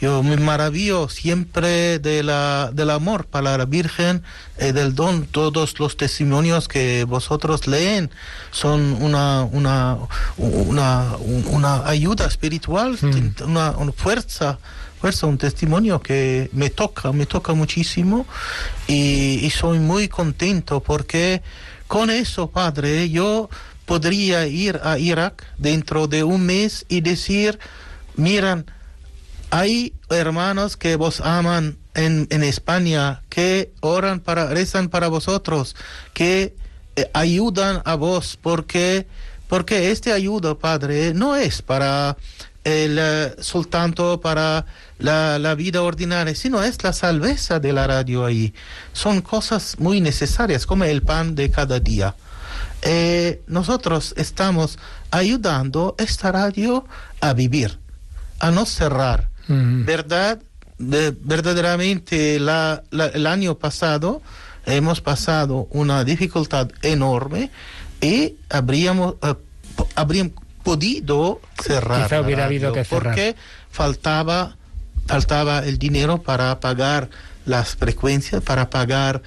[0.01, 4.23] yo me maravillo siempre de la, del amor para la Virgen,
[4.57, 5.27] eh, del don.
[5.27, 8.10] Todos los testimonios que vosotros leen
[8.51, 9.98] son una, una,
[10.36, 12.98] una, un- una ayuda espiritual,
[13.44, 14.59] una, una fuerza
[15.01, 18.26] fuerza, un testimonio que me toca, me toca muchísimo
[18.86, 21.43] y, y soy muy contento porque
[21.86, 23.51] con eso, Padre, yo
[23.85, 27.59] podría ir a Irak dentro de un mes y decir,
[28.16, 28.64] miran,
[29.51, 35.77] hay hermanos que vos aman en, en España, que oran para, rezan para vosotros,
[36.12, 36.55] que
[36.97, 39.07] eh, ayudan a vos, porque,
[39.49, 42.16] porque este ayuda, Padre, no es para
[42.65, 44.65] el eh, soltanto para
[44.99, 48.55] la, vida ordinaria, sino es la salveza de la radio ahí.
[48.93, 52.15] Son cosas muy necesarias, como el pan de cada día.
[52.83, 54.79] Eh, nosotros estamos
[55.11, 56.87] ayudando esta radio
[57.21, 57.79] a vivir,
[58.41, 59.34] a no cerrar.
[59.49, 60.41] ¿Verdad?
[60.79, 64.23] De- verdaderamente la- la- el año pasado
[64.66, 67.51] hemos pasado una dificultad enorme
[68.01, 69.35] y habríamos, eh,
[70.62, 72.05] podido cerrar.
[72.05, 73.15] Quizá hubiera habido que cerrar.
[73.15, 73.37] Porque
[73.71, 74.57] faltaba,
[75.07, 77.11] faltaba el dinero para pagar
[77.45, 79.23] las frecuencias, para pagar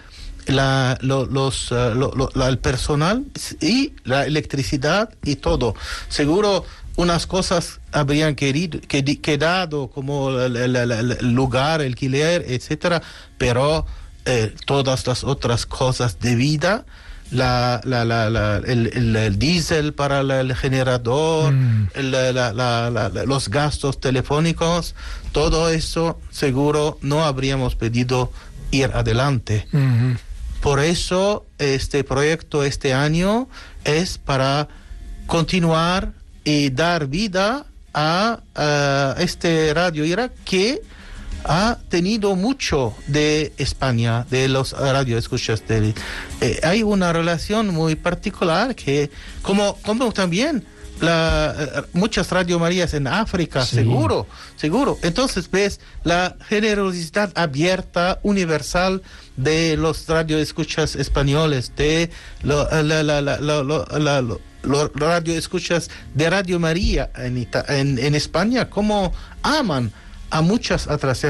[0.48, 3.26] la, lo- los, eh, lo- lo- la- el personal
[3.62, 5.76] y la electricidad y todo.
[6.10, 6.66] Seguro
[6.98, 13.02] unas cosas habrían querido, quedado como el, el- el- lugar, el alquiler, etcétera,
[13.38, 13.86] pero
[14.26, 16.86] eh, todas las otras cosas de vida,
[17.32, 21.54] la, la, la, la- el, el- el diésel para el generador,
[21.94, 24.96] la- los gastos telefónicos,
[25.32, 28.32] todo eso seguro no habríamos pedido
[28.72, 29.68] ir adelante.
[30.62, 33.48] Por eso este proyecto este año
[33.86, 34.68] es para
[35.28, 36.14] continuar
[36.48, 40.82] y dar vida a, a este Radio Irak que
[41.44, 45.94] ha tenido mucho de España, de los radioescuchas de
[46.42, 49.10] eh, hay una relación muy particular que
[49.42, 50.64] como, como también
[51.02, 54.26] la, eh, muchas Radio Marías en África, seguro,
[54.56, 54.98] seguro.
[55.04, 59.02] Entonces ves la generosidad abierta, universal
[59.36, 62.10] de los radioescuchas españoles, de
[62.42, 63.22] lo- la, la,
[64.68, 69.14] los radioescuchas de Radio María en, Ita- en, en España, como
[69.44, 69.92] aman
[70.30, 71.26] a muchas otras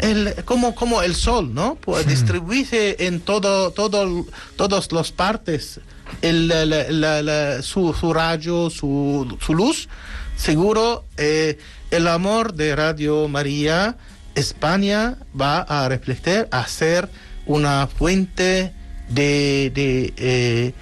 [0.00, 5.80] el como como el sol no pues distribuirse en todo todo todas las partes
[6.20, 9.88] el, la- la- la- la- su, su rayo su, su luz
[10.36, 11.56] seguro eh,
[11.90, 13.96] el amor de Radio María
[14.34, 17.08] España va a reflejar a ser
[17.46, 18.72] una fuente
[19.08, 20.74] de, de, eh,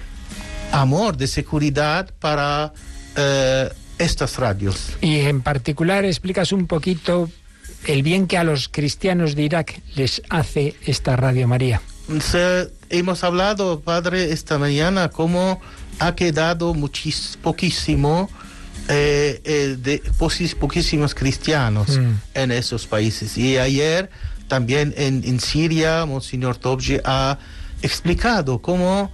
[0.72, 2.72] amor de seguridad para
[3.16, 3.68] eh,
[3.98, 7.28] estas radios Y en particular explicas un poquito
[7.86, 11.80] el bien que a los cristianos de Irak les hace esta Radio María.
[12.20, 15.60] Se- hemos hablado, padre, esta mañana cómo
[15.98, 18.28] ha quedado muchis, poquísimo
[18.88, 22.12] eh, eh, de poquis- poquísimos cristianos Mm.
[22.34, 23.38] en esos países.
[23.38, 24.10] Y ayer
[24.48, 27.38] también en, en Siria, Monseñor Tobje ha
[27.82, 29.10] explicado cómo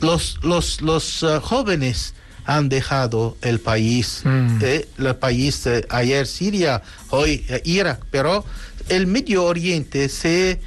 [0.00, 2.14] los, los, los eh, jóvenes
[2.44, 8.44] han dejado el país, eh, el país eh, ayer Siria, hoy eh, Irak, pero
[8.88, 10.60] el Medio Oriente se,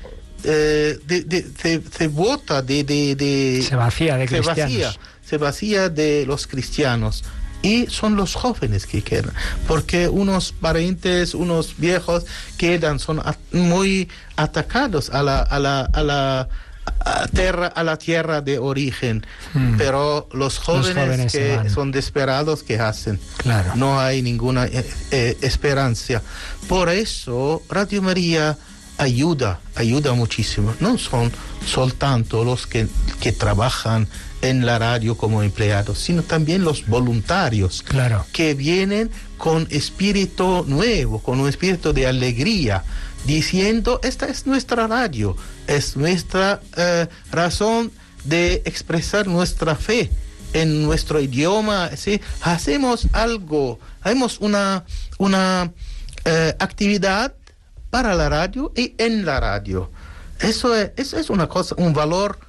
[0.43, 4.99] eh, de- de- se, se bota de, de, de- Se vacía de se vacía, cristianos.
[5.27, 7.23] se vacía de los cristianos.
[7.61, 9.33] Y son los jóvenes que quedan,
[9.67, 12.23] porque unos parientes, unos viejos
[12.59, 13.21] quedan, son
[13.51, 16.47] muy atacados a la, a la, a la
[16.99, 19.25] a tierra, a la tierra de origen.
[19.53, 19.77] Mm.
[19.77, 23.19] Pero los jóvenes, jóvenes se que son desesperados, ¿qué hacen?
[23.37, 23.73] Claro.
[23.75, 26.21] No hay ninguna eh, eh, esperanza.
[26.67, 28.57] Por eso Radio María
[28.97, 30.73] ayuda, ayuda muchísimo.
[30.79, 31.31] No son
[31.65, 32.87] soltanto los que,
[33.19, 34.07] que trabajan
[34.41, 38.25] en la radio como empleados, sino también los voluntarios Claro.
[38.31, 42.83] que vienen con espíritu nuevo, con un espíritu de alegría,
[43.25, 45.35] diciendo, esta es nuestra radio,
[45.67, 47.91] es nuestra eh, razón
[48.23, 50.09] de expresar nuestra fe
[50.53, 52.21] en nuestro idioma, ¿sí?
[52.41, 54.85] hacemos algo, hacemos una,
[55.17, 55.71] una
[56.23, 57.33] eh, actividad
[57.89, 59.91] para la radio y en la radio.
[60.39, 62.39] Eso es, eso es una cosa, un valor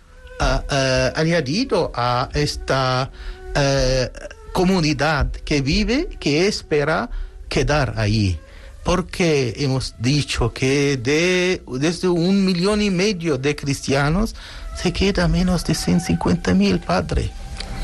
[0.40, 3.10] ah, ah, añadido a esta
[3.54, 4.10] eh,
[4.52, 7.10] comunidad que vive, que espera
[7.48, 8.40] quedar ahí.
[8.86, 14.36] Porque hemos dicho que de, desde un millón y medio de cristianos
[14.80, 17.30] se queda menos de 150 mil, padre.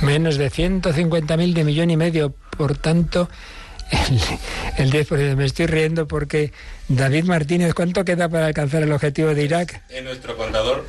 [0.00, 2.32] Menos de 150.000 de millón y medio.
[2.56, 3.28] Por tanto,
[3.90, 4.20] el,
[4.78, 5.34] el 10%.
[5.34, 6.52] Me estoy riendo porque
[6.88, 9.82] David Martínez, ¿cuánto queda para alcanzar el objetivo de Irak?
[9.90, 10.86] En nuestro contador.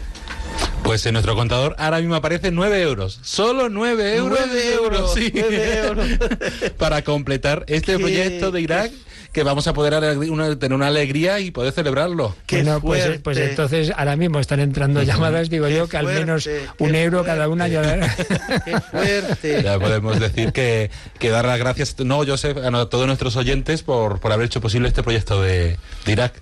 [0.83, 3.19] Pues en nuestro contador ahora mismo aparece 9 euros.
[3.23, 4.37] Solo 9 euros.
[4.45, 5.31] Nueve euros, sí.
[5.33, 6.07] nueve euros.
[6.77, 8.91] Para completar este Qué- proyecto de Irak
[9.33, 9.93] que vamos a poder
[10.29, 12.35] una- tener una alegría y poder celebrarlo.
[12.47, 16.47] bueno, pues, pues entonces ahora mismo están entrando llamadas, digo yo, que al menos
[16.79, 17.81] un euro cada una ya
[19.63, 24.19] Ya podemos decir que, que dar las gracias, no, Joseph, a todos nuestros oyentes por,
[24.19, 26.33] por haber hecho posible este proyecto de, de Irak.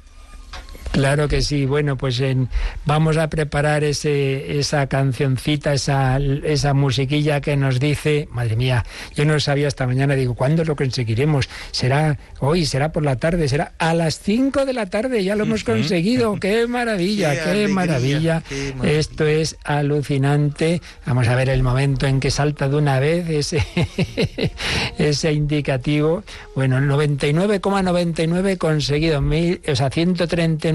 [0.91, 1.65] Claro que sí.
[1.65, 2.49] Bueno, pues en-
[2.85, 8.85] vamos a preparar ese, esa cancioncita, esa, esa musiquilla que nos dice, madre mía,
[9.15, 11.47] yo no lo sabía esta mañana, digo, ¿cuándo lo conseguiremos?
[11.71, 12.65] ¿Será hoy?
[12.65, 13.47] ¿Será por la tarde?
[13.47, 15.23] ¿Será a las 5 de la tarde?
[15.23, 16.35] Ya lo hemos conseguido.
[16.39, 17.31] ¡Qué maravilla!
[17.31, 18.43] Qué ¡Qué, maravilla!
[18.47, 18.99] qué maravilla.
[18.99, 20.81] Esto es alucinante.
[21.05, 23.65] Vamos a ver el momento en que salta de una vez ese,
[24.97, 26.23] ese indicativo.
[26.55, 29.89] Bueno, el 99,99 conseguido, mil, o sea,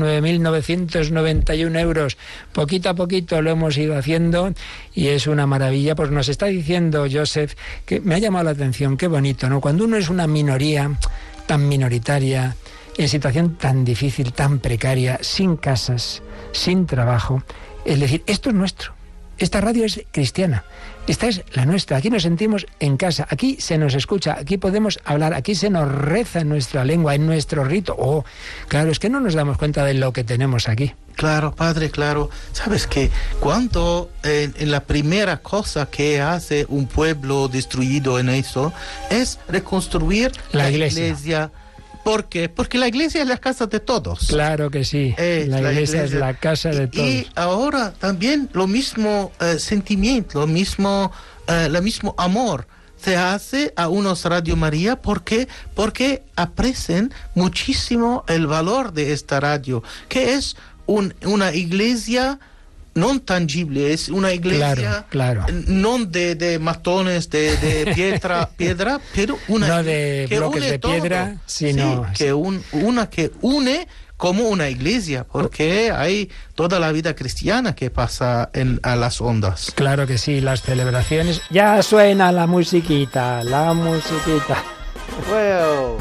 [0.06, 2.16] 139.991 euros.
[2.52, 4.52] Poquito a poquito lo hemos ido haciendo
[4.94, 5.94] y es una maravilla.
[5.94, 7.54] Pues nos está diciendo Joseph
[7.84, 9.60] que me ha llamado la atención, qué bonito, ¿no?
[9.60, 10.98] Cuando uno es una minoría
[11.46, 12.56] tan minoritaria,
[12.98, 16.22] en situación tan difícil, tan precaria, sin casas,
[16.52, 17.42] sin trabajo,
[17.84, 18.94] es decir, esto es nuestro.
[19.38, 20.64] Esta radio es cristiana.
[21.06, 21.98] Esta es la nuestra.
[21.98, 23.28] Aquí nos sentimos en casa.
[23.30, 24.36] Aquí se nos escucha.
[24.40, 25.34] Aquí podemos hablar.
[25.34, 27.94] Aquí se nos reza en nuestra lengua, en nuestro rito.
[27.96, 28.24] Oh,
[28.66, 30.94] claro, es que no nos damos cuenta de lo que tenemos aquí.
[31.14, 32.28] Claro, padre, claro.
[32.52, 33.10] Sabes que
[33.40, 38.72] cuando en la primera cosa que hace un pueblo destruido en eso
[39.08, 41.50] es reconstruir La iglesia.
[42.06, 42.48] ¿Por qué?
[42.48, 44.28] Porque la iglesia es la casa de todos.
[44.28, 45.12] Claro que sí.
[45.18, 47.04] Eh, la, la iglesia, es la casa de todos.
[47.04, 51.10] Y ahora también lo mismo eh, sentimiento, lo mismo,
[51.48, 58.46] eh, lo mismo amor se hace a unos Radio María porque porque aprecian muchísimo el
[58.46, 60.56] valor de esta radio, que es
[60.86, 62.38] un- una iglesia
[62.96, 65.46] no tangible, es una iglesia Claro, claro.
[65.68, 70.70] no de, de matones de, de piedra, piedra, pero una No de que bloques une
[70.72, 73.86] de piedra, sino- Sí, que un- una que une
[74.16, 79.70] como una iglesia, porque hay toda la vida cristiana que pasa en, a las ondas.
[79.74, 81.42] Claro que sí, las celebraciones.
[81.50, 84.64] Ya suena la musiquita, la musiquita.
[85.28, 85.96] Wow.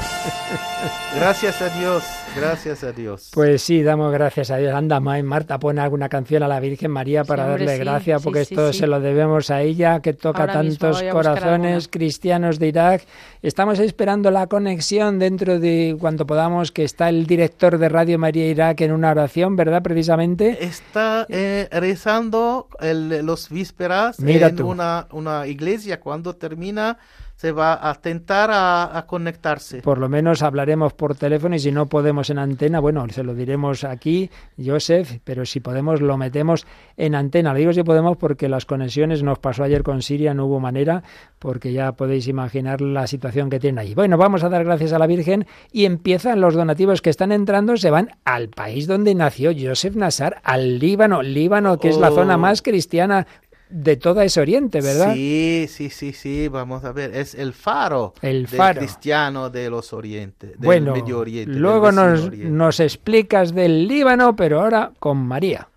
[1.16, 2.04] Gracias a Dios,
[2.36, 3.32] gracias a Dios.
[3.34, 4.74] Pues sí, damos gracias a Dios.
[4.74, 7.84] Anda, Ma- Marta, pone alguna canción a la Virgen María para Sí, hombre, darle sí,
[7.86, 8.80] gracias, sí, porque sí, esto sí.
[8.80, 13.04] se lo debemos a ella, que toca Ahora tantos corazones cristianos de Irak.
[13.42, 18.48] Estamos esperando la conexión dentro de cuanto podamos, que está el director de Radio María
[18.50, 19.82] Irak en una oración, ¿verdad?
[19.82, 20.64] Precisamente.
[20.66, 26.02] Está eh, rezando el- los vísperas Mira en una, una iglesia.
[26.02, 26.98] Cuando termina,
[27.36, 29.82] se va a tentar a, a conectarse.
[29.82, 33.36] Por lo menos hablaremos por teléfono y si no podemos en antena, bueno, se lo
[33.36, 34.30] diremos aquí,
[34.64, 36.66] Joseph, pero si podemos lo metemos
[36.98, 37.52] en antena.
[37.54, 41.04] Lo digo si podemos porque las conexiones nos pasó ayer con Siria, no hubo manera,
[41.40, 43.94] porque ya podéis imaginar la situación que tienen ahí.
[43.94, 47.76] Bueno, vamos a dar gracias a la Virgen y empiezan los donativos que están entrando,
[47.78, 52.16] se van al país donde nació Joseph Nassar, al Líbano, Líbano, que es la Oh.
[52.16, 53.28] zona más cristiana
[53.78, 55.14] de todo ese oriente, ¿verdad?
[55.14, 58.80] Sí, sí, sí, sí, vamos a ver, es el faro, El del faro.
[58.80, 61.52] cristiano de los orientes, del Bueno, Medio Oriente.
[61.54, 62.50] luego nos, Oriente.
[62.50, 65.68] nos explicas del Líbano, pero ahora con María.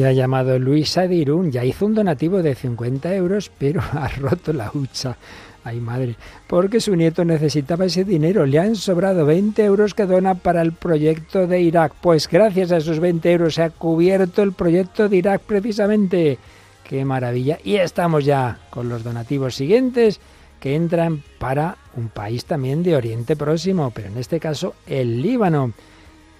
[0.00, 4.08] Y ha llamado Luisa de Irún, ya hizo un donativo de 50 euros, pero ha
[4.08, 5.18] roto la hucha.
[5.62, 6.16] Ay madre,
[6.46, 8.46] porque su nieto necesitaba ese dinero.
[8.46, 11.92] Le han sobrado 20 euros que dona para el proyecto de Irak.
[12.00, 16.38] Pues gracias a esos 20 euros se ha cubierto el proyecto de Irak precisamente.
[16.82, 17.58] Qué maravilla.
[17.62, 20.18] Y estamos ya con los donativos siguientes
[20.60, 25.74] que entran para un país también de Oriente Próximo, pero en este caso el Líbano.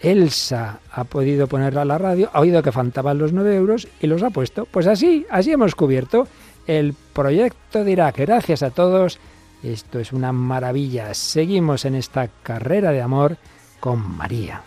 [0.00, 4.06] Elsa ha podido ponerla a la radio, ha oído que faltaban los 9 euros y
[4.06, 4.66] los ha puesto.
[4.66, 6.26] Pues así, así hemos cubierto
[6.66, 8.18] el proyecto de Irak.
[8.18, 9.18] Gracias a todos.
[9.62, 11.12] Esto es una maravilla.
[11.12, 13.36] Seguimos en esta carrera de amor
[13.78, 14.62] con María.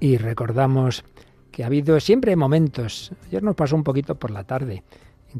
[0.00, 1.04] Y recordamos
[1.50, 4.82] que ha habido siempre momentos, ayer nos pasó un poquito por la tarde,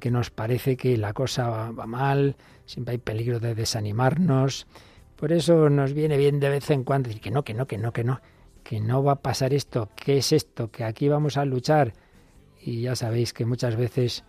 [0.00, 4.66] que nos parece que la cosa va, va mal, siempre hay peligro de desanimarnos.
[5.16, 7.78] Por eso nos viene bien de vez en cuando decir que no, que no, que
[7.78, 8.20] no, que no,
[8.62, 10.70] que no va a pasar esto, ¿qué es esto?
[10.70, 11.92] Que aquí vamos a luchar.
[12.60, 14.24] Y ya sabéis que muchas veces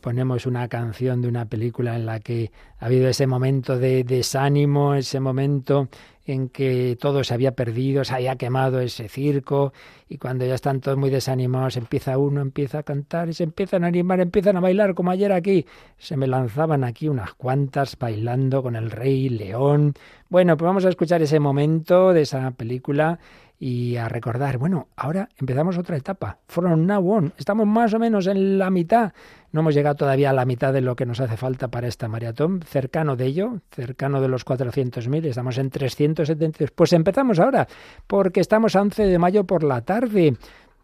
[0.00, 4.94] ponemos una canción de una película en la que ha habido ese momento de desánimo,
[4.94, 5.88] ese momento
[6.26, 9.72] en que todo se había perdido, se había quemado ese circo
[10.08, 13.84] y cuando ya están todos muy desanimados empieza uno, empieza a cantar y se empiezan
[13.84, 15.66] a animar, empiezan a bailar como ayer aquí.
[15.98, 19.94] Se me lanzaban aquí unas cuantas bailando con el rey león.
[20.28, 23.18] Bueno, pues vamos a escuchar ese momento de esa película
[23.62, 28.26] y a recordar, bueno, ahora empezamos otra etapa, from now on, estamos más o menos
[28.26, 29.12] en la mitad,
[29.52, 32.08] no hemos llegado todavía a la mitad de lo que nos hace falta para esta
[32.08, 37.68] maratón, cercano de ello, cercano de los 400.000, estamos en 370, pues empezamos ahora,
[38.06, 40.38] porque estamos a 11 de mayo por la tarde,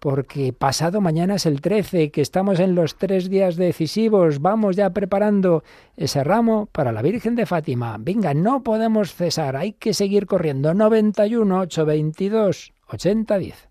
[0.06, 4.90] porque pasado mañana es el 13, que estamos en los tres días decisivos, vamos ya
[4.90, 5.64] preparando
[5.96, 7.96] ese ramo para la Virgen de Fátima.
[7.98, 10.74] Venga, no podemos cesar, hay que seguir corriendo.
[10.74, 13.68] 91 822 8010.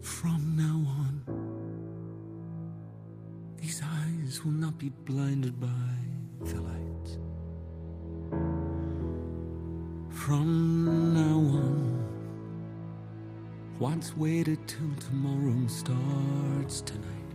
[0.00, 1.22] From now on,
[3.60, 5.91] these eyes will not be blinded by
[10.32, 12.08] From now on,
[13.78, 17.32] what's waited till tomorrow starts tonight.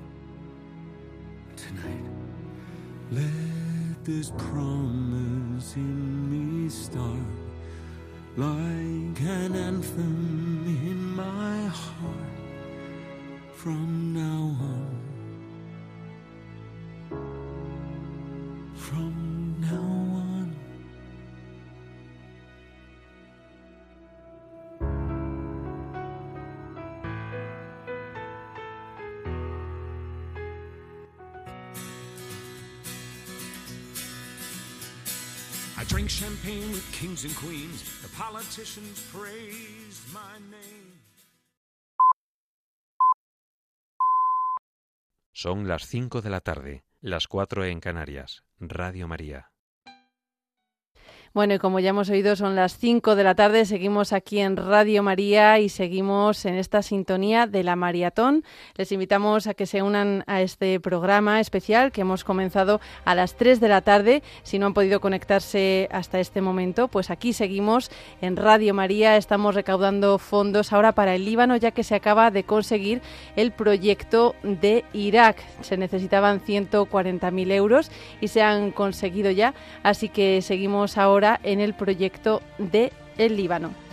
[1.55, 2.09] Tonight,
[3.11, 7.19] let this promise in me start
[8.35, 12.33] like an anthem in my heart.
[13.53, 14.96] From now on,
[36.47, 37.83] champagne with kings and queens.
[38.01, 40.93] The politicians praise my name.
[45.33, 48.43] Son las 5 de la tarde, las 4 en Canarias.
[48.59, 49.51] Radio María.
[51.37, 53.65] Bueno, y como ya hemos oído, son las 5 de la tarde.
[53.65, 58.43] Seguimos aquí en Radio María y seguimos en esta sintonía de la maratón.
[58.73, 63.35] Les invitamos a que se unan a este programa especial que hemos comenzado a las
[63.35, 64.23] 3 de la tarde.
[64.41, 69.15] Si no han podido conectarse hasta este momento, pues aquí seguimos en Radio María.
[69.15, 73.03] Estamos recaudando fondos ahora para el Líbano, ya que se acaba de conseguir
[73.35, 75.37] el proyecto de Irak.
[75.61, 77.91] Se necesitaban 140.000 euros
[78.21, 79.53] y se han conseguido ya.
[79.83, 83.87] Así que seguimos ahora en el proyecto de el Líbano.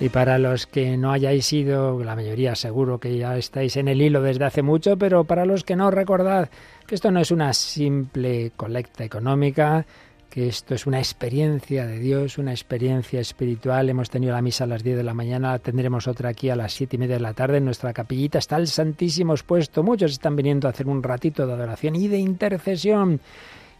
[0.00, 4.00] Y para los que no hayáis ido, la mayoría seguro que ya estáis en el
[4.00, 6.48] hilo desde hace mucho, pero para los que no, recordad
[6.86, 9.84] que esto no es una simple colecta económica,
[10.30, 13.90] que esto es una experiencia de Dios, una experiencia espiritual.
[13.90, 16.72] Hemos tenido la misa a las 10 de la mañana, tendremos otra aquí a las
[16.72, 18.38] siete y media de la tarde en nuestra capillita.
[18.38, 19.82] Está el Santísimo expuesto.
[19.82, 23.20] Muchos están viniendo a hacer un ratito de adoración y de intercesión.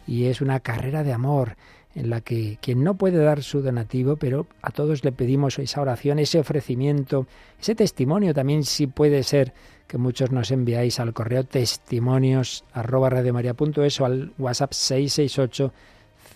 [0.08, 1.56] Y es una carrera de amor
[1.94, 5.80] en la que quien no puede dar su donativo, pero a todos le pedimos esa
[5.80, 7.26] oración, ese ofrecimiento,
[7.60, 9.52] ese testimonio también si puede ser
[9.86, 15.72] que muchos nos enviáis al correo testimonios arroba radiomaria.es o al WhatsApp 668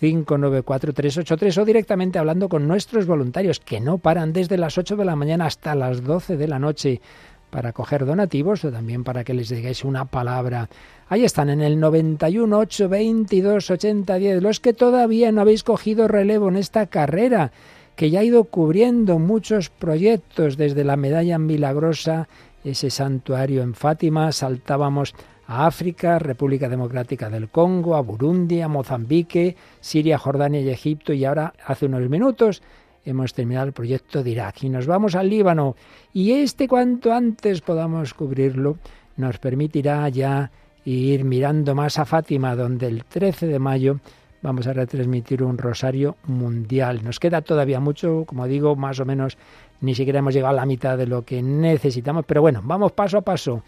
[0.01, 5.15] 594-383 o directamente hablando con nuestros voluntarios que no paran desde las 8 de la
[5.15, 7.01] mañana hasta las 12 de la noche
[7.49, 10.69] para coger donativos o también para que les digáis una palabra.
[11.07, 16.57] Ahí están en el 91 822 8010 los que todavía no habéis cogido relevo en
[16.57, 17.51] esta carrera
[17.95, 22.27] que ya ha ido cubriendo muchos proyectos desde la medalla milagrosa,
[22.63, 25.13] ese santuario en Fátima, saltábamos
[25.47, 31.25] a África, República Democrática del Congo, a Burundi, a Mozambique, Siria, Jordania y Egipto y
[31.25, 32.61] ahora hace unos minutos
[33.05, 35.75] hemos terminado el proyecto de Irak y nos vamos al Líbano
[36.13, 38.77] y este cuanto antes podamos cubrirlo
[39.17, 40.51] nos permitirá ya
[40.83, 43.99] ir mirando más a Fátima donde el 13 de mayo
[44.41, 47.03] vamos a retransmitir un rosario mundial.
[47.03, 49.37] Nos queda todavía mucho, como digo, más o menos
[49.81, 53.17] ni siquiera hemos llegado a la mitad de lo que necesitamos, pero bueno, vamos paso
[53.17, 53.63] a paso.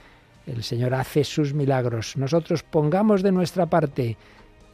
[0.48, 2.16] El Señor hace sus milagros.
[2.18, 4.18] Nosotros pongamos de nuestra parte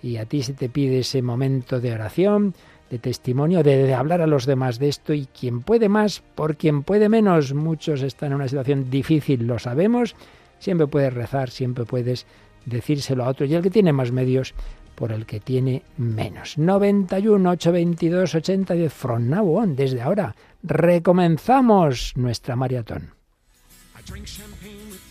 [0.02, 2.54] y a ti se te pide ese momento de oración,
[2.90, 6.84] de testimonio, de, hablar a los demás de esto y quien puede más por quien
[6.84, 7.54] puede menos.
[7.54, 10.16] Muchos están en una situación difícil, lo sabemos.
[10.60, 12.28] Siempre puedes rezar, siempre puedes
[12.66, 14.54] decírselo a otro y el que tiene más medios
[14.96, 16.58] por el que tiene menos.
[16.58, 23.14] 91 822 8010 from now on, desde ahora recomenzamos nuestra maratón.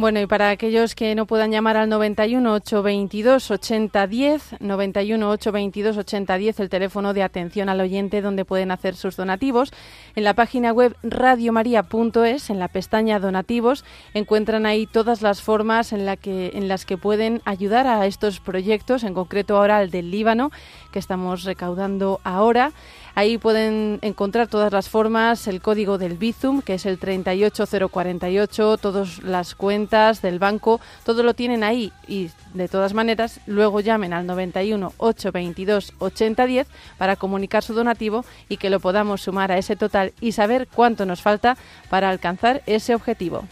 [0.00, 6.60] Bueno, y para aquellos que no puedan llamar al 91 822 8010, 91 822 8010,
[6.60, 9.74] el teléfono de atención al oyente donde pueden hacer sus donativos,
[10.16, 16.06] en la página web radiomaria.es, en la pestaña donativos, encuentran ahí todas las formas en,
[16.06, 20.10] la que, en las que pueden ayudar a estos proyectos, en concreto ahora al del
[20.10, 20.50] Líbano,
[20.90, 22.72] que estamos recaudando ahora.
[23.14, 29.22] Ahí pueden encontrar todas las formas, el código del Bizum, que es el 38048, todas
[29.22, 34.26] las cuentas del banco, todo lo tienen ahí y de todas maneras luego llamen al
[34.26, 36.68] 91 822 8010
[36.98, 41.04] para comunicar su donativo y que lo podamos sumar a ese total y saber cuánto
[41.04, 41.56] nos falta
[41.88, 43.44] para alcanzar ese objetivo.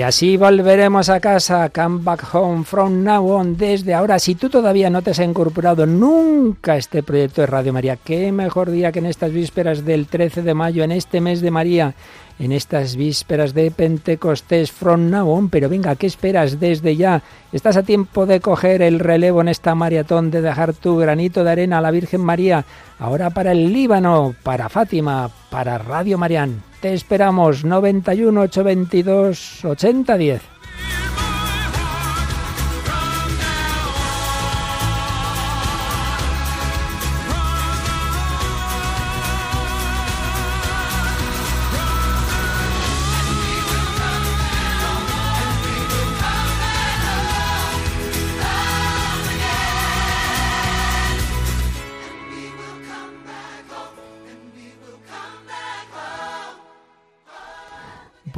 [0.00, 4.18] Y así volveremos a casa, come back home from now on, desde ahora.
[4.18, 8.32] Si tú todavía no te has incorporado nunca a este proyecto de Radio María, qué
[8.32, 11.94] mejor día que en estas vísperas del 13 de mayo, en este mes de María,
[12.40, 15.48] en estas vísperas de Pentecostés, from now.
[15.50, 17.22] Pero venga, ¿qué esperas desde ya?
[17.52, 21.50] Estás a tiempo de coger el relevo en esta maratón, de dejar tu granito de
[21.50, 22.64] arena a la Virgen María.
[22.98, 26.62] Ahora para el Líbano, para Fátima, para Radio Marián.
[26.80, 30.59] Te esperamos 91 822 8010.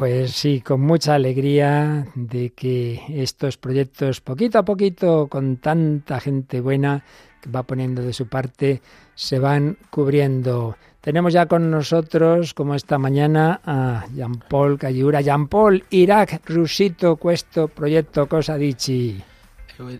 [0.02, 6.60] Pues sí, con mucha alegría de que estos proyectos poquito a poquito, con tanta gente
[6.60, 7.04] buena
[7.40, 8.82] que va poniendo de su parte,
[9.14, 10.76] se van cubriendo.
[11.00, 15.20] Tenemos ya con nosotros, como esta mañana, a Jean Paul Cayura.
[15.20, 19.22] Jean Paul, Irak, Rusito, questo progetto cosa dici?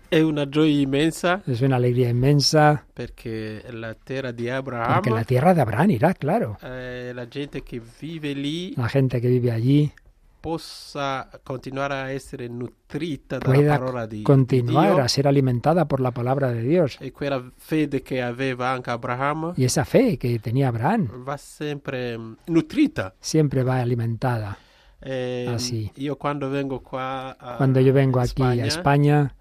[0.09, 5.23] È una gioia immensa Es una alegría inmensa, perché la terra di Abraham, porque la
[5.23, 6.57] tierra de Abraham, Irak, claro.
[6.61, 9.91] eh, la gente che vive lì La gente que vive allí
[10.39, 16.11] possa continuare a essere nutrita dalla parola di, continuar Dio a ser alimentada por la
[16.11, 16.97] palabra de Dios.
[16.99, 22.17] e quella fede che aveva anche Abraham Y esa fe que tenía Abraham va sempre
[22.17, 23.13] mm, nutrita.
[23.21, 24.57] siempre va alimentada.
[25.05, 25.89] Eh, Así.
[25.95, 29.35] Io quando vengo qua a Cuando yo vengo aquí Spagna, a España,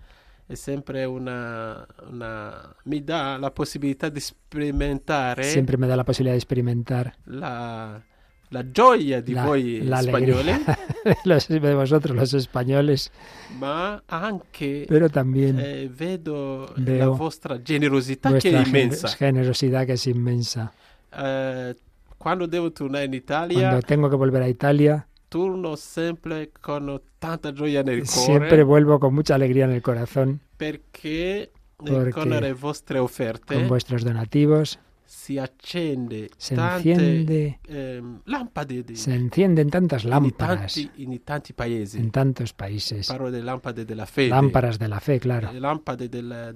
[0.53, 6.35] è sempre una, una- mi dà la possibilità di sperimentare siempre me da la posibilidad
[6.35, 8.01] de experimentar la,
[8.49, 10.53] la gioia di la, voi la spagnoli,
[11.25, 13.11] los- de vosotros los españoles,
[13.59, 19.09] ma anche pero también eh, vedo la vostra generosità che è immensa.
[19.19, 20.71] generosidad que es inmensa.
[21.17, 21.75] Eh,
[22.19, 27.53] quando devo tornare in Italia, Cuando tengo que volver a Italia, torno sempre con tanta
[27.53, 30.81] gioia nel siempre vuelvo con mucha alegría en el corazón eh,
[31.77, 34.79] Porque con le vostre offerte con vuestros donativos.
[35.05, 37.59] si accende Se tante enciende-
[38.27, 41.99] lampade di, Se encienden tantas in, lámparas tanti, in tanti paesi.
[41.99, 43.09] en tantos países.
[44.31, 45.51] Lámparas de la fe, claro.
[45.53, 46.55] del-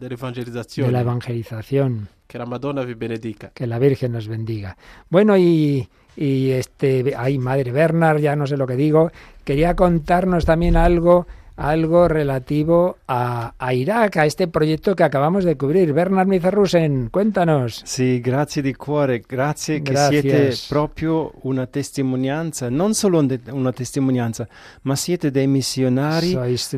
[0.86, 2.08] De la evangelización.
[2.26, 3.50] Che la Madonna vi benedica.
[3.54, 4.76] Que la Virgen nos bendiga.
[5.10, 9.10] Bueno, y, y este, ay, madre Bernard, ya no sé lo que digo,
[9.44, 11.26] quería contarnos también algo
[11.58, 15.94] algo relativo a, a Irak, a este proyecto que acabamos de cubrir.
[15.94, 17.80] Bernard Mizarrusen, cuéntanos.
[17.82, 20.20] Sì, grazie di cuore, grazie che Gracias.
[20.20, 24.46] siete proprio una testimonianza, non solo un de- una testimonianza,
[24.82, 26.76] ma siete dei missionari Sois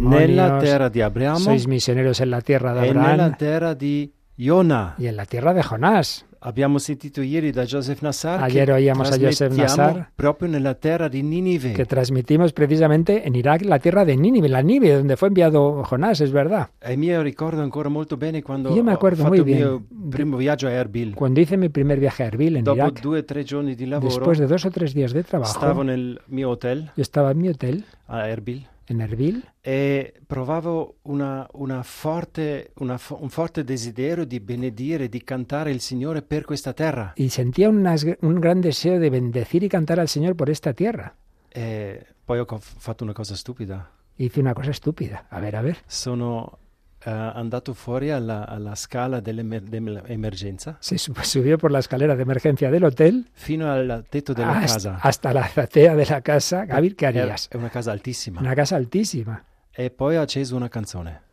[0.00, 4.12] nella terra di Abramo sois misioneros en la tierra de e nella Abraham terra di
[4.36, 4.96] Iona.
[4.98, 6.26] y en la tierra de Jonás.
[6.42, 11.22] Abbiamo sentito ieri da Joseph Nassar Ayer oíamos a Joseph Nassar proprio nella terra di
[11.22, 11.74] Ninive.
[11.74, 16.22] que transmitimos precisamente en Irak la tierra de Nínive, la Nínive, donde fue enviado Jonás,
[16.22, 16.70] es verdad.
[16.80, 20.72] E ricordo ancora molto bene quando mi ho acuerdo muy bien mio primo viaggio a
[20.72, 21.14] Erbil.
[21.14, 23.84] Cuando hice mi primer viaje a Erbil, en Dopo Irak, due o tre giorni di
[23.84, 27.32] lavoro, después de dos o tres días de trabajo, stavo nel mio hotel yo estaba
[27.32, 33.30] en mi hotel a Erbil en Erbil e provavo una, una forte, una fo- un
[33.30, 37.12] forte desiderio di benedire, di cantare il Signore per questa terra.
[37.16, 41.14] y sentía unas- un gran deseo de bendecir y cantar al Señor por esta tierra.
[41.52, 43.90] E poi ho fatto una cosa stupida.
[44.16, 45.26] Hice una cosa estúpida.
[45.30, 45.78] A ver, a ver.
[45.86, 46.58] Sono
[47.04, 52.70] andato fuori alla, alla scala dell'emer- dell'emergenza Se sub- subió por la escalera de emergencia
[52.70, 54.98] del hotel fino al tetto della hasta, casa.
[55.02, 56.64] hasta la azotea de la casa.
[56.66, 57.48] Gaby, ¿qué harías?
[57.50, 58.40] È una casa altissima.
[58.40, 59.42] Una casa altísima.
[59.72, 61.28] E poi ho acceso una canzone.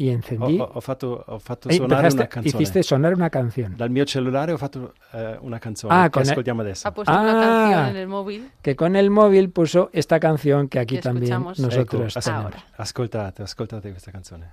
[0.00, 0.58] Y encendí.
[0.60, 2.46] ho- ho fatto, ho fatto suonare una canzone.
[2.62, 3.76] hiciste sonar una canción.
[3.76, 6.86] Dal mio cellulare ho fatto eh, una canzone Ah, che con el- ascoltiamo adesso.
[6.86, 7.40] Ha puesto una Ah.
[7.72, 8.50] canción en el móvil.
[8.62, 12.28] Que con el móvil puso esta canción que aquí Que también nosotros Ecco, tenemos.
[12.28, 12.64] ahora.
[12.76, 14.52] ascoltate, ascoltate questa canzone.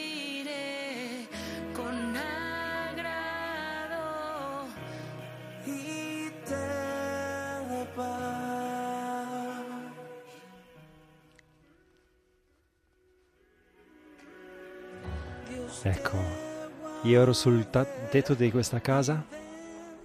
[15.83, 16.17] Ecco,
[17.03, 19.23] io ero sul ta- tetto di questa casa,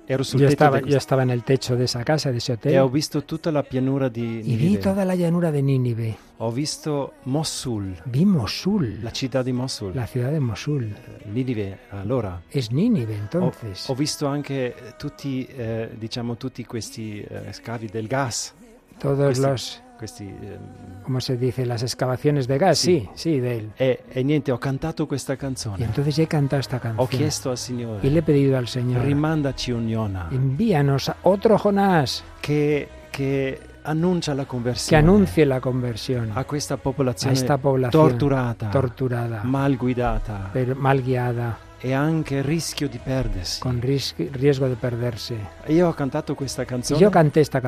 [0.06, 2.30] ero sul Yo tetto estaba, di yo questa- estaba en el techo de esa casa,
[2.30, 5.50] de ese e ho hotel, visto tutta la pianura di y vi toda la llanura
[5.50, 6.16] de Nínive.
[6.38, 9.94] Ho visto Mosul, Vi Mosul, la città di Mosul.
[9.94, 10.94] la ciudad de Mosul.
[11.24, 12.40] Ninive, allora.
[12.50, 13.88] Es Nínive, Ho, entonces.
[13.88, 18.54] ho visto anche tutti, eh, diciamo, tutti questi eh, scavi del gas.
[18.98, 21.64] Todos questi- los, questi, ehm, ¿cómo se dice?
[21.66, 23.70] Las excavaciones de gas, sí, sí, de él.
[23.78, 25.84] e, e niente, ho cantato questa Y canzone.
[25.84, 27.08] entonces he cantado esta Ho canción.
[27.08, 32.88] chiesto al Signore, le he pedido al Señor, rimandaci un'Iona envíanos a otro Jonás che,
[33.10, 38.70] che annuncia la que conversione anuncie la conversión a questa a popolazione esta población torturata,
[38.70, 43.60] torturada, mal guidata pero mal guiada, e anche il rischio di perdersi.
[43.60, 45.36] con ris- riesgo de perderse.
[45.68, 47.60] Io ho cantato questa canzone yo canté esta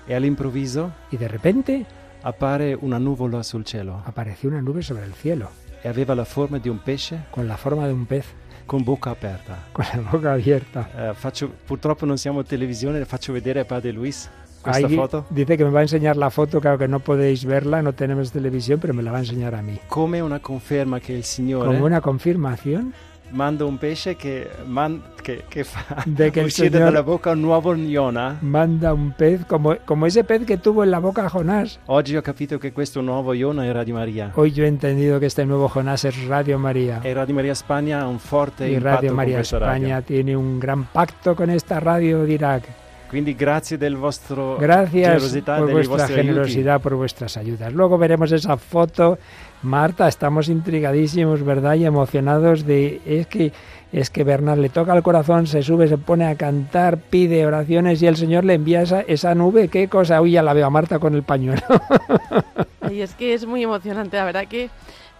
[0.00, 1.86] canción e all'improvviso y de repente
[2.22, 5.48] appare una nuvola sul cielo apareció una nube sobre el cielo
[5.82, 8.26] e aveva la forma di un pesce con la forma de un pez
[8.66, 9.66] con bocca aperta.
[9.72, 10.88] con la boca abierta.
[10.96, 14.30] Eh, faccio- purtroppo non siamo televisione, faccio vedere a Padre Luis
[14.62, 15.26] questa Ahí foto.
[15.30, 18.30] dice que me va a enseñar la foto, claro que no podéis verla, no tenemos
[18.30, 19.80] televisión, pero me la va a enseñar a mí.
[19.88, 22.92] Come una conferma che il Signore Como una confirmación
[23.32, 27.40] manda un pesce che, man- che- che fa de que el uscire dalla bocca un
[27.40, 28.36] nuovo Iona.
[28.40, 31.78] manda un pez como, como ese pez que tuvo en la boca Jonás.
[31.86, 34.32] Oggi ho capito che questo nuovo Iona era di Maria.
[34.34, 37.00] Hoy yo he entendido que este nuevo Jonás es Radio María.
[37.04, 39.74] E Radio Maria Spagna ha un forte Y Radio María questa radio.
[39.86, 42.64] España tiene un gran pacto con esta radio de Irak.
[43.10, 44.92] Quindi grazie del vostro Gracias
[45.34, 46.26] generosità e por vuestra vostri aiuti.
[46.28, 47.72] generosidad, por vuestras ayudas.
[47.72, 49.18] Luego veremos esa foto.
[49.62, 51.74] Marta, estamos intrigadísimos, ¿verdad?
[51.74, 53.00] Y emocionados de...
[53.04, 53.52] Es que,
[53.92, 58.00] es que Bernard le toca el corazón, se sube, se pone a cantar, pide oraciones
[58.02, 59.68] y el Señor le envía esa, esa nube.
[59.68, 60.20] ¿Qué cosa?
[60.20, 61.62] Uy, ya la veo a Marta con el pañuelo.
[62.90, 64.68] Y es que es muy emocionante, la verdad que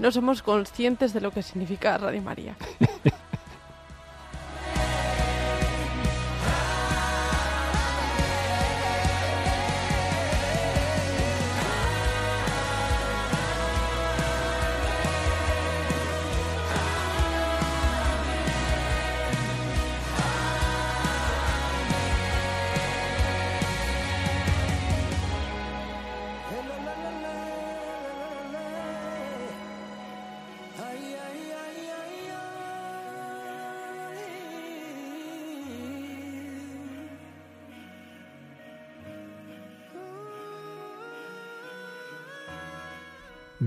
[0.01, 2.57] no somos conscientes de lo que significa Radio María.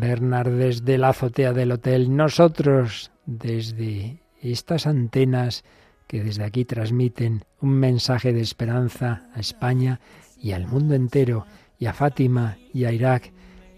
[0.04, 5.64] Bernard desde la azotea del hotel, nosotros desde estas antenas
[6.08, 10.02] que desde aquí transmiten un mensaje de esperanza a España
[10.42, 11.46] y al mundo entero,
[11.80, 13.32] y a Fátima y a Irak,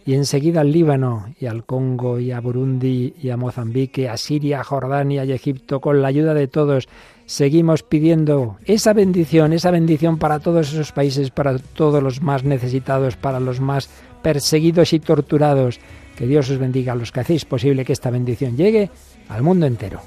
[0.04, 4.62] y enseguida al Líbano y al Congo y a Burundi y a Mozambique, a Siria,
[4.62, 6.88] a Jordania y Egipto, con la ayuda de todos.
[7.28, 13.16] Seguimos pidiendo esa bendición, esa bendición para todos esos países, para todos los más necesitados,
[13.16, 13.90] para los más
[14.26, 15.80] perseguidos y torturados.
[16.18, 18.90] Que Dios os bendiga a los que hacéis posible que esta bendición llegue
[19.30, 20.02] al mundo entero.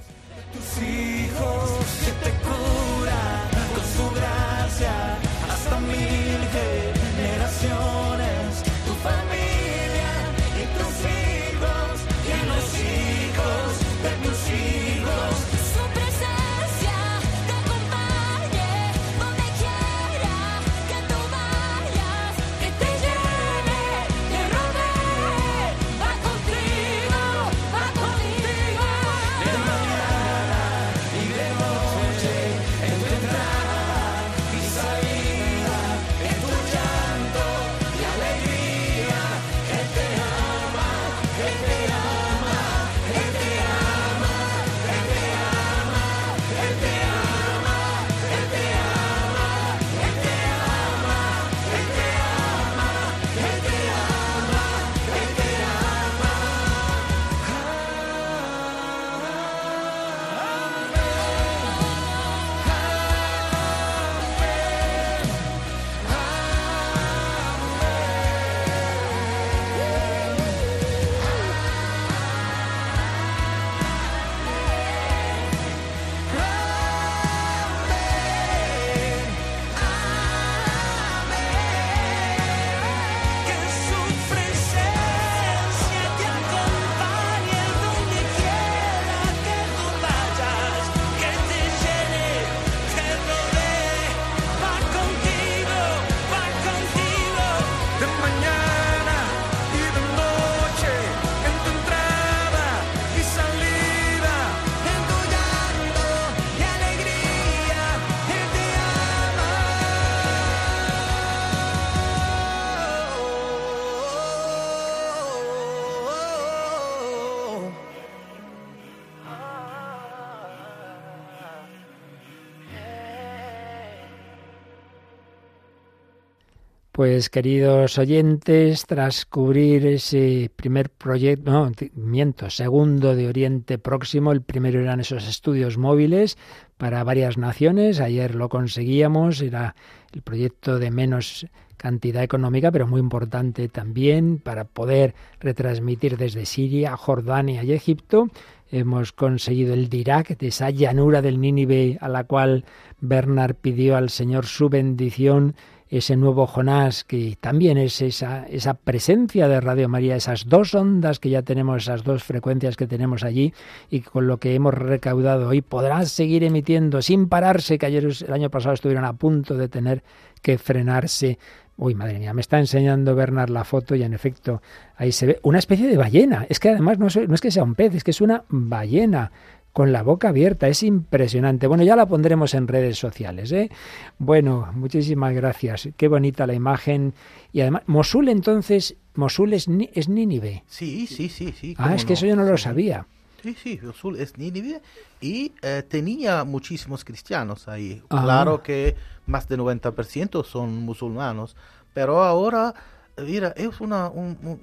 [126.98, 134.42] Pues queridos oyentes, tras cubrir ese primer proyecto, no, miento, segundo de Oriente Próximo, el
[134.42, 136.36] primero eran esos estudios móviles
[136.76, 139.76] para varias naciones, ayer lo conseguíamos, era
[140.12, 141.46] el proyecto de menos
[141.76, 148.26] cantidad económica, pero muy importante también para poder retransmitir desde Siria, Jordania y Egipto.
[148.72, 152.64] Hemos conseguido el de Irak, de esa llanura del Nínive a la cual
[153.00, 155.54] Bernard pidió al Señor su bendición
[155.90, 161.18] ese nuevo Jonás, que también es esa, esa presencia de Radio María, esas dos ondas
[161.18, 163.54] que ya tenemos, esas dos frecuencias que tenemos allí,
[163.90, 168.32] y con lo que hemos recaudado hoy podrá seguir emitiendo sin pararse, que ayer el
[168.32, 170.02] año pasado estuvieron a punto de tener
[170.42, 171.38] que frenarse.
[171.76, 174.60] Uy, madre mía, me está enseñando Bernard la foto y en efecto
[174.96, 176.44] ahí se ve una especie de ballena.
[176.48, 178.42] Es que además no es, no es que sea un pez, es que es una
[178.48, 179.30] ballena
[179.78, 180.66] con la boca abierta.
[180.66, 181.68] Es impresionante.
[181.68, 183.52] Bueno, ya la pondremos en redes sociales.
[183.52, 183.70] ¿eh?
[184.18, 185.90] Bueno, muchísimas gracias.
[185.96, 187.14] Qué bonita la imagen.
[187.52, 190.64] Y además, Mosul entonces, Mosul es, es Nínive.
[190.66, 191.76] Sí, sí, sí, sí.
[191.78, 193.06] Ah, es que eso yo no lo sabía.
[193.40, 194.82] Sí, sí, Mosul es Nínive
[195.20, 198.02] y eh, tenía muchísimos cristianos ahí.
[198.10, 198.22] Ah.
[198.24, 198.96] Claro que
[199.26, 201.54] más del 90% son musulmanos,
[201.94, 202.74] pero ahora,
[203.16, 204.60] mira, es una, un- un-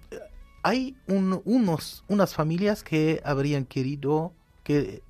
[0.62, 4.34] hay un- unos, unas familias que habrían querido
[4.66, 5.04] que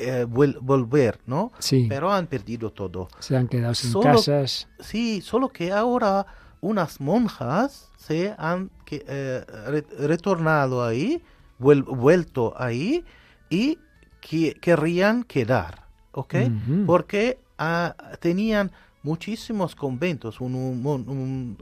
[0.00, 1.52] eh, vuel- volver, ¿no?
[1.58, 1.86] Sí.
[1.88, 3.08] Pero han perdido todo.
[3.18, 4.68] Se han quedado sin Solo- casas.
[4.80, 6.26] Sí, solo que ahora
[6.60, 11.22] unas monjas se han que, eh, re- retornado ahí,
[11.58, 13.04] vuel- vuelto ahí
[13.48, 13.78] y
[14.20, 16.34] que, querrían quedar, ¿ok?
[16.46, 16.86] Ujú.
[16.86, 18.70] Porque ah, tenían
[19.02, 21.58] muchísimos conventos, un, un- un- un-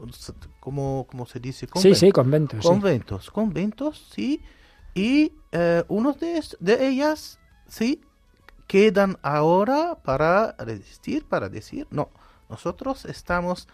[0.59, 1.67] ¿cómo, cómo se dice?
[1.75, 2.67] Sí, sí, conventos, sí.
[2.67, 4.41] Conventos, conventos, sí.
[4.95, 8.01] Y eh, unos de, de ellas, sí,
[8.69, 12.09] quedan ahora para resistir, para decir, no,
[12.49, 13.67] nosotros estamos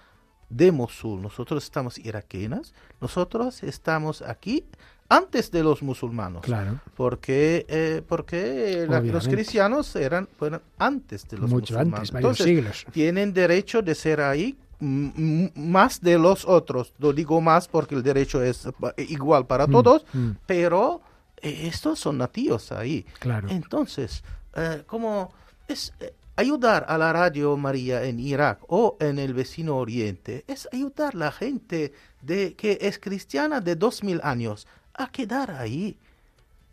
[0.50, 4.64] de Mosul, nosotros estamos iraquenas, nosotros estamos aquí
[5.10, 6.44] antes de los musulmanos.
[6.44, 6.80] Claro.
[6.96, 11.94] Porque, eh, porque la- los cristianos eran, fueron antes de los Mucho musulmanes.
[12.00, 12.86] antes, varios Entonces, siglos.
[12.94, 16.94] tienen derecho de ser ahí más de los otros.
[17.00, 18.68] Lo digo más porque el derecho es
[18.98, 20.30] igual para Mm, todos, mm.
[20.46, 21.02] pero
[21.42, 23.06] eh, estos son nativos ahí.
[23.20, 23.50] Claro.
[23.50, 24.24] Entonces,
[24.56, 25.34] eh, como
[25.68, 30.68] es eh, ayudar a la Radio María en Irak o en el vecino Oriente, es
[30.72, 35.98] ayudar a la gente de, que es cristiana de dos mil años a quedar ahí.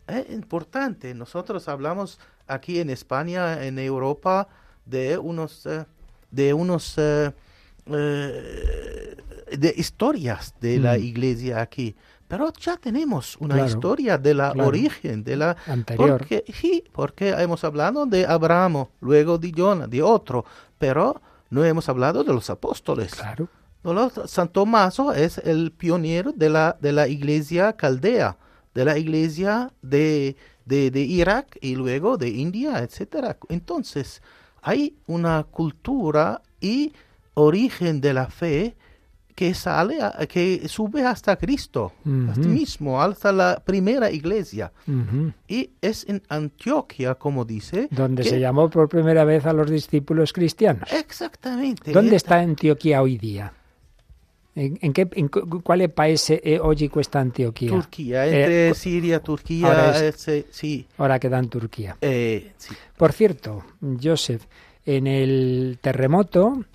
[0.07, 1.13] Es importante.
[1.13, 4.47] Nosotros hablamos aquí en España, en Europa,
[4.85, 5.85] de unos, eh,
[6.29, 7.31] de unos eh,
[7.87, 9.15] eh,
[9.57, 11.03] de historias de la Mm.
[11.03, 11.95] iglesia aquí.
[12.37, 14.67] Pero ya tenemos una Claro, historia de la claro.
[14.69, 16.17] origen, de la Anterior.
[16.17, 20.43] Porque, sí, porque hemos hablado de Abraham, luego de Jonah, de otro,
[20.79, 23.13] pero no hemos hablado de los apóstoles.
[23.13, 23.47] Claro.
[24.25, 28.37] San Tomaso es el pionero de la, de la iglesia caldea,
[28.73, 30.35] de la iglesia de,
[30.65, 33.37] de, de Irak y luego de India, etcétera.
[33.49, 34.21] Entonces,
[34.61, 36.93] hay una cultura y
[37.35, 38.75] origen de la fe
[39.35, 39.97] que sale,
[40.29, 41.93] que sube hasta Cristo,
[42.29, 44.71] hasta mismo, hasta la primera iglesia.
[45.47, 47.87] Y es en Antioquia, como dice.
[47.91, 50.87] Donde que- se llamó por primera vez a los discípulos cristianos.
[50.91, 51.91] Exactamente.
[51.91, 53.53] ¿Dónde esta- está Antioquia hoy día?
[54.55, 57.69] ¿En, en qué, en cu- quale paese è oggi questa Antioquia?
[57.71, 60.85] Turquía, entre Eh, cu- Siria, Turquía, ahora es- ese- sí.
[60.99, 61.97] Ahora queda en Turquía.
[62.01, 62.75] Eh, sí.
[62.95, 63.63] Por cierto,
[63.99, 64.43] Joseph,
[64.85, 66.65] en el terremoto,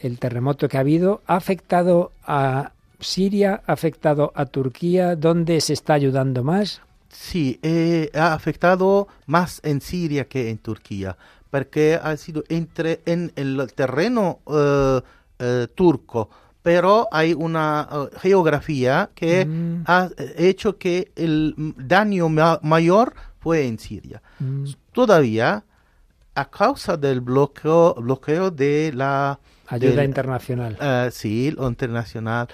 [0.00, 5.72] el terremoto que ha habido, ha afectado a Siria, ha afectado a Turquía, ¿dónde se
[5.72, 6.80] está ayudando más?
[7.10, 11.16] Sí, eh, ha afectado más en Siria que en Turquía,
[11.50, 15.00] porque ha sido entre en el terreno eh,
[15.38, 16.28] eh, turco,
[16.62, 17.88] pero hay una
[18.20, 19.84] geografía que Mm.
[19.86, 24.20] ha hecho que el daño ma- mayor fue en Siria.
[24.40, 24.64] Mm.
[24.92, 25.64] Todavía,
[26.40, 30.76] a causa del bloqueo, bloqueo de la Ayuda del- internacional.
[30.80, 32.48] Ah, sí, lo internacional.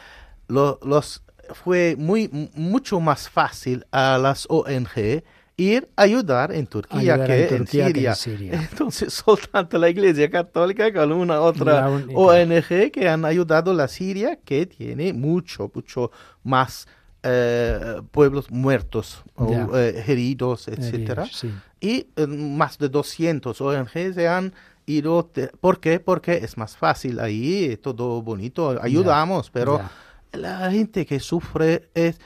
[0.48, 5.23] Lo- los fue muy mucho más fácil a las ONG
[5.56, 8.11] ir a ayudar en Turquía, Ayudar que, en Turquía en que Siria.
[8.11, 8.52] en Siria.
[8.70, 11.89] Entonces, soltanto la Iglesia Católica con una otra.
[12.15, 16.11] ONG que han ayudado a la Siria, que tiene mucho, mucho
[16.43, 16.89] más
[17.24, 19.66] eh, pueblos muertos, o, Ya.
[19.74, 21.26] eh, heridos, etcétera.
[21.32, 21.52] Sí.
[21.80, 24.52] Y eh, más de 200 ONG se han
[24.86, 25.24] ido.
[25.24, 25.98] te- ¿Por qué?
[26.01, 29.78] Porque es más fácil ahí, todo bonito, ayudamos, pero
[30.32, 30.38] ya.
[30.38, 32.20] la gente que sufre es,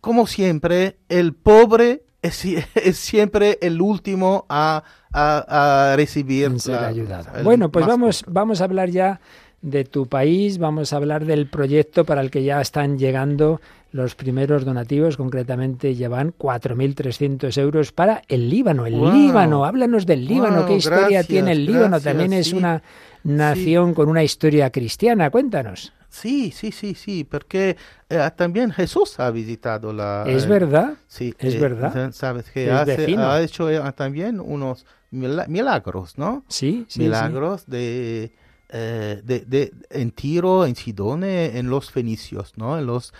[0.00, 2.44] como siempre, el pobre es,
[2.74, 4.82] es siempre el último a,
[5.12, 7.36] a- a recibir la- ayudado.
[7.38, 9.20] el Bueno, pues vamos, vamos a hablar ya
[9.62, 13.60] de tu país, vamos a hablar del proyecto para el que ya están llegando
[13.90, 18.86] los primeros donativos, concretamente llevan 4.300 euros para el Líbano.
[18.86, 19.12] El Wow.
[19.12, 21.88] Líbano, háblanos del Líbano, Wow, ¿qué historia gracias, tiene el Líbano?
[21.90, 22.54] gracias, También es sí.
[22.56, 22.82] una
[23.24, 25.92] nación con una historia cristiana, cuéntanos.
[26.10, 27.76] Sí, sí, sí, sí, porque
[28.08, 30.24] eh, también Jesús ha visitado la...
[30.26, 30.94] ¿Es eh, verdad?
[31.06, 32.10] Sí, ¿Es eh, verdad?
[32.12, 36.44] Sabes que hace- ha hecho también unos mila- milagros, ¿no?
[36.48, 38.32] Sí, sí, Milagros de,
[38.70, 42.78] eh, de, de- en Tiro, en Sidone, en los fenicios, ¿no?
[42.78, 43.12] En los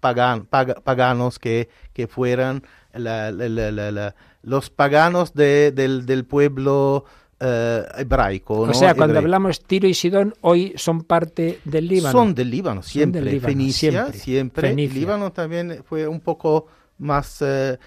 [0.00, 2.62] pagan- paga- paganos que, que fueran
[2.94, 7.04] la- la- la- los paganos de- del, del pueblo
[7.40, 8.60] eh, hebraico.
[8.60, 8.74] O ¿no?
[8.74, 12.12] sea, cuando hablamos Tiro y Sidón, hoy son parte del Líbano.
[12.12, 13.22] Son del Líbano, siempre.
[13.22, 14.18] del Líbano, Fenicia, siempre.
[14.18, 14.68] siempre.
[14.68, 15.00] Fenicia.
[15.00, 16.66] Líbano también fue un poco
[16.98, 17.78] más eh,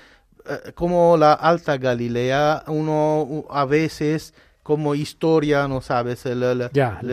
[0.49, 2.63] eh, como la Alta Galilea.
[2.67, 7.11] Uno a veces, como historia, no sabes, el, el, Ya, el-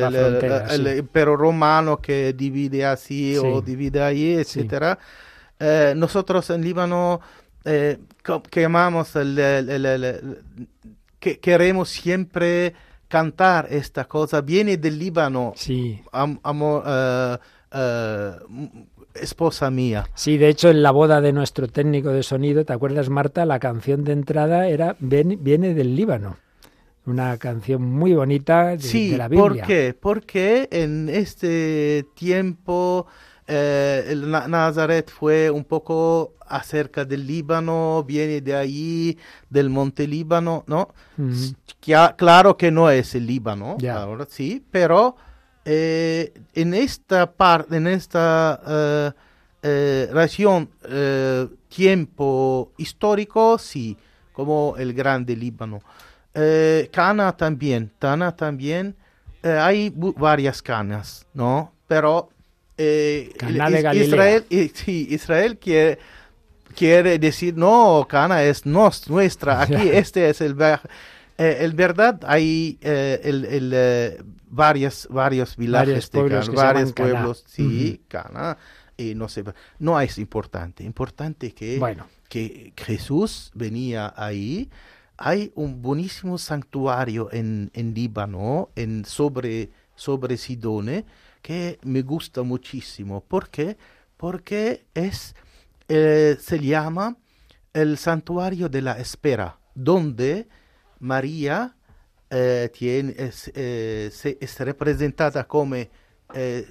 [0.85, 4.99] la imperio romano que divide así o divide ahí, etcétera.
[5.59, 7.21] Eh, nosotros en Líbano
[7.65, 7.99] eh,
[11.19, 12.75] que queremos siempre
[13.09, 14.41] cantar esta cosa.
[14.41, 15.53] Viene del Líbano.
[15.57, 16.01] Sí.
[16.13, 18.33] Am- amor, eh,
[19.15, 20.07] esposa mía.
[20.15, 23.45] Sí, de hecho, en la boda de nuestro técnico de sonido, ¿te acuerdas, Marta?
[23.45, 26.37] La canción de entrada era viene del Líbano.
[27.11, 29.43] Una canción muy bonita de, Sí, de la Biblia.
[29.43, 29.97] ¿por qué?
[30.01, 33.07] Porque en este tiempo
[33.49, 40.07] eh, el Na- Nazaret fue un poco acerca del Líbano, viene de ahí, del monte
[40.07, 40.89] Líbano, ¿no?
[41.85, 45.17] Cla- claro que no es el Líbano, ahora sí, pero
[45.65, 48.61] eh, en esta parte, en esta
[49.63, 50.71] eh, región,
[51.69, 53.97] tiempo histórico, sí,
[54.33, 55.81] como el grande Líbano.
[56.35, 58.95] Eh, Cana también, Cana también,
[59.43, 61.73] eh, hay varias canas, ¿no?
[61.89, 62.29] Pero
[62.79, 63.57] eh, el-
[63.97, 64.07] Is-.
[64.09, 64.45] Israel,
[64.75, 65.99] sí, Israel quiere,
[66.77, 70.57] quiere decir, no, Cana es nos- nuestra, aquí este es el.
[71.39, 77.45] Eh, en verdad hay eh, el, el, varias, varios villajes Varios de Cana, varios pueblos,
[77.49, 78.57] sí, Cana,
[78.97, 79.43] y no sé,
[79.79, 82.07] no es importante, importante que, Bueno.
[82.29, 84.69] que Jesús venía ahí.
[85.23, 91.05] Hay un buenísimo santuario en, en Líbano, en sobre, sobre Sidone,
[91.43, 93.21] que me gusta muchísimo.
[93.21, 93.77] ¿Por qué?
[94.17, 95.35] Porque es,
[95.89, 97.19] eh, se llama
[97.75, 100.49] el santuario de la espera, donde
[101.01, 101.77] María
[102.31, 105.77] eh, tiene, es, eh, se- es representada como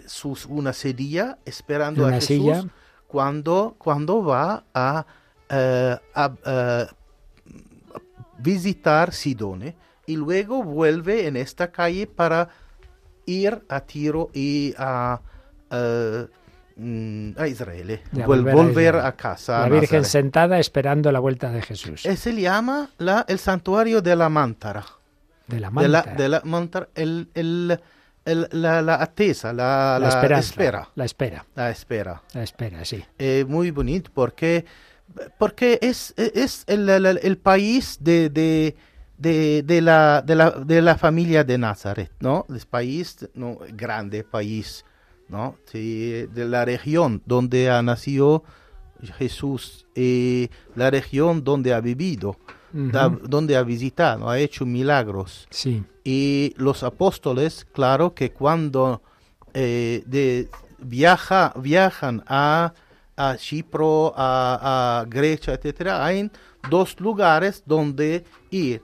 [0.07, 2.63] sus, una silla esperando a Jesús silla.
[3.07, 5.05] cuando, cuando va a,
[6.15, 6.87] a,
[8.39, 12.49] visitar Sidone y luego vuelve en esta calle para
[13.25, 15.19] ir a Tiro y a,
[15.69, 16.27] eh,
[16.75, 19.05] mm, a Israel, Ya, Vuel- volver a volver, Israel.
[19.05, 19.59] a, casa.
[19.59, 22.05] La a Virgen sentada esperando la vuelta de Jesús.
[22.05, 24.83] Eh, se llama la, el santuario de la Mántara.
[25.47, 26.15] De la De la, Mántara.
[26.17, 27.79] de la Mántara, el, el-
[28.25, 30.35] el- la, la attesa, la, La espera.
[30.95, 31.45] La espera.
[31.55, 32.21] La espera.
[32.33, 33.03] La espera, sí.
[33.17, 34.65] Eh, muy bonito porque,
[35.37, 38.75] porque es, es el, el- el país de, de,
[39.17, 42.45] de, de la, de, la, de la familia de Nazaret, ¿no?
[42.55, 44.85] Es país, no, grande país,
[45.27, 45.55] ¿no?
[45.71, 48.43] Sí, de la región donde ha nacido
[49.17, 52.37] Jesús y la región donde ha vivido,
[52.71, 55.47] da- donde ha visitado, ha hecho milagros.
[55.49, 55.83] Sí.
[56.03, 59.01] Y los apóstoles, claro que cuando
[59.53, 62.73] eh, de, viaja, viajan a,
[63.19, 66.31] a Chipro, a, a Grecia, etcétera, hay
[66.69, 68.81] dos lugares donde ir.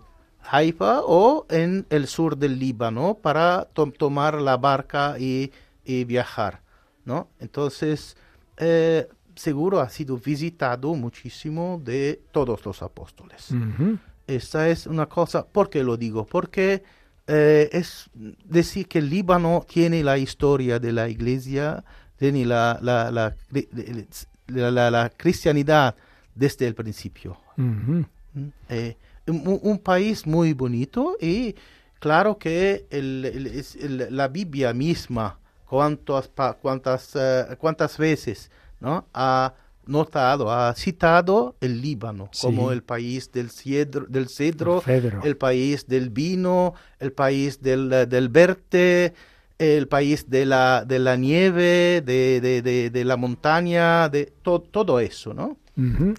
[0.48, 5.52] Haifa o en el sur del Líbano para to- tomar la barca y,
[5.84, 6.62] y viajar,
[7.04, 7.30] ¿no?
[7.40, 8.16] Entonces,
[8.58, 13.50] eh, seguro ha sido visitado muchísimo de todos los apóstoles.
[13.50, 13.98] Ujú.
[14.28, 16.28] Esta es una cosa, ¿por qué lo digo?
[16.28, 16.84] Porque
[17.26, 18.10] eh, es
[18.44, 21.84] decir que el Líbano tiene la historia de la iglesia,
[22.18, 25.96] tiene la, la, la, la- cristianidad
[26.34, 27.38] desde el principio.
[27.58, 28.06] Ujú.
[28.34, 28.48] ¿Mm?
[28.70, 31.56] Eh, un, un país muy bonito y
[32.00, 39.08] claro que el- el- el- la Biblia misma, cuántas, pa- cuántas, eh, cuántas veces ¿no?
[39.14, 39.54] ha
[39.88, 42.46] notado, ha citado el Líbano Sí.
[42.48, 44.84] como el país del cedro, del cedro,
[45.24, 49.14] El país del vino, el país del, del verte,
[49.58, 54.60] el país de la, de la nieve, de, de, de, de la montaña, de to-
[54.62, 55.58] todo eso, ¿no?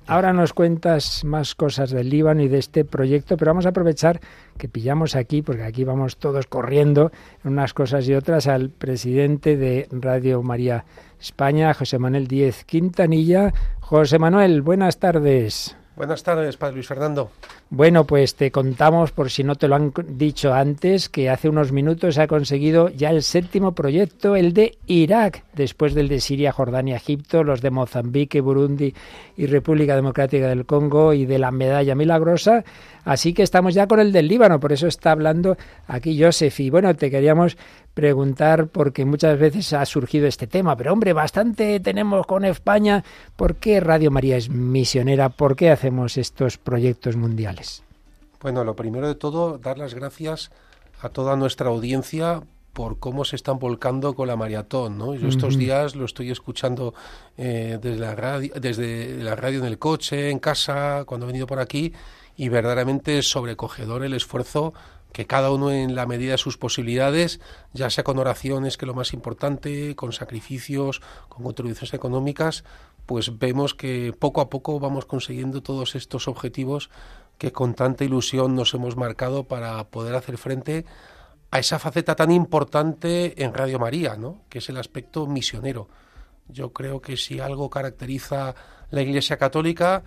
[0.06, 4.20] Ahora nos cuentas más cosas del Líbano y de este proyecto, pero vamos a aprovechar
[4.58, 7.10] que pillamos aquí, porque aquí vamos todos corriendo
[7.42, 10.84] en unas cosas y otras, al presidente de Radio María
[11.18, 13.55] España, José Manuel Díez Quintanilla.
[13.81, 15.74] José Manuel, buenas tardes.
[15.97, 17.31] Buenas tardes, Padre Luis Fernando.
[17.70, 21.73] Bueno, pues te contamos, por si no te lo han dicho antes, que hace unos
[21.73, 26.52] minutos se ha conseguido ya el séptimo proyecto, el de Irak, después del de Siria,
[26.52, 28.92] Jordania, Egipto, los de Mozambique, Burundi
[29.39, 32.62] y República Democrática del Congo y de la Medalla Milagrosa.
[33.07, 36.59] Así que estamos ya con el del Líbano, por eso está hablando aquí Joseph.
[36.59, 37.57] Y bueno, te queríamos
[37.94, 43.05] preguntar, porque muchas veces ha surgido este tema, pero hombre, bastante tenemos con España.
[43.36, 45.28] ¿Por qué Radio María es misionera?
[45.28, 47.85] ¿Por qué hacemos estos proyectos mundiales?
[48.43, 50.51] Bueno, lo primero de todo, dar las gracias
[51.01, 55.15] a toda nuestra audiencia por cómo se están volcando con la maratón, ¿no?
[55.15, 56.93] Yo estos días lo estoy escuchando
[57.39, 61.47] eh, desde la radio, desde la radio en el coche, en casa, cuando he venido
[61.47, 61.94] por aquí,
[62.36, 64.74] y verdaderamente sobrecogedor el esfuerzo
[65.12, 67.40] que cada uno en la medida de sus posibilidades,
[67.73, 71.00] ya sea con oraciones, que es lo más importante, con sacrificios,
[71.31, 72.65] con contribuciones económicas,
[73.06, 76.90] pues vemos que poco a poco vamos consiguiendo todos estos objetivos
[77.39, 80.84] que con tanta ilusión nos hemos marcado para poder hacer frente
[81.50, 84.42] a esa faceta tan importante en Radio María, ¿no?
[84.50, 85.89] que es el aspecto misionero.
[86.48, 88.55] Yo creo que si algo caracteriza
[88.90, 90.05] la Iglesia Católica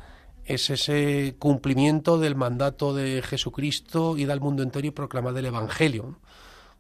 [0.50, 6.18] es ese cumplimiento del mandato de Jesucristo ir al mundo entero y proclamar el Evangelio.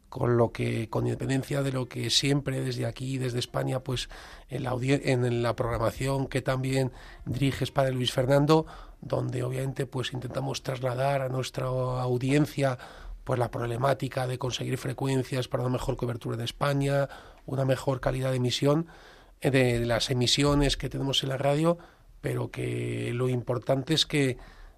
[0.10, 4.10] Con lo que, con independencia de lo que siempre desde aquí, desde España, pues
[4.50, 6.92] en la, en la programación que también
[7.26, 8.66] diriges Padre Luis Fernando,
[9.02, 12.80] donde obviamente pues intentamos trasladar a nuestra audiencia
[13.24, 17.08] pues la problemática de conseguir frecuencias para una mejor cobertura en España,
[17.46, 18.88] una mejor calidad de emisión
[19.42, 21.78] eh, de las emisiones que tenemos en la radio,
[22.22, 24.38] pero que lo importante es que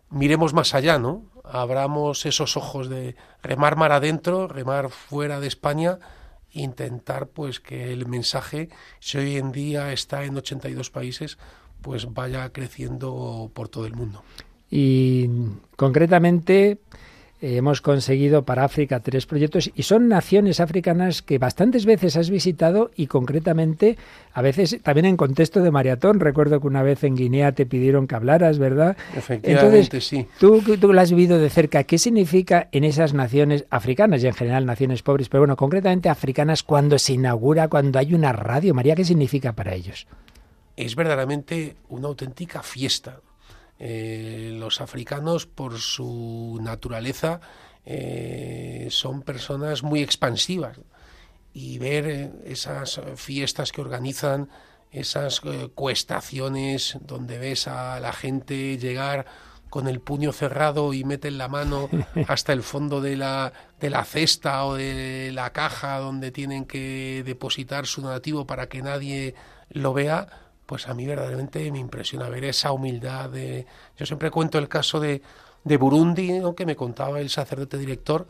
[0.10, 1.24] miremos más allá, ¿no?
[1.44, 6.00] Abramos esos ojos de remar mar adentro, remar fuera de España,
[6.52, 11.38] intentar pues que el mensaje, si hoy en día está en 82 países,
[11.82, 14.24] pues vaya creciendo por todo el mundo.
[14.70, 15.30] Y
[15.76, 16.80] concretamente,
[17.42, 22.92] hemos conseguido para África tres proyectos y son naciones africanas que bastantes veces has visitado
[22.96, 23.98] y concretamente
[24.34, 26.20] a veces también en contexto de maratón.
[26.20, 28.96] Recuerdo que una vez en Guinea te pidieron que hablaras, ¿verdad?
[29.16, 30.28] Efectivamente, sí.
[30.40, 31.84] Tú, tú lo has vivido de cerca.
[31.84, 36.64] ¿Qué significa en esas naciones africanas y en general naciones pobres, pero bueno, concretamente africanas
[36.64, 38.74] cuando se inaugura, cuando hay una radio?
[38.74, 40.08] María, ¿qué significa para ellos?
[40.78, 43.20] Es verdaderamente una auténtica fiesta.
[43.84, 47.42] Eh, los africanos, por su naturaleza,
[47.84, 50.80] eh, son personas muy expansivas.
[51.52, 54.50] Y ver eh, esas fiestas que organizan,
[54.92, 59.26] esas eh, cuestaciones donde ves a la gente llegar
[59.72, 61.90] con el puño cerrado y meten la mano
[62.28, 67.24] hasta el fondo de la, de la cesta o de la caja donde tienen que
[67.26, 69.34] depositar su donativo para que nadie
[69.70, 73.30] lo vea, pues a mí verdaderamente me impresiona ver esa humildad.
[73.30, 73.66] De...
[73.98, 75.22] Yo siempre cuento el caso de,
[75.66, 76.56] de Burundi, ¿no?
[76.56, 78.26] que me contaba el sacerdote director,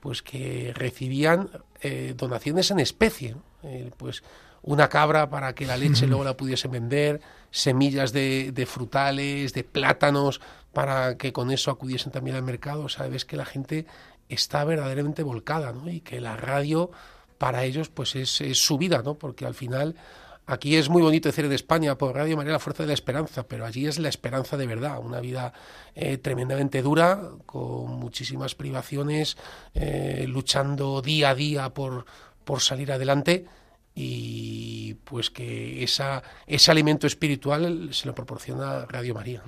[0.00, 1.48] pues que recibían
[1.80, 3.42] eh, donaciones en especie, ¿no?
[3.62, 4.24] Eh, pues
[4.62, 7.20] una cabra para que la leche luego la pudiesen vender,
[7.52, 10.40] semillas de, de, frutales, de plátanos,
[10.72, 12.86] para que con eso acudiesen también al mercado.
[12.86, 13.86] O sea, ves que la gente
[14.28, 15.88] está verdaderamente volcada, ¿no?
[15.88, 16.90] Y que la radio
[17.38, 19.14] para ellos pues es, es su vida, ¿no?
[19.14, 19.94] Porque al final
[20.50, 23.46] Aquí es muy bonito decir de España, por Radio María, la fuerza de la esperanza,
[23.46, 25.52] pero allí es la esperanza de verdad, una vida
[25.94, 29.36] eh, tremendamente dura, con muchísimas privaciones,
[29.74, 32.06] eh, luchando día a día por,
[32.46, 33.44] por salir adelante
[33.94, 39.42] y pues que esa, ese alimento espiritual se lo proporciona Radio María.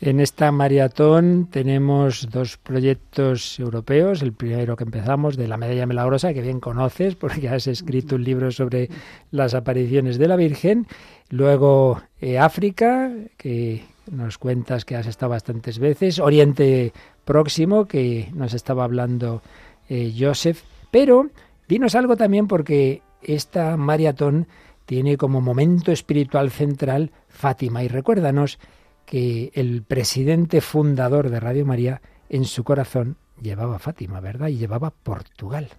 [0.00, 4.22] En esta maratón tenemos dos proyectos europeos.
[4.22, 8.24] El primero que empezamos de la Medalla Milagrosa, que bien conoces porque has escrito un
[8.24, 8.90] libro sobre
[9.30, 10.86] las apariciones de la Virgen.
[11.30, 16.18] Luego eh, África, que nos cuentas que has estado bastantes veces.
[16.18, 16.92] Oriente
[17.24, 19.42] Próximo, que nos estaba hablando
[19.88, 20.62] eh, Joseph.
[20.90, 21.30] Pero
[21.68, 24.46] dinos algo también porque esta maratón
[24.84, 27.82] tiene como momento espiritual central Fátima.
[27.82, 28.58] Y recuérdanos
[29.06, 34.48] que el presidente fundador de Radio María en su corazón llevaba Fátima, ¿verdad?
[34.48, 35.70] Y llevaba Portugal.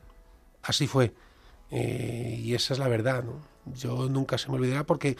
[0.63, 1.13] Así fue.
[1.71, 3.23] Eh, y esa es la verdad.
[3.23, 3.33] ¿no?
[3.73, 5.17] Yo nunca se me olvidará porque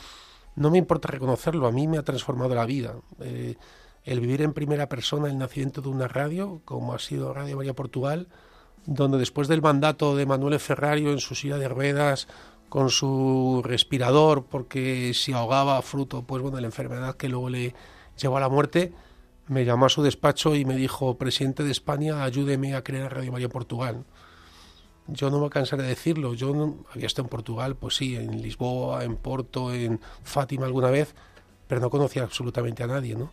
[0.56, 1.68] no me importa reconocerlo.
[1.68, 2.96] A mí me ha transformado la vida.
[3.20, 3.56] Eh,
[4.04, 7.74] el vivir en primera persona el nacimiento de una radio, como ha sido Radio María
[7.74, 8.28] Portugal,
[8.86, 12.28] donde después del mandato de Manuel Ferrario en su silla de ruedas,
[12.70, 17.74] con su respirador, porque si ahogaba fruto, pues bueno, de la enfermedad que luego le,
[18.18, 18.94] llegó a la muerte,
[19.48, 23.32] me llamó a su despacho y me dijo, presidente de España, ayúdeme a crear Radio
[23.32, 24.04] María Portugal.
[25.08, 29.04] Yo no me cansaré de decirlo, yo había estado en Portugal, pues sí, en Lisboa,
[29.04, 31.14] en Porto, en Fátima alguna vez,
[31.68, 33.32] pero no conocía absolutamente a nadie, ¿no?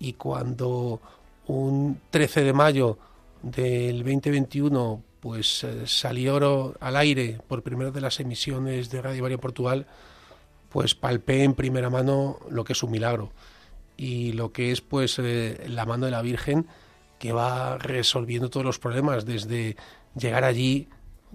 [0.00, 1.00] Y cuando
[1.46, 2.98] un 13 de mayo
[3.42, 9.38] del 2021 pues eh, salió al aire por primera de las emisiones de Radio María
[9.38, 9.86] Portugal,
[10.68, 13.30] pues palpé en primera mano lo que es un milagro
[13.96, 16.66] y lo que es pues eh, la mano de la Virgen
[17.18, 19.76] que va resolviendo todos los problemas desde
[20.16, 20.88] llegar allí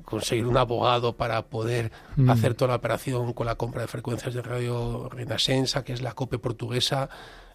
[0.04, 2.30] conseguir un abogado para poder mm.
[2.30, 6.14] hacer toda la operación con la compra de frecuencias de radio Renascença, que es la
[6.14, 7.10] COPE portuguesa,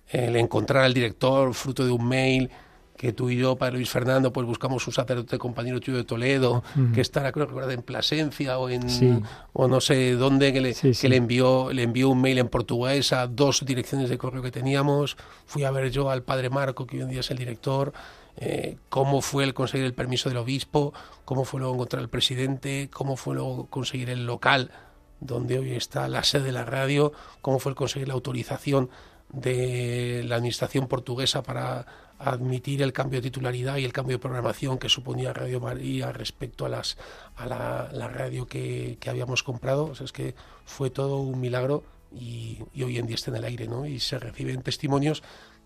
[0.09, 2.51] el encontrar al director fruto de un mail
[2.97, 6.63] que tú y yo, Padre Luis Fernando, pues buscamos un sacerdote compañero tuyo de Toledo,
[6.95, 9.19] que estará, creo que en Plasencia o en sí.
[9.53, 11.09] o no sé dónde, que, le, Sí, que sí.
[11.09, 15.17] le envió, le envió un mail en portugués a dos direcciones de correo que teníamos.
[15.47, 17.93] Fui a ver yo al Padre Marco, que hoy en día es el director,
[18.37, 20.93] eh, cómo fue el conseguir el permiso del obispo,
[21.25, 24.71] cómo fue luego encontrar al presidente, cómo fue luego conseguir el local
[25.21, 28.91] donde hoy está la sede de la radio, cómo fue el conseguir la autorización
[29.31, 31.87] de la administración portuguesa para
[32.19, 36.65] admitir el cambio de titularidad y el cambio de programación que suponía Radio María respecto
[36.65, 36.97] a las
[37.37, 39.87] a la, radio que, que, habíamos comprado.
[39.87, 40.35] O sea, es que
[40.65, 43.87] fue todo un milagro y, y, hoy en día está en el aire, ¿no?
[43.87, 45.23] Y se reciben testimonios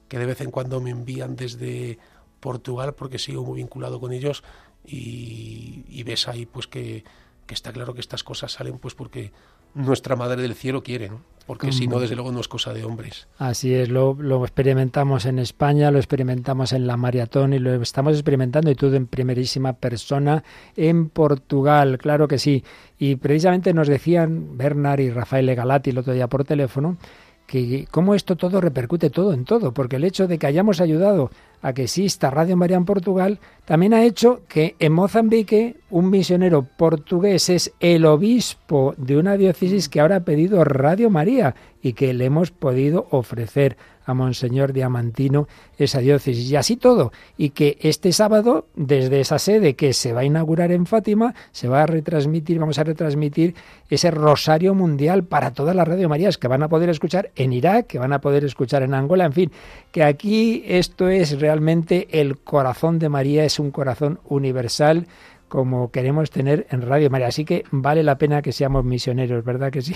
[0.09, 1.99] que de vez en cuando me envían desde
[2.41, 4.43] Portugal porque sigo muy vinculado con ellos
[4.87, 7.05] y, y ves ahí pues que,
[7.47, 9.33] que está claro que estas cosas salen pues porque
[9.75, 11.21] nuestra Madre del Cielo quiere, ¿no?
[11.49, 13.27] porque si no, desde luego no es cosa de hombres.
[13.39, 18.13] Así es, lo, lo, experimentamos en España, lo experimentamos en la maratón y lo estamos
[18.13, 20.45] experimentando y todo en primerísima persona
[20.77, 22.63] en Portugal, claro que sí.
[22.99, 26.99] Y precisamente nos decían Bernard y Rafael Galati el otro día por teléfono
[27.47, 31.31] que cómo esto todo repercute todo en todo, porque el hecho de que hayamos ayudado
[31.63, 36.63] a que exista Radio María en Portugal también ha hecho que en Mozambique un misionero
[36.63, 42.13] portugués es el obispo de una diócesis que ahora ha pedido Radio María y que
[42.15, 43.77] le hemos podido ofrecer
[44.09, 46.51] a Monseñor Diamantino esa diócesis.
[46.51, 47.13] Y así todo.
[47.37, 51.69] Y que este sábado, desde esa sede que se va a inaugurar en Fátima, se
[51.69, 53.55] va a retransmitir, vamos a retransmitir
[53.91, 57.87] ese rosario mundial para todas las Radio Marías que van a poder escuchar en Irak,
[57.87, 59.53] que van a poder escuchar en Angola, en fin,
[59.93, 65.07] que aquí esto es realmente el corazón de María, es un corazón universal
[65.49, 67.29] como queremos tener en Radio María.
[67.29, 69.95] Así que vale la pena que seamos misioneros, ¿verdad que sí?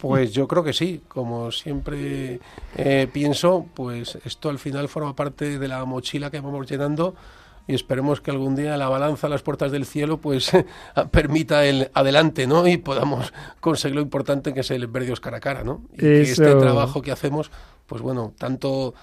[0.00, 1.02] Pues yo creo que sí.
[1.08, 2.40] Como siempre
[2.76, 7.14] eh, pienso, pues esto al final forma parte de la mochila que vamos llenando
[7.66, 10.50] y esperemos que algún día la balanza a las puertas del cielo pues
[11.10, 12.66] permita el adelante, ¿no?
[12.66, 15.82] Y podamos conseguir lo importante que es el ver Dios cara a cara, ¿no?
[15.92, 17.50] Y que este trabajo que hacemos,
[17.86, 18.94] pues bueno, tanto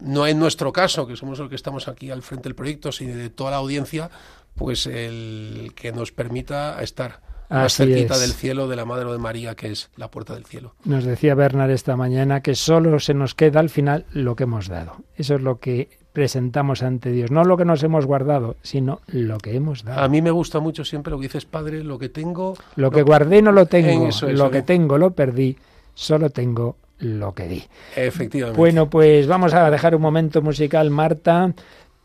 [0.00, 3.16] no en nuestro caso, que somos los que estamos aquí al frente del proyecto, sino
[3.16, 4.10] de toda la audiencia,
[4.56, 8.20] pues el que nos permita estar más Así cerquita es.
[8.20, 10.74] del cielo de la Madre de María, que es la puerta del cielo.
[10.84, 14.68] Nos decía Bernard esta mañana que solo se nos queda al final lo que hemos
[14.68, 14.96] dado.
[15.16, 19.36] Eso es lo que presentamos ante Dios, no lo que nos hemos guardado, sino lo
[19.38, 20.00] que hemos dado.
[20.00, 22.56] A mí me gusta mucho siempre lo que dices, Padre, lo que tengo...
[22.74, 25.58] Lo que guardé no lo tengo, Eso, eso, lo que tengo lo perdí,
[25.94, 27.64] solo tengo lo que di.
[27.94, 28.58] Efectivamente.
[28.58, 31.52] Bueno, pues vamos a dejar un momento musical, Marta,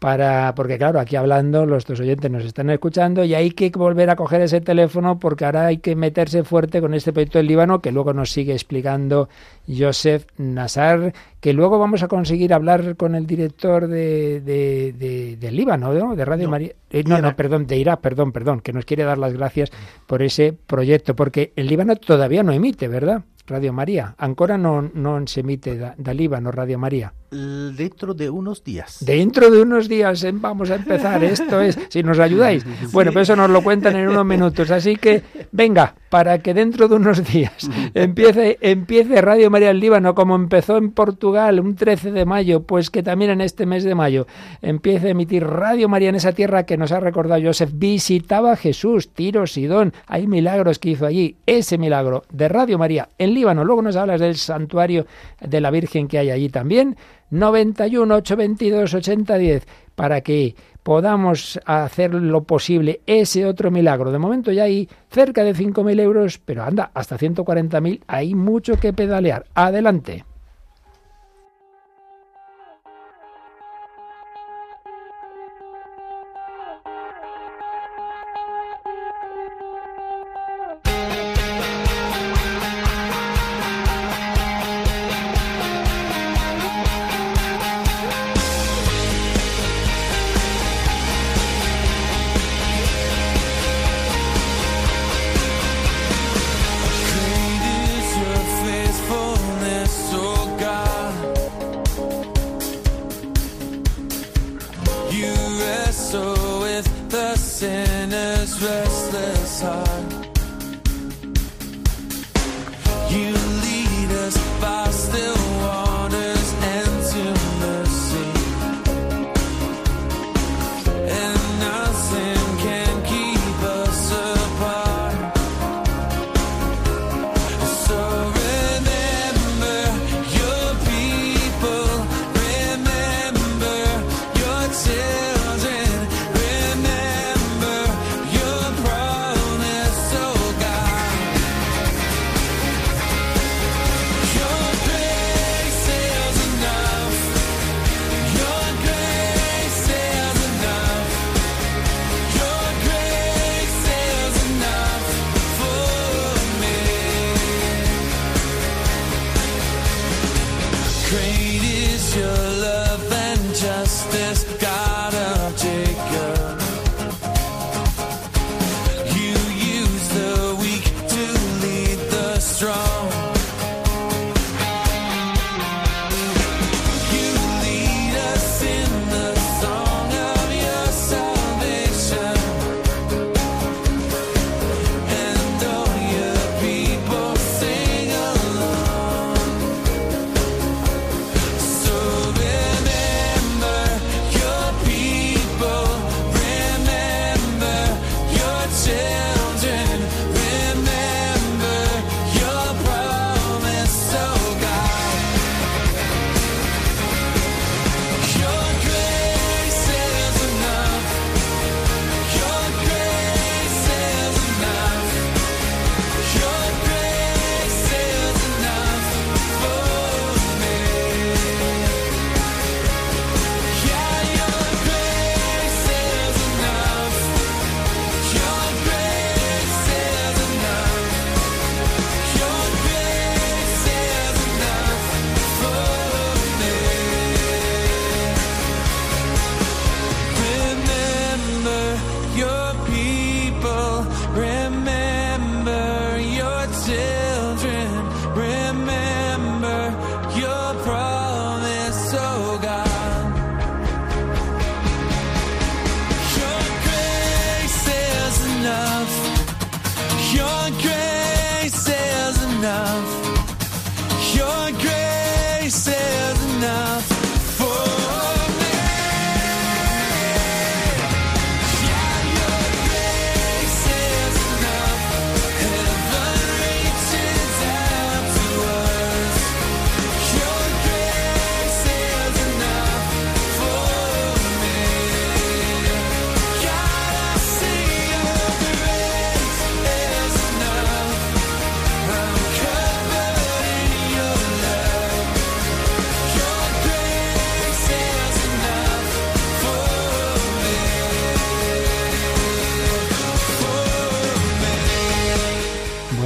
[0.02, 4.10] para porque claro, aquí hablando los dos oyentes nos están escuchando y hay que volver
[4.10, 7.82] a coger ese teléfono porque ahora hay que meterse fuerte con este proyecto del Líbano
[7.84, 9.30] que luego nos sigue explicando
[9.68, 15.56] Joseph Nassar, que luego vamos a conseguir hablar con el director de, de, de- del
[15.56, 16.16] Líbano, ¿no?
[16.16, 16.72] de Radio María.
[16.90, 19.70] eh, no, no, perdón, de Irak, perdón, perdón, que nos quiere dar las gracias
[20.08, 23.22] por ese proyecto, porque el Líbano todavía no emite, ¿verdad?
[23.46, 24.16] Radio María.
[24.18, 27.14] Ancora no, no se emite da, da Líbano, Radio María.
[27.34, 28.98] Dentro de unos días.
[29.06, 31.24] Dentro de unos días eh, vamos a empezar.
[31.24, 32.66] Esto es, si nos ayudáis.
[32.92, 34.70] Bueno, pues eso nos lo cuentan en unos minutos.
[34.70, 40.14] Así que, venga, para que dentro de unos días empiece, empiece Radio María el Líbano,
[40.14, 43.96] como empezó en Portugal un 13 de mayo, pues que también en este mes de
[43.96, 44.28] mayo
[44.62, 47.72] empiece a emitir Radio María en esa tierra que nos ha recordado Joseph.
[47.74, 49.94] Visitaba Jesús, Tiro, Sidón.
[50.06, 51.38] Hay milagros que hizo allí.
[51.46, 53.64] Ese milagro de Radio María en Líbano.
[53.64, 55.06] Luego nos hablas del santuario
[55.40, 56.98] de la Virgen que hay allí también.
[57.32, 64.12] 91 822 8010 para que podamos hacer lo posible ese otro milagro.
[64.12, 68.94] De momento ya hay cerca de 5.000 euros, pero anda, hasta 140.000 hay mucho que
[68.94, 69.46] pedalear.
[69.54, 70.26] Adelante.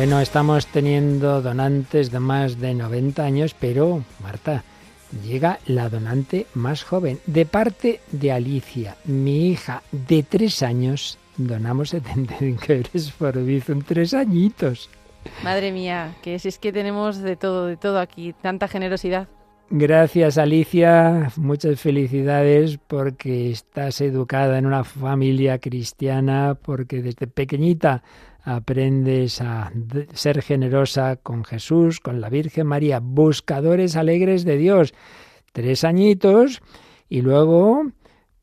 [0.06, 4.64] Bueno, estamos teniendo donantes de más de 90 años, pero, Marta,
[5.26, 11.18] llega la donante más joven, de parte de Alicia, mi hija de tres años.
[11.38, 14.92] Donamos 75 euros por Bizum, tres añitos.
[15.44, 19.28] Madre mía, que si es que tenemos de todo, de todo aquí, tanta generosidad.
[19.72, 28.04] Gracias Alicia, muchas felicidades porque estás educada en una familia cristiana, porque desde pequeñita
[28.46, 29.72] aprendes a
[30.14, 34.94] ser generosa con Jesús, con la Virgen María, buscadores alegres de Dios.
[35.52, 36.62] Tres añitos
[37.10, 37.88] y luego,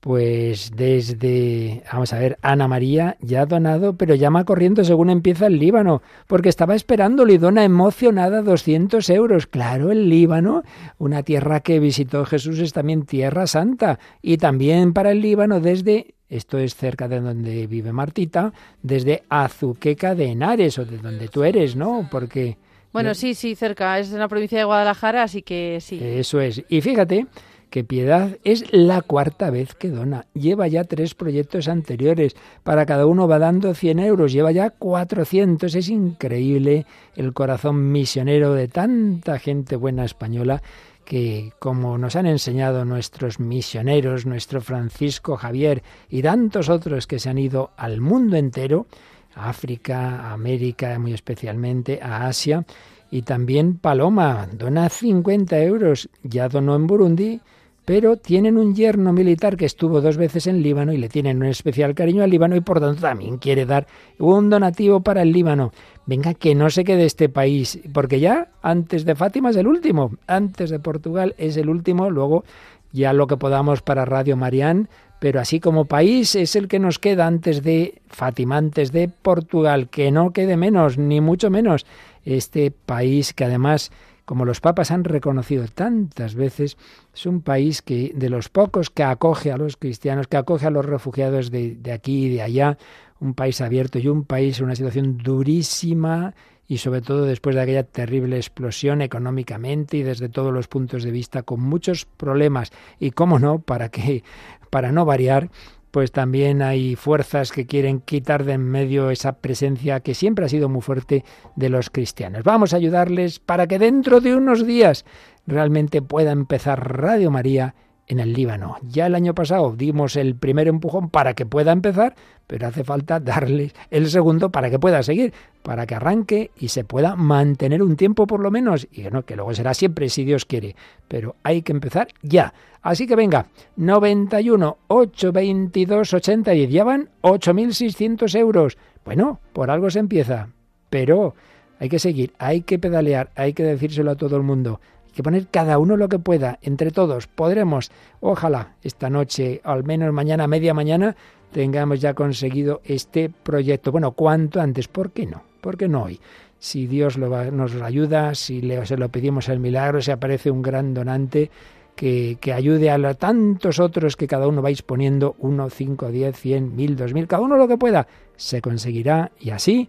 [0.00, 5.46] pues desde, vamos a ver, Ana María ya ha donado, pero llama corriendo según empieza
[5.46, 9.46] el Líbano, porque estaba esperándolo y dona emocionada 200 euros.
[9.46, 10.64] Claro, el Líbano,
[10.98, 14.00] una tierra que visitó Jesús, es también tierra santa.
[14.20, 18.52] Y también para el Líbano desde esto es cerca de donde vive Martita,
[18.82, 22.08] desde Azuqueca de Henares, o de donde tú eres, ¿no?
[22.10, 22.56] Porque
[22.92, 25.98] Bueno, sí, sí, cerca, es en la provincia de Guadalajara, así que sí.
[26.02, 26.62] eso es.
[26.70, 27.26] Y fíjate
[27.68, 30.26] que Piedad es la cuarta vez que dona.
[30.34, 32.36] Lleva ya tres proyectos anteriores.
[32.62, 34.32] Para cada uno va dando 100 euros.
[34.32, 35.74] Lleva ya 400.
[35.74, 36.84] Es increíble
[37.16, 40.62] el corazón misionero de tanta gente buena española
[41.04, 47.30] que, como nos han enseñado nuestros misioneros, nuestro Francisco Javier y tantos otros que se
[47.30, 48.86] han ido al mundo entero,
[49.34, 52.64] África, América muy especialmente, a Asia,
[53.10, 57.40] y también Paloma dona 50 euros, ya donó en Burundi,
[57.84, 61.46] pero tienen un yerno militar que estuvo dos veces en Líbano y le tienen un
[61.46, 63.86] especial cariño al Líbano y por tanto también quiere dar
[64.18, 65.72] un donativo para el Líbano.
[66.04, 70.12] Venga, que no se quede este país, porque ya antes de Fátima es el último,
[70.26, 72.44] antes de Portugal es el último, luego
[72.90, 74.88] ya lo que podamos para Radio Marián,
[75.20, 79.88] pero así como país es el que nos queda antes de Fátima, antes de Portugal,
[79.88, 81.86] que no quede menos, ni mucho menos,
[82.24, 83.92] este país que además
[84.24, 86.76] como los papas han reconocido tantas veces,
[87.12, 90.70] es un país que de los pocos que acoge a los cristianos, que acoge a
[90.70, 92.78] los refugiados de, de aquí y de allá,
[93.22, 96.34] un país abierto y un país en una situación durísima
[96.66, 101.12] y sobre todo después de aquella terrible explosión económicamente y desde todos los puntos de
[101.12, 104.24] vista con muchos problemas y cómo no para que
[104.70, 105.50] para no variar
[105.92, 110.48] pues también hay fuerzas que quieren quitar de en medio esa presencia que siempre ha
[110.48, 111.22] sido muy fuerte
[111.54, 112.44] de los cristianos.
[112.44, 115.04] Vamos a ayudarles para que dentro de unos días
[115.46, 117.74] realmente pueda empezar Radio María
[118.12, 118.76] en el Líbano.
[118.82, 122.14] Ya el año pasado dimos el primer empujón para que pueda empezar,
[122.46, 125.32] pero hace falta darles el segundo para que pueda seguir,
[125.62, 129.34] para que arranque y se pueda mantener un tiempo por lo menos, y no, que
[129.34, 130.76] luego será siempre si Dios quiere,
[131.08, 132.52] pero hay que empezar ya.
[132.82, 138.76] Así que venga, 91 822 80 y ya van 8.600 euros.
[139.04, 140.48] Bueno, por algo se empieza,
[140.90, 141.34] pero
[141.78, 144.80] hay que seguir, hay que pedalear, hay que decírselo a todo el mundo.
[145.14, 147.26] Que poner cada uno lo que pueda, entre todos.
[147.26, 151.16] Podremos, ojalá, esta noche, al menos mañana, media mañana,
[151.52, 153.92] tengamos ya conseguido este proyecto.
[153.92, 155.42] Bueno, cuanto antes, ¿por qué no?
[155.60, 156.18] ¿Por qué no hoy?
[156.58, 160.94] Si Dios nos ayuda, si le, se lo pedimos al milagro, si aparece un gran
[160.94, 161.50] donante
[161.94, 166.74] que, que ayude a tantos otros que cada uno vais poniendo, uno, cinco, diez, cien,
[166.74, 169.88] mil, dos mil, cada uno lo que pueda, se conseguirá y así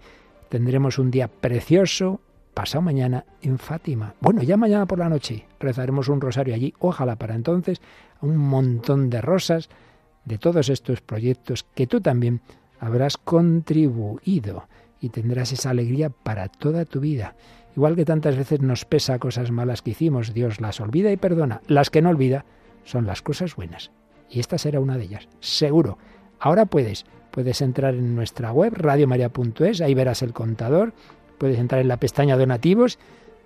[0.50, 2.19] tendremos un día precioso,
[2.54, 4.14] pasado mañana en Fátima.
[4.22, 6.74] Bueno, ya mañana por la noche rezaremos un rosario allí.
[6.80, 7.82] Ojalá para entonces
[8.22, 9.70] un montón de rosas
[10.26, 12.42] de todos estos proyectos que tú también
[12.80, 14.68] habrás contribuido
[15.00, 17.36] y tendrás esa alegría para toda tu vida.
[17.76, 21.62] Igual que tantas veces nos pesa cosas malas que hicimos, Dios las olvida y perdona.
[21.68, 22.46] Las que no olvida
[22.84, 23.92] son las cosas buenas.
[24.30, 25.98] Y esta será una de ellas, seguro.
[26.40, 30.94] Ahora puedes, puedes entrar en nuestra web, radiomaria.es, ahí verás el contador,
[31.44, 32.98] puedes entrar en la pestaña donativos,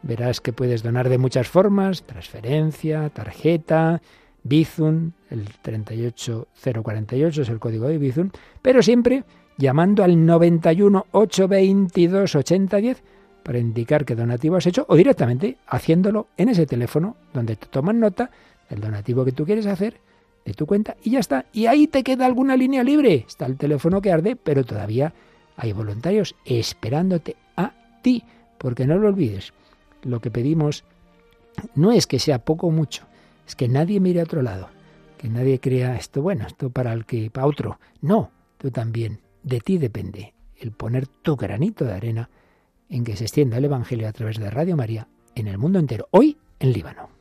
[0.03, 4.03] verás que puedes donar de muchas formas, transferencia, tarjeta,
[4.43, 8.29] Bizum, el 38048 es el código de Bizum,
[8.61, 9.23] pero siempre
[9.57, 13.01] llamando al 91 822 8010
[13.41, 17.99] para indicar qué donativo has hecho o directamente haciéndolo en ese teléfono donde te toman
[17.99, 18.29] nota
[18.69, 19.99] del donativo que tú quieres hacer
[20.45, 21.45] de tu cuenta y ya está.
[21.51, 23.25] Y ahí te queda alguna línea libre.
[23.27, 25.15] Está el teléfono que arde, pero todavía
[25.55, 27.35] hay voluntarios esperándote
[28.01, 28.23] ti,
[28.57, 29.53] porque no lo olvides.
[30.03, 30.83] Lo que pedimos
[31.75, 33.05] no es que sea poco o mucho,
[33.47, 34.69] es que nadie mire a otro lado,
[35.17, 37.79] que nadie crea esto bueno, esto para el que para otro.
[38.01, 42.29] No, tú también, de ti depende el poner tu granito de arena
[42.89, 46.07] en que se extienda el evangelio a través de Radio María en el mundo entero,
[46.11, 47.16] hoy en Líbano.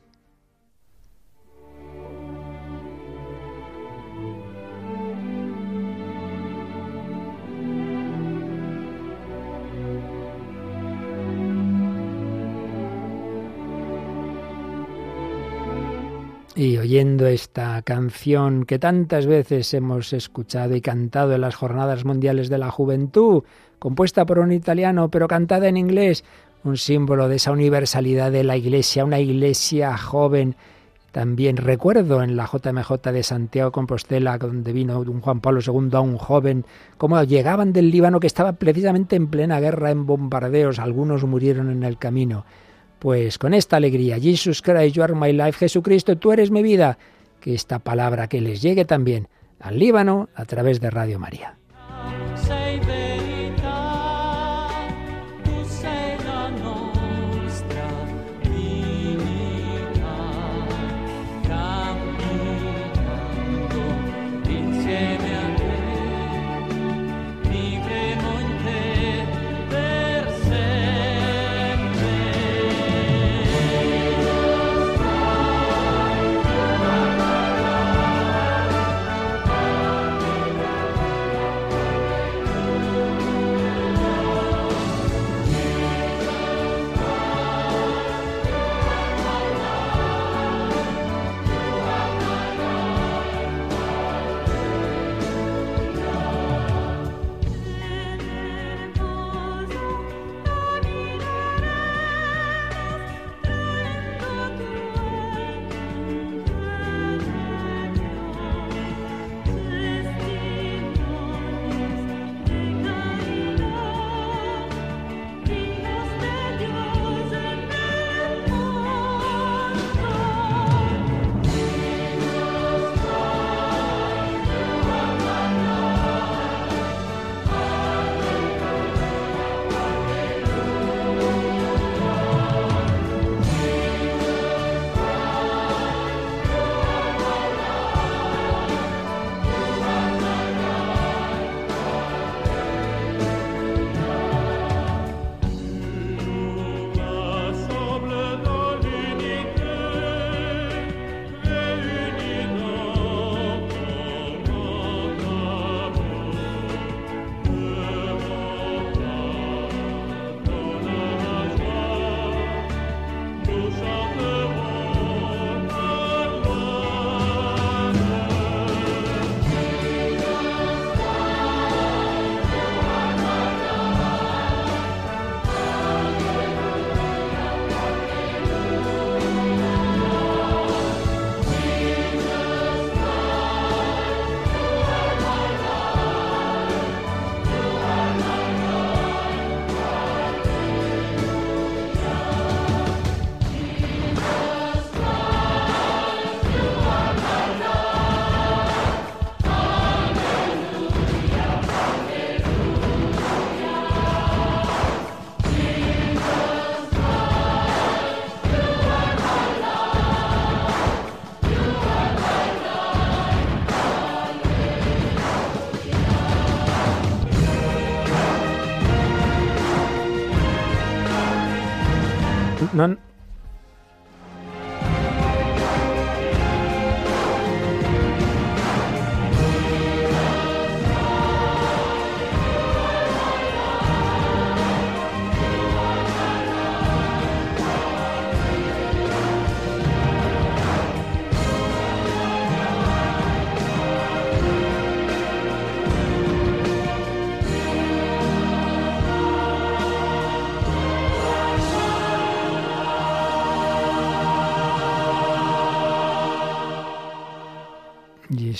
[16.57, 22.49] Y oyendo esta canción que tantas veces hemos escuchado y cantado en las Jornadas Mundiales
[22.49, 23.43] de la Juventud,
[23.77, 26.23] compuesta por un italiano pero cantada en inglés,
[26.63, 30.55] un símbolo de esa universalidad de la Iglesia, una Iglesia joven.
[31.11, 35.99] También recuerdo en la JMJ de Santiago Compostela, donde vino un Juan Pablo II a
[35.99, 36.65] un joven,
[36.97, 41.83] cómo llegaban del Líbano que estaba precisamente en plena guerra, en bombardeos, algunos murieron en
[41.83, 42.45] el camino.
[42.99, 46.97] Pues con esta alegría, Jesus Christ, you are my life, Jesucristo, tú eres mi vida,
[47.39, 49.27] que esta palabra que les llegue también
[49.59, 51.57] al Líbano a través de Radio María.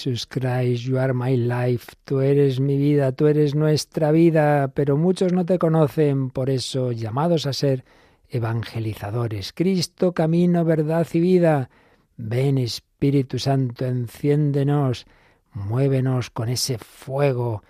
[0.08, 5.34] Christ, you are my life, tú eres mi vida, tú eres nuestra vida, pero muchos
[5.34, 7.84] no te conocen, por eso llamados a ser
[8.30, 9.52] evangelizadores.
[9.52, 11.70] Cristo, camino, verdad y vida.
[12.16, 15.06] Ven Espíritu Santo, enciéndenos,
[15.54, 17.64] muévenos con ese fuego,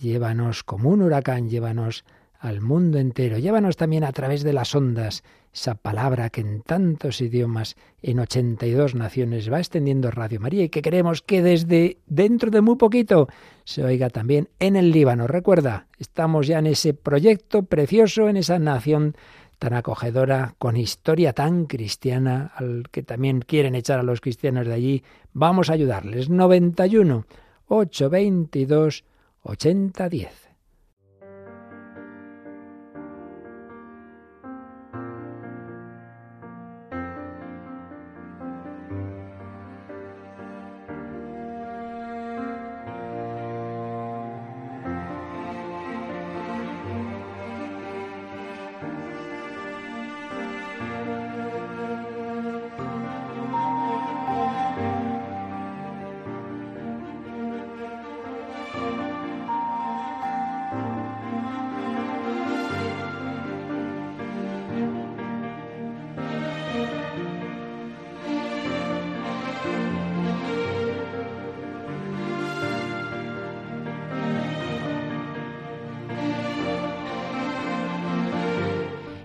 [0.00, 2.04] llévanos como un huracán, llévanos
[2.38, 5.22] al mundo entero, llévanos también a través de las ondas,
[5.52, 10.82] esa palabra que en tantos idiomas, en 82 naciones, va extendiendo Radio María y que
[10.82, 13.28] queremos que desde dentro de muy poquito
[13.64, 15.26] se oiga también en el Líbano.
[15.26, 19.14] Recuerda, estamos ya en ese proyecto precioso, en esa nación
[19.58, 24.74] tan acogedora, con historia tan cristiana, al que también quieren echar a los cristianos de
[24.74, 25.04] allí.
[25.32, 26.30] Vamos a ayudarles.
[26.30, 27.26] 91
[27.68, 29.04] 822
[29.42, 30.41] 8010.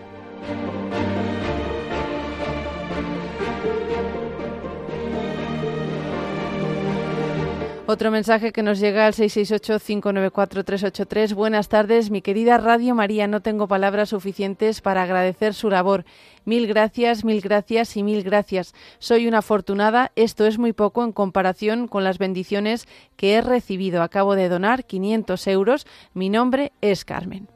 [7.90, 11.34] Otro mensaje que nos llega al 668-594-383.
[11.34, 13.28] Buenas tardes, mi querida Radio María.
[13.28, 16.04] No tengo palabras suficientes para agradecer su labor.
[16.44, 18.76] Mil gracias, mil gracias y mil gracias.
[19.00, 20.12] Soy una afortunada.
[20.18, 24.04] Esto es muy poco en comparación con las bendiciones que he recibido.
[24.04, 25.88] Acabo de donar 500 euros.
[26.14, 27.48] Mi nombre es Carmen.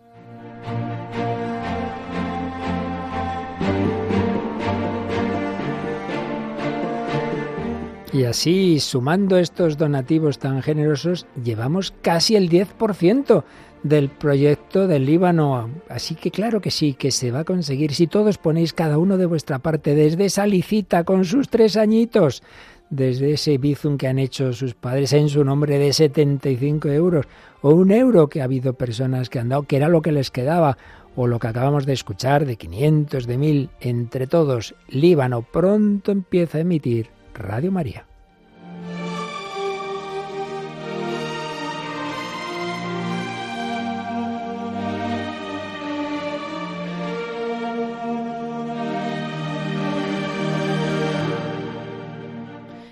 [8.14, 13.46] Y así, sumando estos donativos tan generosos, llevamos casi el 10%
[13.84, 15.70] del proyecto del Líbano.
[15.88, 19.18] Así que claro que sí, que se va a conseguir si todos ponéis cada uno
[19.18, 22.44] de vuestra parte, desde esa licita con sus tres añitos,
[22.90, 27.28] desde ese bizum que han hecho sus padres en su nombre de 75 euros,
[27.62, 30.32] o un euro que ha habido personas que han dado, que era lo que les
[30.32, 30.78] quedaba,
[31.16, 36.58] o lo que acabamos de escuchar de 500, de 1000, entre todos, Líbano pronto empieza
[36.58, 38.11] a emitir Radio María.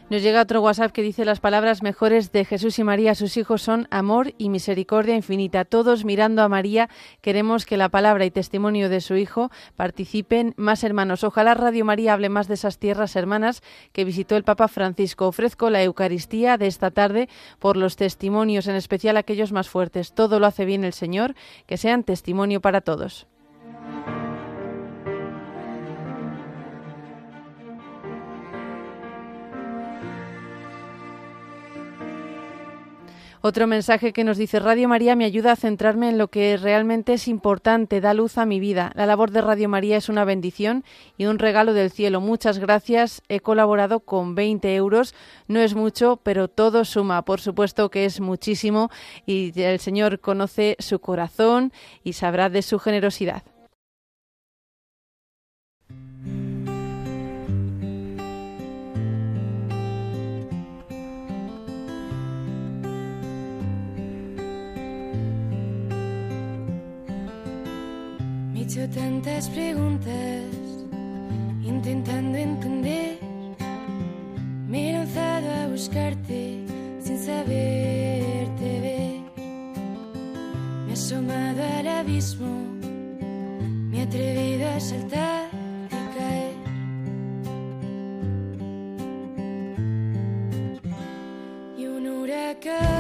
[0.10, 3.62] Nos llega otro WhatsApp que dice las palabras mejores de Jesús y María sus hijos
[3.62, 5.66] son amor y misericordia infinita.
[5.66, 6.90] Todos mirando a María
[7.22, 11.24] queremos que la palabra y testimonio de su hijo participen más hermanos.
[11.24, 15.28] Ojalá Radio María hable más de esas tierras hermanas que visitó el Papa Francisco.
[15.28, 17.30] Ofrezco la Eucaristía de esta tarde
[17.60, 20.14] por los testimonios, en especial aquellos más fuertes.
[20.14, 21.36] Todo lo hace bien el Señor,
[21.68, 23.28] que sean testimonio para todos.
[33.42, 37.14] Otro mensaje que nos dice Radio María me ayuda a centrarme en lo que realmente
[37.14, 38.92] es importante, da luz a mi vida.
[38.96, 40.84] La labor de Radio María es una bendición
[41.18, 42.20] y un regalo del cielo.
[42.20, 43.22] Muchas gracias.
[43.30, 45.16] He colaborado con 20 euros.
[45.48, 47.24] No es mucho, pero todo suma.
[47.24, 48.92] Por supuesto que es muchísimo
[49.26, 51.72] y el Señor conoce su corazón
[52.04, 53.44] y sabrá de su generosidad.
[68.70, 70.44] Hecho tantas preguntas,
[71.64, 73.18] intentando entender.
[74.68, 76.66] Me he lanzado a buscarte
[77.00, 79.22] sin saberte ver.
[80.86, 82.62] Me he asomado al abismo,
[83.90, 85.50] me he atrevido a saltar
[85.88, 86.54] y caer.
[91.76, 92.99] Y un huracán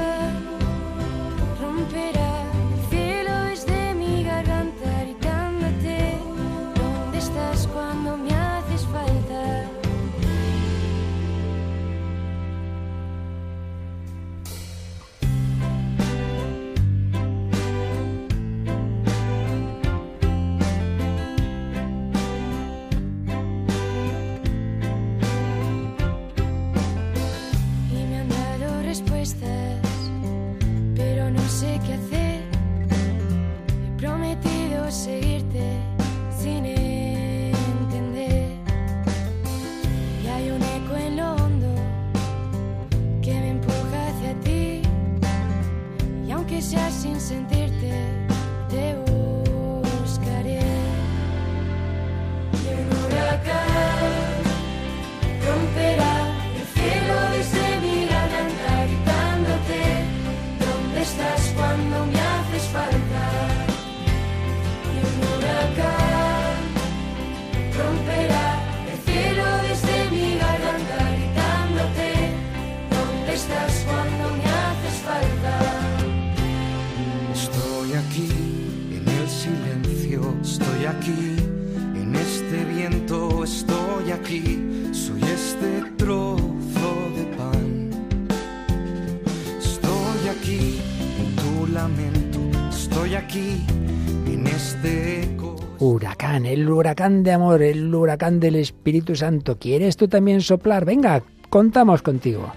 [96.80, 99.60] Huracán, de amor, el huracán del Espíritu Santo.
[99.60, 100.86] ¿Quieres tú también soplar?
[100.86, 102.54] Venga, contamos contigo.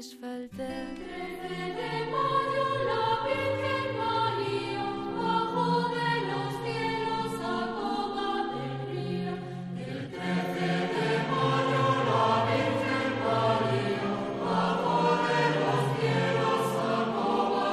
[0.00, 0.56] De mayo
[2.88, 9.34] la Virgen María bajo de los cielos a toda alegría.
[9.76, 10.56] El 13
[10.96, 14.08] de mayo la Virgen María
[14.42, 17.68] bajo de los cielos a toda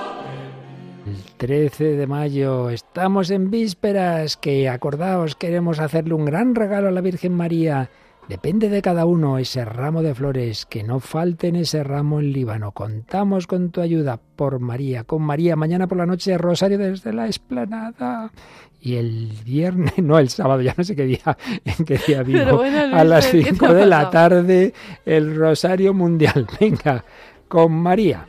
[1.05, 6.91] El 13 de mayo estamos en vísperas que acordaos queremos hacerle un gran regalo a
[6.91, 7.89] la Virgen María.
[8.27, 12.33] Depende de cada uno ese ramo de flores, que no falte en ese ramo en
[12.33, 12.73] Líbano.
[12.73, 15.55] Contamos con tu ayuda por María, con María.
[15.55, 18.31] Mañana por la noche Rosario desde la esplanada.
[18.81, 22.61] Y el viernes, no, el sábado, ya no sé qué día, en qué día vivo.
[22.61, 24.73] A las ¿qué te 5 ha de la tarde
[25.05, 26.47] el Rosario Mundial.
[26.59, 27.05] Venga,
[27.47, 28.25] con María.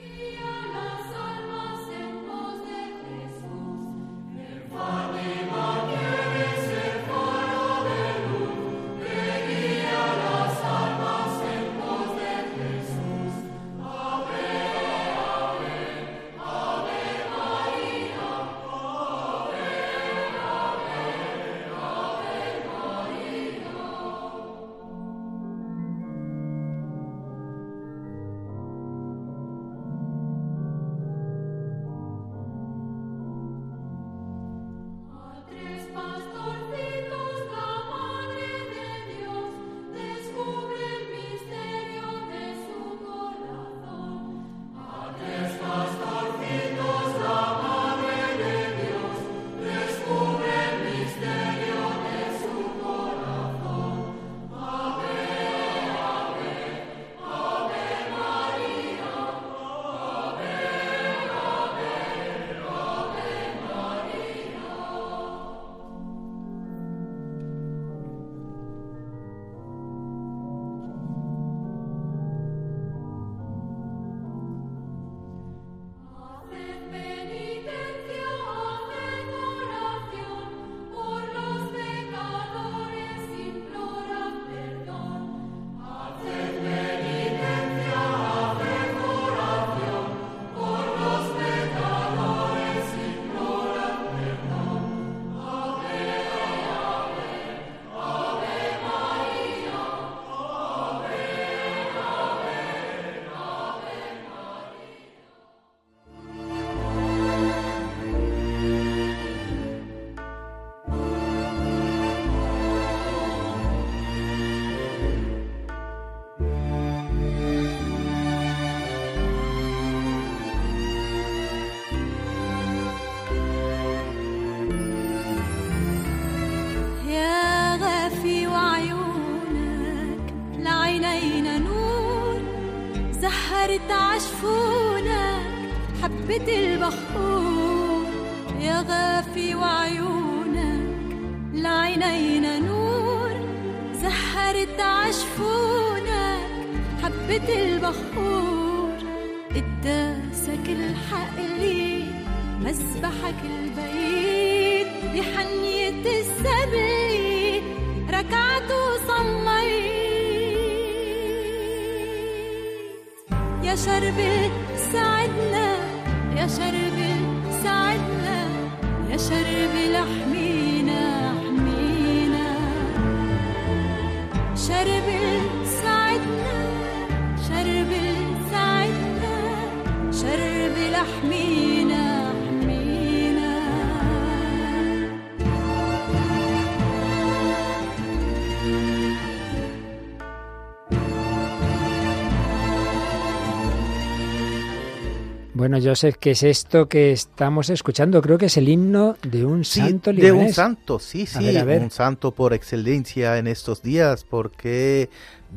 [195.78, 198.20] Bueno, Joseph, ¿qué es esto que estamos escuchando?
[198.20, 200.56] Creo que es el himno de un Sí, santo de un libanés.
[200.56, 201.82] santo, sí, A sí, ver, a ver.
[201.82, 205.08] un santo por excelencia en estos días, porque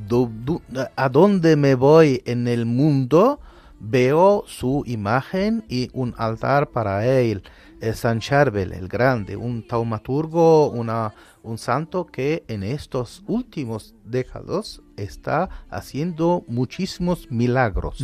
[0.07, 0.61] do- do-
[0.95, 3.39] a donde me voy en el mundo
[3.79, 7.41] veo su imagen y un altar para él.
[7.79, 11.13] Es San Charbel, el grande, un taumaturgo, una,
[11.43, 17.99] un santo que en estos últimos décadas está haciendo muchísimos milagros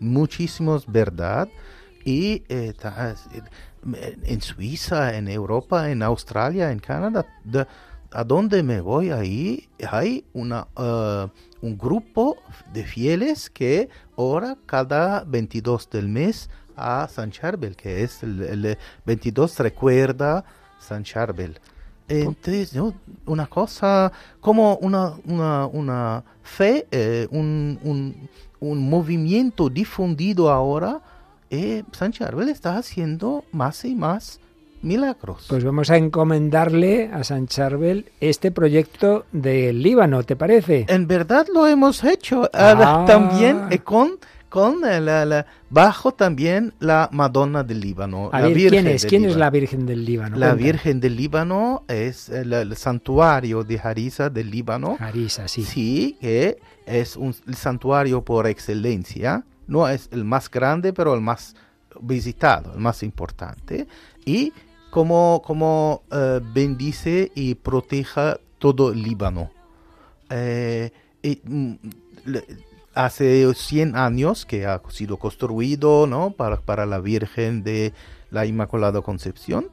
[0.00, 1.48] muchísimos verdad
[2.04, 2.72] y eh,
[4.24, 7.66] en Suiza, en Europa, en Australia, en Canadá, de-
[8.12, 11.26] a donde me voy ahí hay una eh,
[11.60, 12.36] un grupo
[12.72, 18.78] de fieles que ora cada 22 del mes a San Charbel, que es el, el
[19.06, 20.44] 22 recuerda
[20.78, 21.58] San Charbel.
[22.08, 22.94] Entonces, ¿no?
[23.26, 28.28] una cosa como una, una, una fe, eh, un, un,
[28.60, 31.00] un movimiento difundido ahora,
[31.50, 34.40] eh, San Charbel está haciendo más y más
[34.82, 35.46] milagros.
[35.48, 40.84] Pues vamos a encomendarle a San Charbel este proyecto del Líbano, ¿te parece?
[40.88, 43.04] En verdad lo hemos hecho Ah.
[43.06, 44.18] también eh, con,
[44.56, 48.30] con la, la- bajo también la Madonna del Líbano.
[48.32, 49.02] A la ver, Virgen ¿quién es?
[49.02, 49.40] del ¿Quién es Líbano.
[49.44, 50.36] la Virgen del Líbano?
[50.38, 50.54] La.
[50.54, 54.96] Virgen del Líbano es el, el santuario de Harisa del Líbano.
[54.98, 55.62] Harisa, sí.
[55.62, 59.44] Sí, que es un el santuario por excelencia.
[59.66, 61.54] No es el más grande, pero el más
[62.00, 63.86] visitado, el más importante.
[64.24, 64.54] Y
[64.90, 69.50] como, como eh, bendice y proteja todo el Líbano.
[70.30, 70.90] Eh,
[71.22, 71.72] y, mm,
[72.24, 72.44] le-
[72.96, 76.30] hace 100 años que ha sido construido ¿no?
[76.30, 77.92] para, para la Virgen de
[78.30, 79.68] la Inmaculada Concepción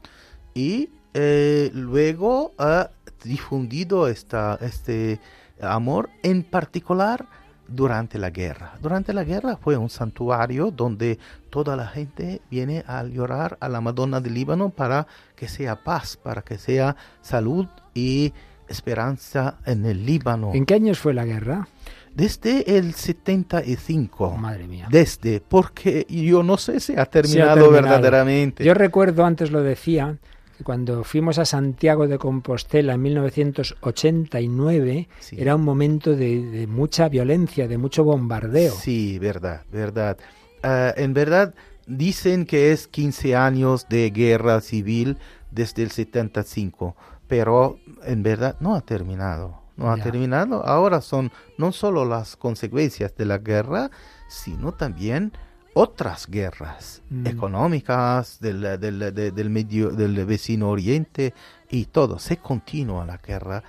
[0.53, 2.92] y eh, luego ha
[3.24, 5.19] difundido esta, este
[5.61, 7.26] amor en particular
[7.68, 8.77] durante la guerra.
[8.82, 11.18] Durante la guerra fue un santuario donde
[11.50, 16.18] toda la gente viene a llorar a la Madonna del Líbano para que sea paz,
[16.18, 18.34] para que sea salud y
[18.68, 20.52] esperanza en el Líbano.
[20.53, 21.68] ¿En qué años fue la guerra?
[22.16, 24.38] Desde el 75.
[24.38, 24.88] Madre mía.
[24.90, 27.72] Desde, porque yo no sé si ha ha terminado, terminado.
[27.72, 28.64] verdaderamente.
[28.64, 30.17] Yo recuerdo, antes lo decía,
[30.58, 37.09] que cuando fuimos a Santiago de Compostela en 1989, era un momento de, de mucha
[37.09, 38.74] violencia, de mucho bombardeo.
[38.74, 40.17] Sí, verdad, verdad.
[40.61, 41.56] Ah, en verdad,
[41.88, 45.17] dicen que es 15 años de guerra civil
[45.50, 46.95] desde el 75,
[47.27, 49.62] pero en verdad no ha terminado.
[49.76, 50.66] No ha terminado.
[50.66, 53.90] Ahora son no solo las consecuencias de la guerra,
[54.27, 55.32] sino también
[55.74, 57.26] otras guerras Mm.
[57.27, 61.34] económicas del, del, de- del medio del vecino oriente
[61.72, 62.19] y todo.
[62.19, 63.64] Se continúa la guerra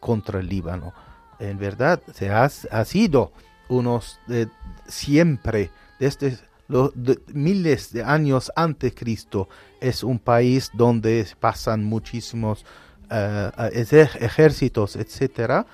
[0.00, 0.94] contra el Líbano.
[1.38, 3.32] En verdad, se ha, ha sido
[3.68, 4.46] unos eh,
[4.86, 9.48] siempre, desde los de- miles de años antes de Cristo,
[9.80, 12.64] es un país donde pasan muchísimos
[13.10, 15.66] eh, ejer- ejércitos, etcétera,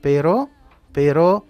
[0.00, 0.48] pero,
[0.92, 1.44] pero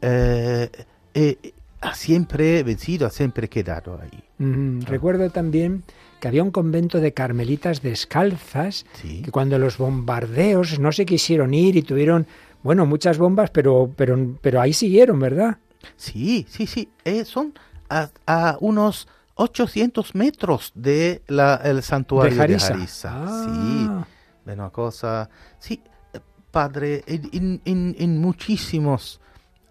[0.00, 0.70] eh,
[1.14, 4.22] eh, ha siempre vencido, ha siempre quedado ahí.
[4.40, 4.80] Ujú.
[4.86, 5.82] Recuerdo también
[6.20, 11.76] que había un convento de carmelitas descalzas que cuando los bombardeos no se quisieron ir
[11.76, 12.26] y tuvieron,
[12.62, 15.58] bueno, muchas bombas, pero, pero, pero ahí siguieron, ¿verdad?
[15.96, 16.88] Sí, sí, sí.
[17.04, 17.54] eh, son
[17.88, 22.74] a, a unos 800 metros de la, el santuario de Harissa.
[22.74, 23.10] Harissa.
[23.14, 23.44] Ah.
[23.44, 24.06] Sí,
[24.54, 25.28] una cosa.
[25.58, 26.20] Sí, eh,
[26.50, 29.20] padre, en, en- en- muchísimos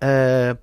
[0.01, 0.55] eh,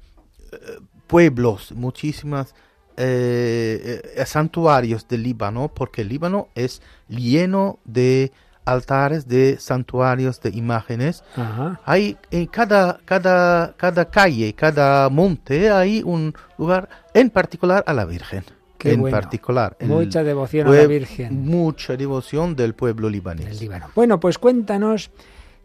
[1.06, 2.54] pueblos, muchísimas
[2.96, 8.32] eh, eh, santuarios del Líbano, porque el Líbano es lleno de
[8.64, 11.22] altares, de santuarios, de imágenes.
[11.36, 11.80] Ajá.
[11.84, 18.04] Hay en cada, cada, cada calle, cada monte, hay un lugar en particular a la
[18.04, 18.44] Virgen.
[18.78, 19.16] Qué en bueno.
[19.16, 19.76] particular.
[19.80, 21.44] Mucha devoción a la Virgen.
[21.44, 23.62] Mucha devoción del pueblo libanés.
[23.94, 25.10] Bueno, pues cuéntanos,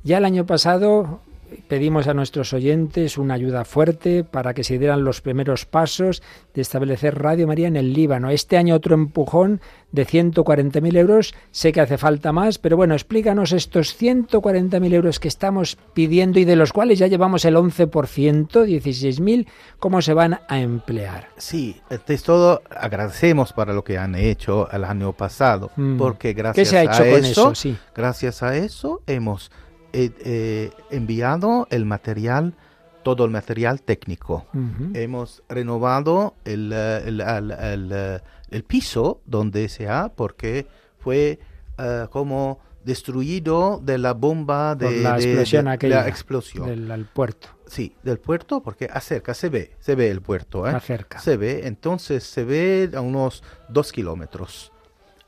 [0.03, 1.21] ya el año pasado
[1.67, 6.21] pedimos a nuestros oyentes una ayuda fuerte para que se dieran los primeros pasos
[6.53, 8.29] de establecer Radio María en el Líbano.
[8.29, 9.61] Este año otro empujón
[9.91, 11.33] de 140.000 euros.
[11.51, 16.45] Sé que hace falta más, pero bueno, explícanos estos 140.000 euros que estamos pidiendo y
[16.45, 17.87] de los cuales ya llevamos el 11%,
[18.65, 19.47] 16.000,
[19.79, 21.29] ¿cómo se van a emplear?
[21.37, 25.97] Sí, antes todo agradecemos para lo que han hecho el año pasado, Mm.
[25.97, 27.55] porque gracias ¿Qué se ha hecho a con eso, eso?
[27.55, 27.77] Sí.
[27.95, 29.51] gracias a eso hemos
[29.93, 32.53] eh, eh, enviado el material,
[33.03, 34.45] todo el material técnico.
[34.53, 34.91] Ujú.
[34.93, 38.19] Hemos renovado el, eh, el, el- el, eh,
[38.51, 40.67] el piso donde se ha, porque
[40.99, 41.39] fue
[41.77, 46.87] eh, como destruido de la bomba de, Por la de- explosión de- aquella la explosión.
[46.87, 47.47] del puerto.
[47.67, 50.67] Sí, del puerto, porque acerca se ve, se ve el puerto.
[50.67, 50.71] ¿eh?
[50.71, 51.19] Acerca.
[51.19, 54.71] Se ve, entonces se ve a unos dos kilómetros.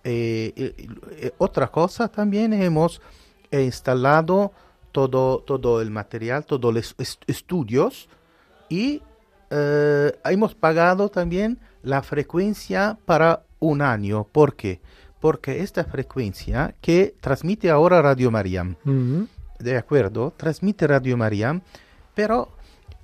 [0.04, 3.00] Eh, eh, otra cosa también hemos
[3.60, 4.52] instalado
[4.92, 8.08] todo, todo el material, todos los est- estudios
[8.70, 9.02] y
[9.50, 14.26] eh, hemos pagado también la frecuencia para un año.
[14.32, 14.80] ¿Por qué?
[15.20, 19.28] Porque esta frecuencia que transmite ahora Radio Mariam, Ujú.
[19.60, 21.62] de acuerdo, transmite Radio María,
[22.16, 22.50] pero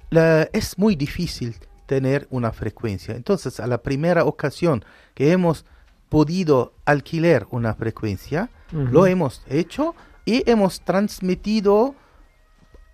[0.10, 3.16] la- es muy difícil tener una frecuencia.
[3.16, 5.66] Entonces, a la primera ocasión que hemos
[6.10, 9.96] podido alquilar una frecuencia, lo hemos hecho
[10.28, 11.96] y hemos transmitido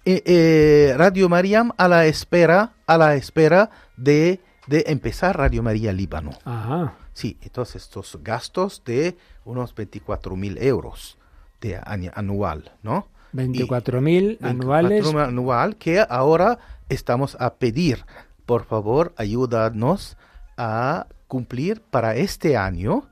[0.05, 5.91] eh, eh, Radio María a la espera, a la espera de, de empezar Radio María
[5.91, 6.29] Líbano.
[6.45, 6.93] Ajá.
[7.13, 11.17] Sí, entonces estos gastos de unos 24 mil euros.
[11.59, 11.79] de
[12.13, 13.07] anual, ¿no?
[13.33, 15.03] 24.000 anuales.
[15.03, 18.05] 24.000 anual que ahora estamos a pedir,
[18.45, 20.17] por favor, ayúdanos
[20.55, 23.09] a cumplir para este año,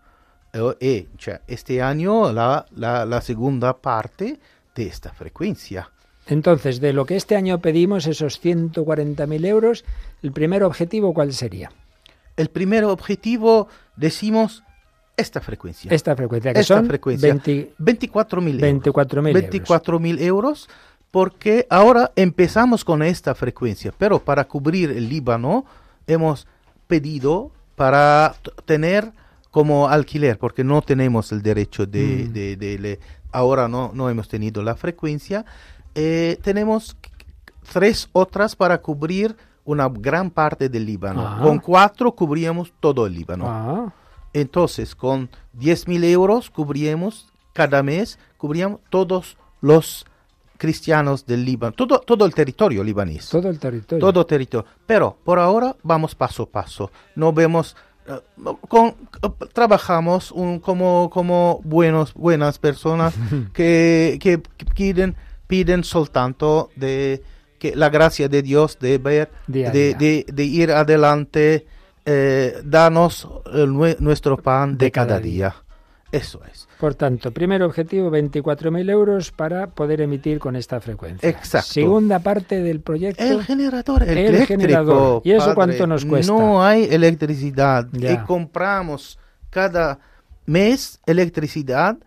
[0.54, 4.40] eh, eh, cioè, este año la, la, la segunda parte
[4.76, 5.90] de esta frecuencia.
[6.28, 9.86] Entonces, de lo que este año pedimos, esos 140.000 euros,
[10.22, 11.72] el primer objetivo, ¿cuál sería?
[12.38, 14.64] El primer objetivo, decimos,
[15.18, 15.92] esta frecuencia.
[15.92, 17.34] Esta frecuencia, que Esta son frecuencia.
[17.34, 18.84] 20 24.000 euros.
[18.84, 19.70] 24.000 euros.
[19.70, 20.70] 24.000 euros,
[21.12, 25.66] porque ahora empezamos con esta frecuencia, pero para cubrir el Líbano
[26.08, 26.48] hemos
[26.88, 29.12] pedido para tener
[29.52, 32.34] como alquiler, porque no tenemos el derecho de, Mm.
[32.34, 33.00] de- de le-
[33.32, 35.46] ahora no, no hemos tenido la frecuencia,
[35.94, 36.96] eh, tenemos
[37.72, 41.28] tres otras para cubrir una gran parte del Líbano.
[41.28, 41.40] Ah.
[41.42, 43.46] Con cuatro cubríamos todo el Líbano.
[43.48, 43.94] Ah.
[44.34, 50.06] Entonces, con 10 mil euros cubríamos cada mes, cubríamos todos los
[50.58, 53.30] cristianos del Líbano, todo, todo el territorio libanés.
[53.30, 54.00] Todo el territorio.
[54.06, 54.70] Todo territorio.
[54.86, 56.92] Pero por ahora vamos paso a paso.
[57.16, 57.76] No vemos,
[58.68, 63.14] con, eh, trabajamos un- como, como buenos, buenas personas
[63.54, 64.40] que, que
[64.76, 65.16] piden,
[65.48, 67.22] piden soltanto de
[67.60, 69.98] que la gracia de Dios de ver, Día de, día.
[69.98, 71.68] de- de ir adelante,
[72.06, 75.56] eh, danos el nue- nuestro pan de, cada, día.
[76.12, 76.68] Eso es.
[76.80, 81.30] Por tanto, primer objetivo, 24.000 euros para poder emitir con esta frecuencia.
[81.30, 81.72] Exacto.
[81.72, 83.24] Segunda parte del proyecto.
[83.24, 84.48] El generador El eléctrico.
[84.48, 85.22] generador.
[85.24, 86.34] ¿Y eso padre, cuánto nos cuesta?
[86.34, 87.88] No hay electricidad.
[87.94, 88.12] Ya.
[88.12, 90.00] Y compramos cada
[90.46, 91.98] mes electricidad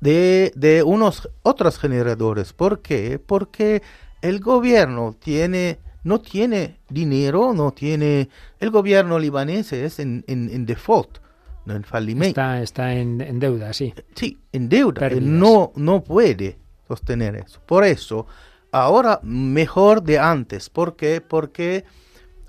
[0.00, 2.52] de, de unos otros generadores.
[2.52, 3.18] ¿Por qué?
[3.24, 3.82] Porque
[4.20, 8.28] el gobierno tiene, no tiene dinero, no tiene...
[8.60, 11.18] El gobierno libanés es en, en, en default,
[11.64, 12.28] no en.
[12.28, 13.94] Está, está en, en deuda, sí.
[14.14, 15.00] Sí, en deuda.
[15.18, 16.58] Él no, no puede
[16.88, 17.60] sostener eso.
[17.66, 18.26] Por eso,
[18.72, 20.68] ahora mejor de antes.
[20.70, 21.20] ¿Por qué?
[21.20, 21.84] Porque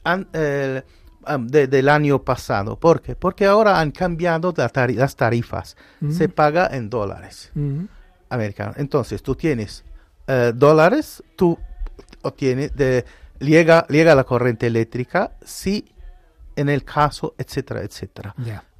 [0.03, 0.81] an- eh,
[1.25, 2.79] am- de- del año pasado.
[2.79, 3.15] ¿Por qué?
[3.15, 5.77] Porque ahora han cambiado la las tarifas.
[6.11, 7.51] Se paga en dólares
[8.29, 8.75] americanos.
[8.77, 9.83] Entonces, tú tienes
[10.27, 11.57] eh, dólares, tú
[12.23, 13.05] obtienes, de,
[13.39, 15.85] llega, llega la corriente eléctrica, sí,
[16.55, 18.33] en el caso, etcétera, etcétera.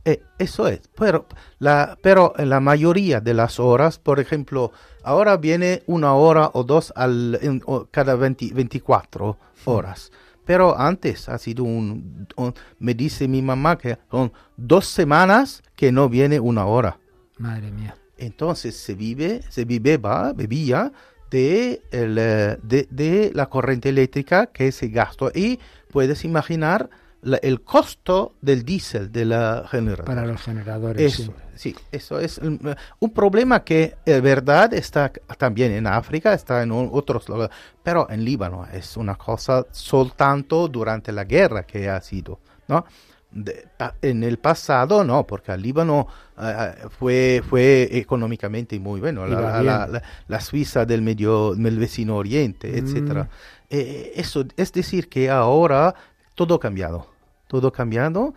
[0.06, 1.28] Eh, eso es, pero,
[1.60, 4.72] la, pero la mayoría de las horas, por ejemplo,
[5.04, 10.12] ahora viene una hora o dos al, en- o cada 20 24 horas.
[10.46, 15.94] Pero antes ha sido un, un- me dice mi mamá que son dos semanas que
[15.94, 17.00] no viene una hora.
[17.38, 17.96] Madre mía.
[18.18, 20.92] Entonces se vive, se viveba, bebía
[21.32, 25.32] de, el, eh, de, de la corriente eléctrica que se gastó.
[25.34, 25.60] Y
[25.92, 26.90] puedes imaginar
[27.24, 30.06] la- el costo del diésel de la generadora.
[30.06, 31.02] Para los generadores.
[31.20, 31.72] Eso, sí.
[31.72, 32.58] sí, eso es mm,
[33.00, 38.24] un problema que en verdad está también en África, está en otros lugares, pero en
[38.24, 42.86] Líbano es una cosa soltanto durante la guerra que ha sido, ¿no?
[43.32, 43.68] De-
[44.04, 46.06] en el pasado no, porque el Líbano
[46.40, 52.16] eh, fue, fue económicamente muy bueno, la, la- la- la- Suiza del medio del vecino
[52.18, 52.86] oriente, Mm.
[52.86, 53.30] etcétera.
[53.70, 55.96] Eh, eso es decir que ahora
[56.36, 57.08] todo ha cambiado,
[57.54, 58.34] todo ha cambiado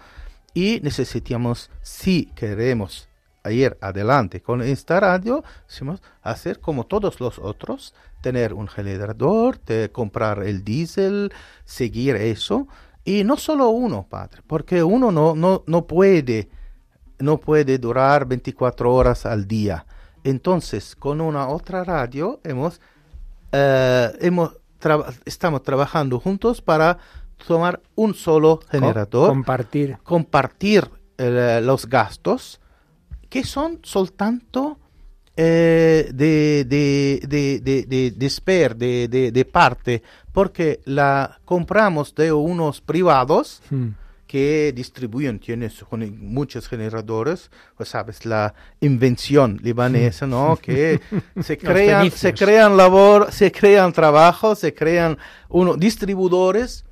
[0.52, 3.08] y necesitamos, si queremos
[3.48, 5.42] ir adelante con esta radio,
[6.22, 11.32] hacer como todos los otros, tener un generador, de comprar el diésel,
[11.64, 12.68] seguir eso,
[13.06, 16.50] y no solo uno, padre, porque uno no, no, no puede,
[17.18, 19.86] no puede durar 24 horas al día.
[20.24, 22.82] Entonces, con una otra radio hemos,
[23.52, 24.58] eh, hemos
[25.24, 26.98] estamos trabajando juntos para
[27.46, 29.98] tomar un solo generador, compartir.
[30.02, 32.60] compartir eh, los gastos,
[33.28, 34.78] que son soltanto
[35.36, 42.14] eh, de, de, de, de, de, de spare, de, de, de parte, porque la compramos
[42.14, 43.88] de unos privados Mm.
[44.26, 50.56] que distribuyen, tienes con muchos generadores, pues sabes, la invención libanesa, ¿no?
[50.62, 51.00] Que
[51.42, 55.18] se crean, se crean labor, se crean trabajos, se crean
[55.50, 56.85] uno, distribuidores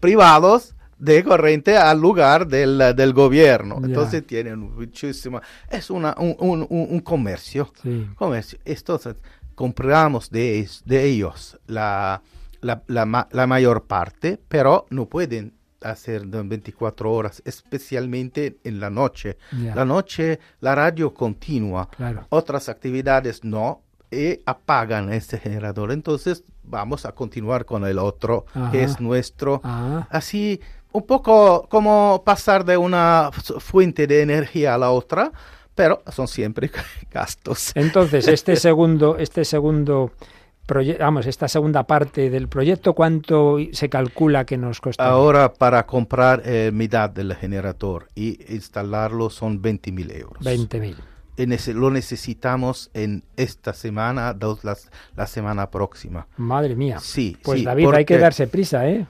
[0.00, 3.80] privados de corriente al lugar del, del gobierno.
[3.82, 7.72] Entonces tienen muchísimo, es una, un, un, comercio.
[7.82, 8.08] Sí.
[8.14, 8.58] comercio.
[8.64, 9.16] Entonces
[9.56, 12.22] compramos de, de ellos la,
[12.60, 18.88] la, la, la mayor parte, pero no pueden hacer de 24 horas, especialmente en la
[18.90, 19.36] noche.
[19.50, 22.26] La noche la radio continúa, Claro.
[22.28, 25.90] otras actividades no, y apagan este generador.
[25.90, 28.70] Entonces vamos a continuar con el otro, Ajá.
[28.70, 29.60] que es nuestro.
[29.64, 30.06] Ah.
[30.10, 30.60] Así,
[30.92, 35.32] un poco como pasar de una fu- fuente de energía a la otra,
[35.74, 36.70] pero son siempre
[37.10, 37.72] gastos.
[37.74, 40.12] Entonces, este segundo, este segundo
[41.00, 45.10] vamos, esta segunda parte del proyecto, ¿cuánto se calcula que nos costará?
[45.10, 50.42] Ahora para comprar eh, mitad del generador y instalarlo son 20 mil euros.
[50.42, 50.94] 20.000.
[51.36, 56.26] Lo necesitamos en esta semana, dos, las- la semana próxima.
[56.36, 56.98] Madre mía.
[57.00, 59.06] Sí, Pues sí, David, hay que darse prisa, ¿eh?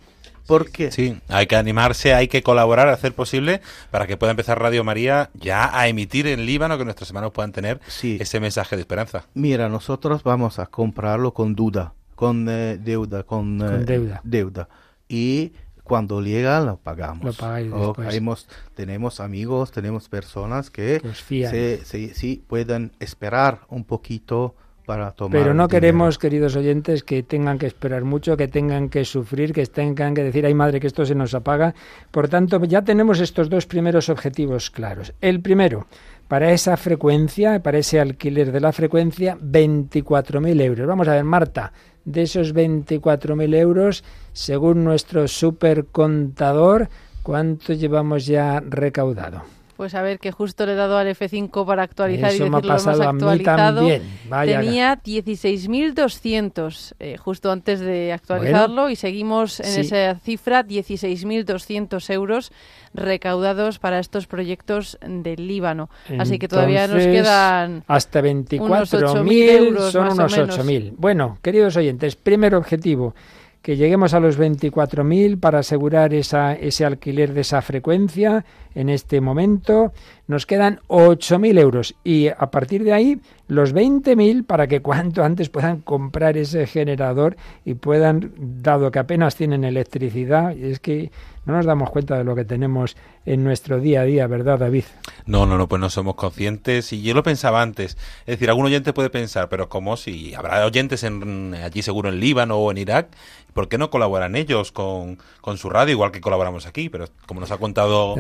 [0.47, 3.61] Porque Sí, hay que animarse, hay que colaborar, hacer posible
[3.93, 7.53] para que pueda empezar Radio María ya a emitir en Líbano, que nuestros hermanos puedan
[7.53, 7.81] tener
[8.21, 9.25] ese mensaje de esperanza.
[9.35, 14.69] Mira, nosotros vamos a comprarlo con duda, con eh, deuda, con, Con eh, deuda.
[15.09, 15.53] Y
[15.93, 17.23] cuando llega lo pagamos.
[17.23, 18.15] Lo pagáis O después.
[18.15, 24.55] hemos- tenemos amigos, tenemos personas que, se, se- sí, pueden esperar un poquito
[24.87, 25.39] para tomar.
[25.39, 29.67] Pero no queremos, queridos oyentes, que tengan que esperar mucho, que tengan que sufrir, que
[29.67, 31.75] tengan que decir, ay madre, que esto se nos apaga.
[32.11, 35.13] Por tanto, ya tenemos estos dos primeros objetivos claros.
[35.21, 35.87] El primero,
[36.29, 40.87] para esa frecuencia, para ese alquiler de la frecuencia, 24.000 euros.
[40.87, 41.73] Vamos a ver, Marta,
[42.05, 46.89] de esos 24.000 euros, según nuestro supercontador,
[47.23, 49.43] ¿cuánto llevamos ya recaudado?
[49.77, 52.57] Pues a ver, que justo le he dado al F5 para actualizar Eso y me
[52.57, 53.77] ha decir lo hemos pasado a mí actualizado.
[53.81, 54.03] también.
[54.29, 54.61] Vaya.
[54.61, 59.81] Tenía 16.200 eh, justo antes de actualizarlo y seguimos en sí.
[59.81, 62.53] esa cifra, 16.200 euros
[62.95, 65.89] recaudados para estos proyectos del Líbano.
[66.19, 70.59] Así que todavía nos quedan hasta unos 8.000 24.000 euros son unos o menos.
[70.59, 70.93] 8.000.
[70.97, 73.15] Bueno, queridos oyentes, primer objetivo,
[73.63, 78.45] que lleguemos a los 24.000 para asegurar esa, ese alquiler de esa frecuencia
[78.75, 79.93] en este momento.
[80.27, 85.51] Nos quedan 8.000 euros y a partir de ahí los 20.000 para que cuanto antes
[85.51, 91.11] puedan comprar ese generador y puedan, dado que apenas tienen electricidad, y es que
[91.45, 94.85] no nos damos cuenta de lo que tenemos en nuestro día a día, ¿verdad, David?
[95.27, 96.93] No, no, no, pues no somos conscientes.
[96.93, 97.97] Y yo lo pensaba antes.
[98.21, 102.21] Es decir, algún oyente puede pensar, pero como si habrá oyentes en, allí seguro en
[102.21, 103.09] Líbano o en Irak,
[103.53, 106.89] ¿por qué no colaboran ellos con, con su radio, igual que colaboramos aquí?
[106.89, 108.15] Pero como nos ha contado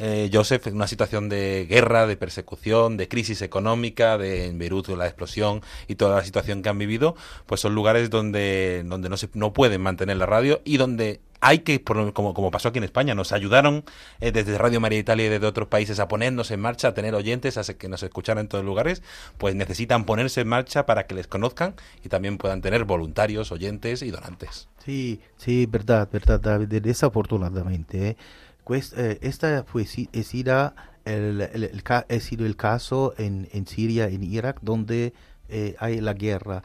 [0.00, 4.88] Eh, Joseph, en una situación de guerra, de persecución, de crisis económica, de en Beirut
[4.88, 7.14] la explosión y toda la situación que han vivido,
[7.46, 11.58] pues son lugares donde, donde no, se, no pueden mantener la radio y donde hay
[11.60, 13.84] que, por- como, como pasó aquí en España, nos ayudaron
[14.20, 17.14] eh, desde Radio María Italia y desde otros países a ponernos en marcha, a tener
[17.16, 19.02] oyentes, a que nos escucharan en todos lugares,
[19.38, 24.02] pues necesitan ponerse en marcha para que les conozcan y también puedan tener voluntarios, oyentes
[24.02, 24.68] y donantes.
[24.84, 26.68] Sí, sí, verdad, verdad, David.
[26.80, 28.16] Desafortunadamente, eh,
[28.64, 30.72] pues, eh, esta fue si- ha sido
[31.04, 35.12] el, el- el ha sido el caso en, en Siria, en Irak, donde
[35.48, 36.62] eh, hay la guerra.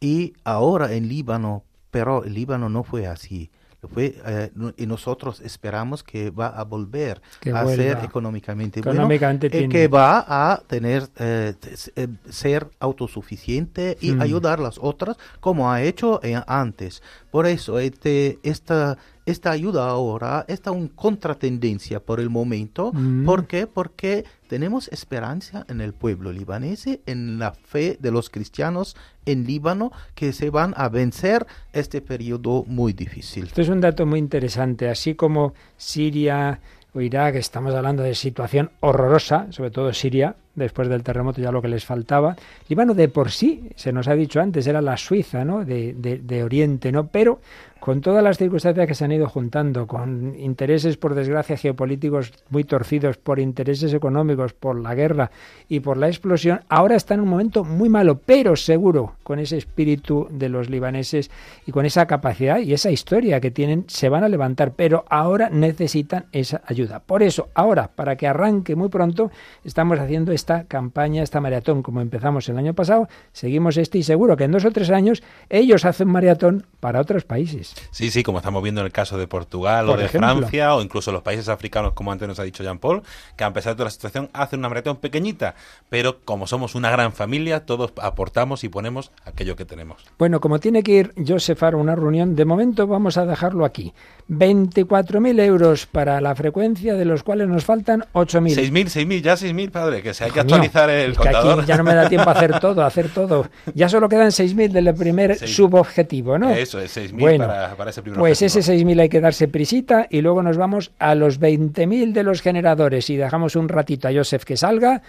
[0.00, 3.50] Y ahora en Líbano, pero el Líbano no fue así.
[3.94, 8.04] Fue, eh, y nosotros esperamos que va a volver Que a ser vuelva.
[8.04, 11.54] económicamente, Económicamente bueno, eh, que va a tener eh,
[11.96, 14.20] eh, ser autosuficiente y Mm.
[14.20, 17.02] ayudar a las otras como ha hecho eh, antes.
[17.30, 22.92] Por eso este, esta, esta ayuda ahora está en contratendencia por el momento.
[22.92, 23.24] Mm.
[23.24, 23.66] ¿Por qué?
[23.66, 29.92] Porque tenemos esperanza en el pueblo libanés, en la fe de los cristianos en Líbano,
[30.14, 33.44] que se van a vencer este periodo muy difícil.
[33.44, 34.88] Esto es un dato muy interesante.
[34.88, 36.60] Así como Siria
[36.92, 41.60] o Irak, estamos hablando de situación horrorosa, sobre todo Siria, después del terremoto ya lo
[41.60, 42.36] que les faltaba.
[42.68, 45.64] Líbano de por sí, se nos ha dicho antes, era la Suiza ¿no?
[45.64, 47.08] de, de- de Oriente, ¿no?
[47.08, 47.40] Pero
[47.80, 52.64] con todas las circunstancias que se han ido juntando, con intereses, por desgracia, geopolíticos muy
[52.64, 55.30] torcidos, por intereses económicos, por la guerra
[55.68, 59.56] y por la explosión, ahora está en un momento muy malo, pero seguro, con ese
[59.56, 61.30] espíritu de los libaneses
[61.66, 65.48] y con esa capacidad y esa historia que tienen, se van a levantar, pero ahora
[65.48, 67.00] necesitan esa ayuda.
[67.00, 69.30] Por eso, ahora, para que arranque muy pronto,
[69.64, 74.36] estamos haciendo esta campaña, esta maratón, como empezamos el año pasado, seguimos este y seguro
[74.36, 77.69] que en dos o tres años ellos hacen maratón para otros países.
[77.90, 80.28] Sí, sí, como estamos viendo en el caso de Portugal o de ejemplo.
[80.36, 83.02] Francia o incluso los países africanos, como antes nos ha dicho Jean-Paul,
[83.36, 85.54] que a pesar de toda la situación hacen una maratón pequeñita,
[85.88, 90.04] pero como somos una gran familia, todos aportamos y ponemos aquello que tenemos.
[90.18, 93.92] Bueno, como tiene que ir Joseph a una reunión, de momento vamos a dejarlo aquí.
[94.28, 98.70] 24.000 euros para la frecuencia, de los cuales nos faltan 8.000.
[98.70, 101.36] 6.000, 6.000, ya 6.000, padre, que se hay que Coño, actualizar el es que aquí
[101.36, 101.66] contador.
[101.66, 103.48] ya no me da tiempo a hacer todo, a hacer todo.
[103.74, 106.50] Ya solo quedan 6.000 del primer subobjetivo, ¿no?
[106.50, 108.60] Eso es, 6.000 Bueno, para, para ese primer Pues objetivo.
[108.60, 112.42] ese 6.000 hay que darse prisita y luego nos vamos a los 20.000 de los
[112.42, 115.02] generadores y dejamos un ratito a Joseph que salga.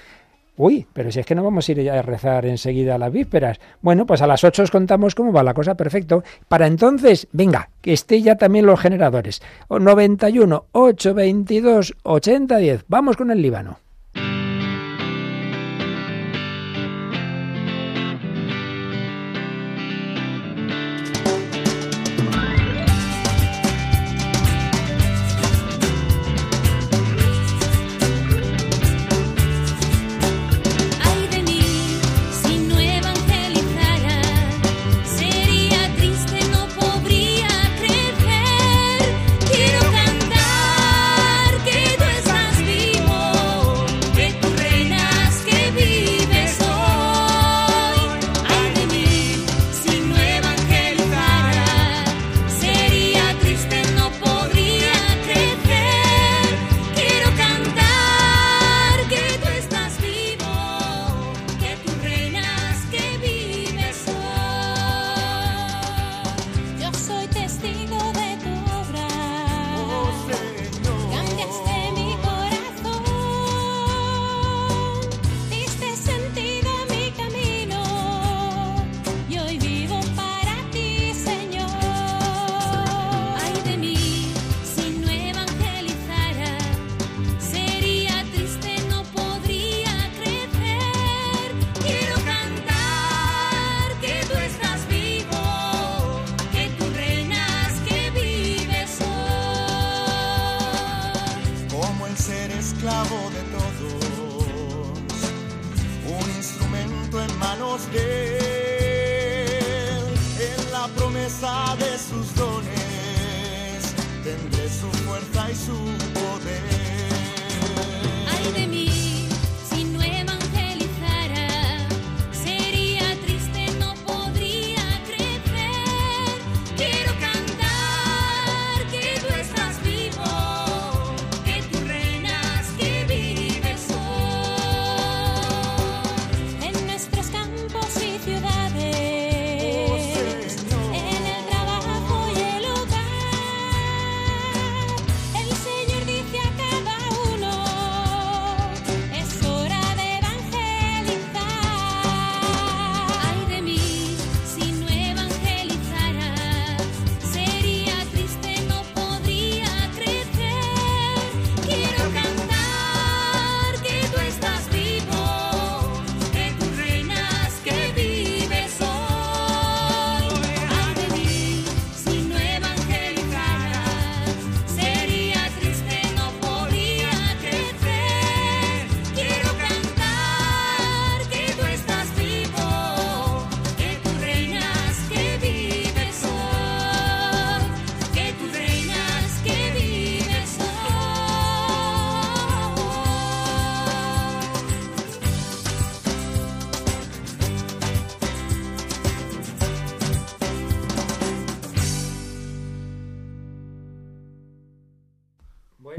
[0.57, 3.59] Uy, pero si es que no vamos a ir a rezar enseguida a las vísperas.
[3.81, 6.23] Bueno, pues a las 8 os contamos cómo va la cosa, perfecto.
[6.47, 9.41] Para entonces, venga, que esté ya también los generadores.
[9.69, 12.85] O 91 822 8010.
[12.87, 13.79] Vamos con el Líbano.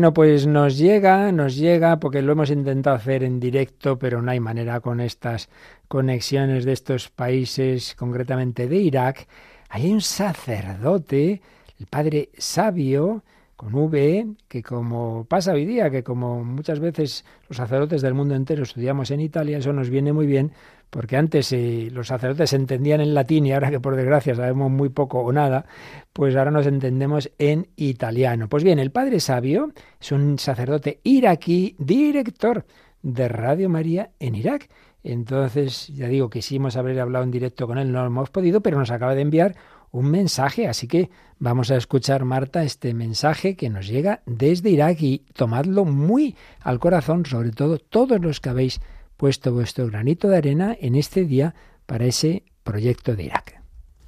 [0.03, 4.33] Bueno, pues nos llega, nos llega, porque lo hemos intentado hacer en directo, pero no
[4.33, 5.49] hay manera con estas
[5.87, 9.29] conexiones de estos países, concretamente de Irak.
[9.69, 11.41] Hay un sacerdote,
[11.79, 13.23] el padre sabio,
[13.55, 18.35] con V, que como pasa hoy día, que como muchas veces los sacerdotes del mundo
[18.35, 20.51] entero estudiamos en Italia, eso nos viene muy bien,
[20.93, 24.91] porque antes eh, los sacerdotes entendían en latín y ahora que por desgracia sabemos muy
[24.91, 25.65] poco o nada,
[26.13, 28.47] pues ahora nos entendemos en italiano.
[28.51, 32.67] Pues bien, el Padre Sabio es un sacerdote iraquí, director
[33.01, 34.69] de Radio María en Irak.
[35.03, 38.79] Entonces, ya digo, quisimos haber hablado en directo con él, no lo hemos podido, pero
[38.79, 39.57] nos acaba de enviar
[39.93, 45.01] un mensaje, así que vamos a escuchar, Marta, este mensaje que nos llega desde Irak
[45.01, 48.81] y tomadlo muy al corazón, sobre todo todos los que habéis
[49.23, 51.55] puesto vuestro granito de arena en este día
[51.87, 53.63] para ese proyecto de Irak.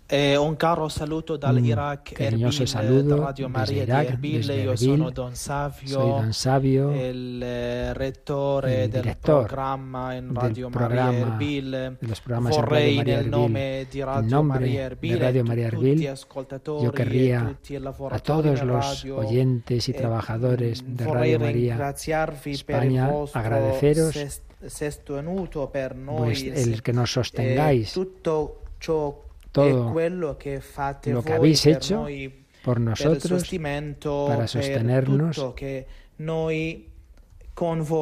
[0.09, 4.36] Eh, un caro saluto dall'Iraq, cariñoso Erbil, saludo da Radio desde Maria Irak, di Erbil.
[4.39, 4.76] desde Erbil.
[4.76, 11.17] sono Don Savio, Soy Don Savio, il eh, rettore il del in del Radio programa
[11.17, 11.70] Erbil.
[11.70, 15.18] de los programas en Vorrei Radio María nome di en Radio nombre Maria de Erbil
[15.20, 17.57] Radio e María Erbil, yo e querría
[18.10, 21.94] a todos los oyentes y eh, trabajadores de Radio María
[22.44, 24.43] España, agradeceros
[26.17, 27.93] pues, el que nos eh, sostengáis.
[29.52, 33.49] todo lo que habéis hecho noi, por nosotros
[34.26, 35.39] para sostenernos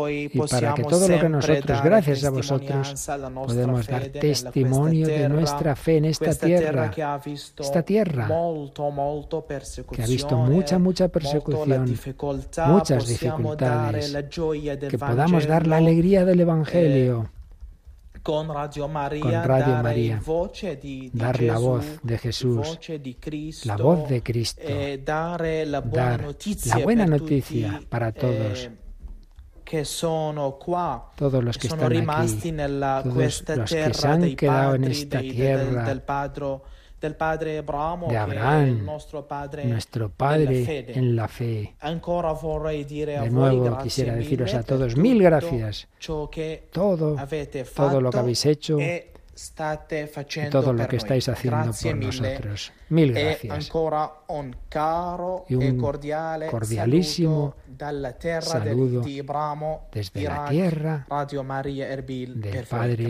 [0.09, 2.95] y para que todo lo que nosotros, gracias a vosotros,
[3.47, 6.91] podemos dar testimonio de nuestra fe en esta tierra,
[7.59, 11.95] esta tierra que ha visto mucha, mucha persecución,
[12.67, 14.13] muchas dificultades,
[14.89, 17.31] que podamos dar la alegría del Evangelio,
[18.23, 20.21] con Radio Maria, con Radio María,
[20.81, 22.79] di, di dar la voz de Jesús,
[23.65, 28.82] la voz de Cristo, e buona dar la buena noticia para todos, eh,
[29.73, 34.91] che sono qua, todos los que sono rimasti aquí, nella questa terra dei en padri,
[34.91, 36.65] esta dei- del, del, padro,
[37.01, 41.75] del padre Abramo, de Abraham, nostro padre nuestro Padre en la fe.
[41.79, 45.89] Ancora vorrei dire a De nuevo quisiera deciros a todos mil gracias.
[46.71, 47.17] Todo,
[47.75, 49.12] todo lo que habéis hecho e
[50.47, 52.73] y todo lo que estáis haciendo por nosotros.
[52.91, 53.67] Mil E gracias.
[53.67, 55.67] ancora un caro Y un e
[56.39, 56.53] del-
[58.43, 59.03] saludo
[59.93, 62.67] desde la tierra Radio Maria Erbil del.
[62.67, 63.09] Padre.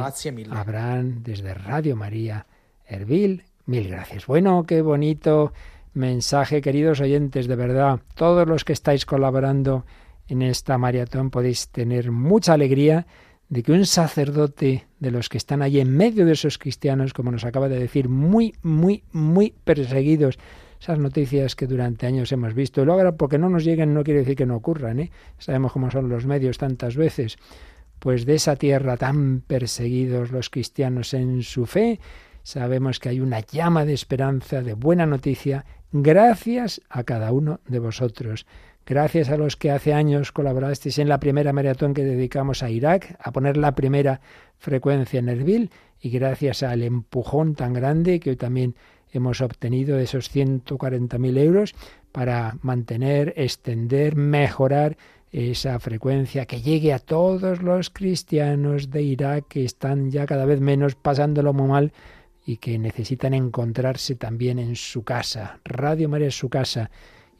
[0.51, 2.47] Abraham desde Radio María
[2.87, 3.45] Erbil.
[3.67, 4.27] Mil gracias.
[4.27, 5.53] Bueno, qué bonito
[5.95, 8.01] mensaje, queridos oyentes, de verdad.
[8.15, 9.85] Todos los que estáis colaborando
[10.29, 13.07] en esta maratón podéis tener mucha alegría
[13.53, 17.31] de que un sacerdote de los que están allí en medio de esos cristianos, como
[17.31, 20.39] nos acaba de decir, muy, muy, muy perseguidos,
[20.81, 22.81] esas noticias que durante años hemos visto.
[22.81, 25.11] Y luego ahora, porque no nos lleguen, no quiere decir que no ocurran, ¿eh?
[25.37, 27.37] Sabemos cómo son los medios tantas veces.
[27.99, 32.01] Pues de esa tierra tan perseguidos los cristianos en su fe,
[32.45, 37.81] sabemos que hay una llama de esperanza, de buena noticia, gracias a cada uno de
[37.81, 38.47] vosotros.
[38.93, 43.17] Gracias a los que hace años colaborasteis en la primera maratón que dedicamos a Irak,
[43.19, 44.21] a poner la primera
[44.59, 48.75] frecuencia en Erbil, y gracias al empujón tan grande que hoy también
[49.11, 51.75] hemos obtenido de esos 140.000 euros
[52.13, 54.99] para mantener, extender, mejorar
[55.31, 60.61] esa frecuencia que llegue a todos los cristianos de Irak que están ya cada vez
[60.61, 61.93] menos pasándolo muy mal
[62.45, 65.61] y que necesitan encontrarse también en su casa.
[65.65, 66.91] Radio María es su casa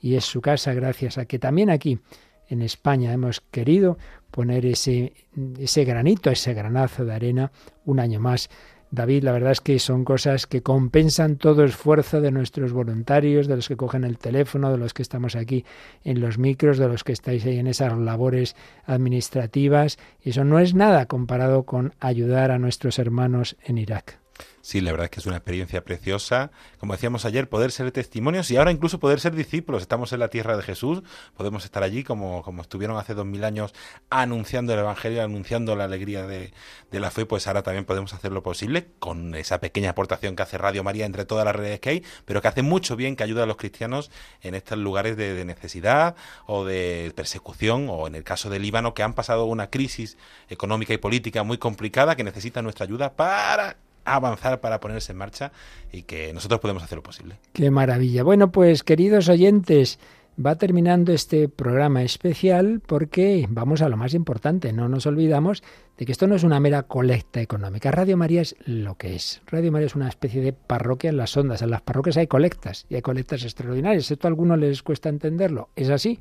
[0.03, 2.01] y es su casa gracias a que también aquí
[2.49, 3.97] en España hemos querido
[4.31, 5.15] poner ese,
[5.59, 7.53] ese granito, ese granazo de arena
[7.87, 8.51] un año más.
[8.91, 13.57] David, la verdad es que son cosas que compensan todo esfuerzo de nuestros voluntarios, de
[13.57, 15.65] los que cogen el teléfono, de los que estamos aquí
[16.05, 19.99] en los micros, de los que estáis ahí en esas labores administrativas.
[20.21, 24.22] Eso no es nada comparado con ayudar a nuestros hermanos en Irak.
[24.65, 26.53] Sí, la verdad es que es una experiencia preciosa.
[26.79, 29.83] Como decíamos ayer, poder ser testimonios y ahora incluso poder ser discípulos.
[29.83, 31.03] Estamos en la tierra de Jesús,
[31.37, 33.75] podemos estar allí como, como estuvieron hace dos mil años
[34.09, 36.53] anunciando el Evangelio, anunciando la alegría de,
[36.93, 40.45] de, la fe, pues ahora también podemos hacer lo posible con esa pequeña aportación que
[40.45, 43.25] hace Radio María entre todas las redes que hay, pero que hace mucho bien, que
[43.25, 46.15] ayuda a los cristianos en estos lugares de, de necesidad
[46.47, 50.17] o de persecución, o en el caso del Líbano, que han pasado una crisis
[50.49, 55.53] económica y política muy complicada que necesita nuestra ayuda para avanzar para ponerse en marcha
[55.93, 57.39] y que nosotros podemos hacer lo posible.
[57.53, 58.23] Qué maravilla.
[58.23, 59.99] Bueno, pues queridos oyentes,
[60.45, 64.73] va terminando este programa especial porque vamos a lo más importante.
[64.73, 65.63] No nos olvidamos
[65.99, 67.91] de que esto no es una mera colecta económica.
[67.91, 69.43] Radio María es lo que es.
[69.47, 71.63] Radio María es una especie de parroquia en las ondas.
[71.63, 74.11] En las parroquias hay colectas y hay colectas extraordinarias.
[74.11, 75.69] Esto a algunos les cuesta entenderlo.
[75.77, 76.19] Es así,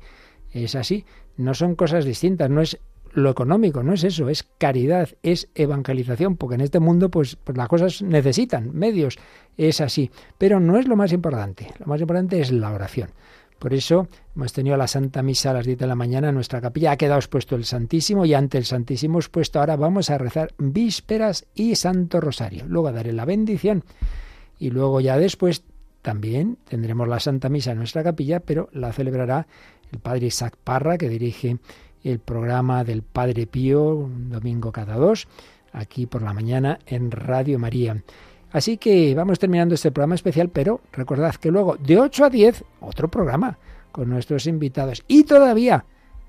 [0.52, 1.04] es así.
[1.36, 2.50] No son cosas distintas.
[2.50, 2.78] No es
[3.14, 7.56] lo económico, no es eso, es caridad, es evangelización, porque en este mundo pues, pues,
[7.56, 9.18] las cosas necesitan medios,
[9.56, 13.10] es así, pero no es lo más importante, lo más importante es la oración.
[13.58, 16.60] Por eso hemos tenido la Santa Misa a las 10 de la mañana en nuestra
[16.60, 20.52] capilla, ha quedado expuesto el Santísimo y ante el Santísimo expuesto ahora vamos a rezar
[20.58, 23.84] vísperas y Santo Rosario, luego daré la bendición
[24.58, 25.64] y luego ya después
[26.02, 29.46] también tendremos la Santa Misa en nuestra capilla, pero la celebrará
[29.92, 31.58] el Padre Isaac Parra, que dirige
[32.04, 35.28] el programa del Padre Pío, un domingo cada dos,
[35.72, 38.02] aquí por la mañana en Radio María.
[38.52, 42.64] Así que vamos terminando este programa especial, pero recordad que luego de 8 a 10
[42.80, 43.58] otro programa
[43.90, 45.02] con nuestros invitados.
[45.08, 45.86] Y todavía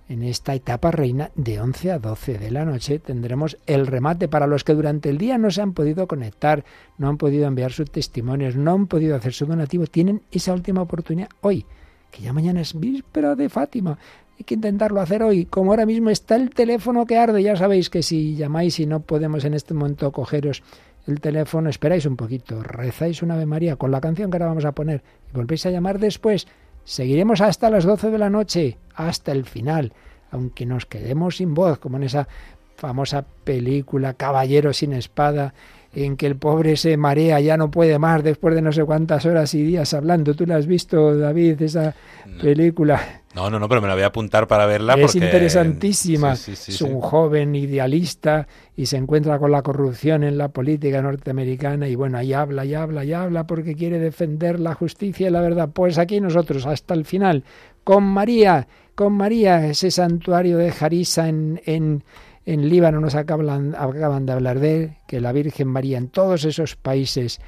[0.10, 4.48] en esta etapa reina de 11 a 12 de la noche tendremos el remate para
[4.48, 6.64] los que durante el día no se han podido conectar,
[6.98, 9.88] no han podido enviar sus testimonios, no han podido hacer su donativo.
[9.88, 11.66] Tienen esa última oportunidad hoy,
[12.11, 13.98] que ya mañana es víspera de Fátima.
[14.43, 15.45] Hay que intentarlo hacer hoy.
[15.45, 18.99] Como ahora mismo está el teléfono que arde, ya sabéis que si llamáis y no
[18.99, 20.63] podemos en este momento cogeros
[21.07, 24.65] el teléfono, esperáis un poquito, rezáis una Ave María con la canción que ahora vamos
[24.65, 26.45] a poner y volvéis a llamar después.
[26.83, 29.93] Seguiremos hasta las 12 de la noche, hasta el final,
[30.30, 32.27] aunque nos quedemos sin voz, como en esa
[32.75, 35.53] famosa película Caballero sin espada,
[35.95, 39.25] en que el pobre se marea, ya no puede más después de no sé cuántas
[39.25, 40.33] horas y días hablando.
[40.33, 41.93] ¿Tú la has visto, David, esa
[42.41, 43.22] película?
[43.35, 44.93] No, no, no, pero me la voy a apuntar para verla.
[44.93, 45.25] Es porque...
[45.25, 46.35] interesantísima.
[46.35, 50.49] Sí, sí, sí, es un joven idealista y se encuentra con la corrupción en la
[50.49, 55.27] política norteamericana y bueno, ahí habla, y habla, y habla porque quiere defender la justicia
[55.27, 55.69] y la verdad.
[55.73, 57.43] Pues aquí nosotros, hasta el final,
[57.83, 62.03] con María, con María, ese santuario de Jarisa en, en,
[62.45, 67.39] en Líbano, nos acaban, de hablar de que la Virgen María en todos esos países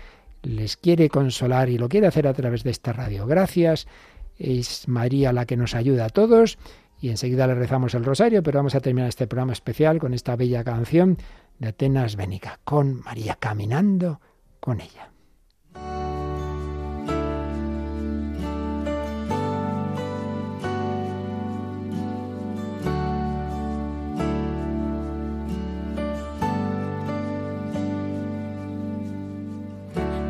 [0.43, 3.25] les quiere consolar y lo quiere hacer a través de esta radio.
[3.25, 3.87] Gracias
[4.37, 6.57] es María la que nos ayuda a todos
[7.01, 10.35] y enseguida le rezamos el rosario, pero vamos a terminar este programa especial con esta
[10.35, 11.17] bella canción
[11.59, 14.19] de Atenas Bénica, con María caminando
[14.59, 15.14] con ella.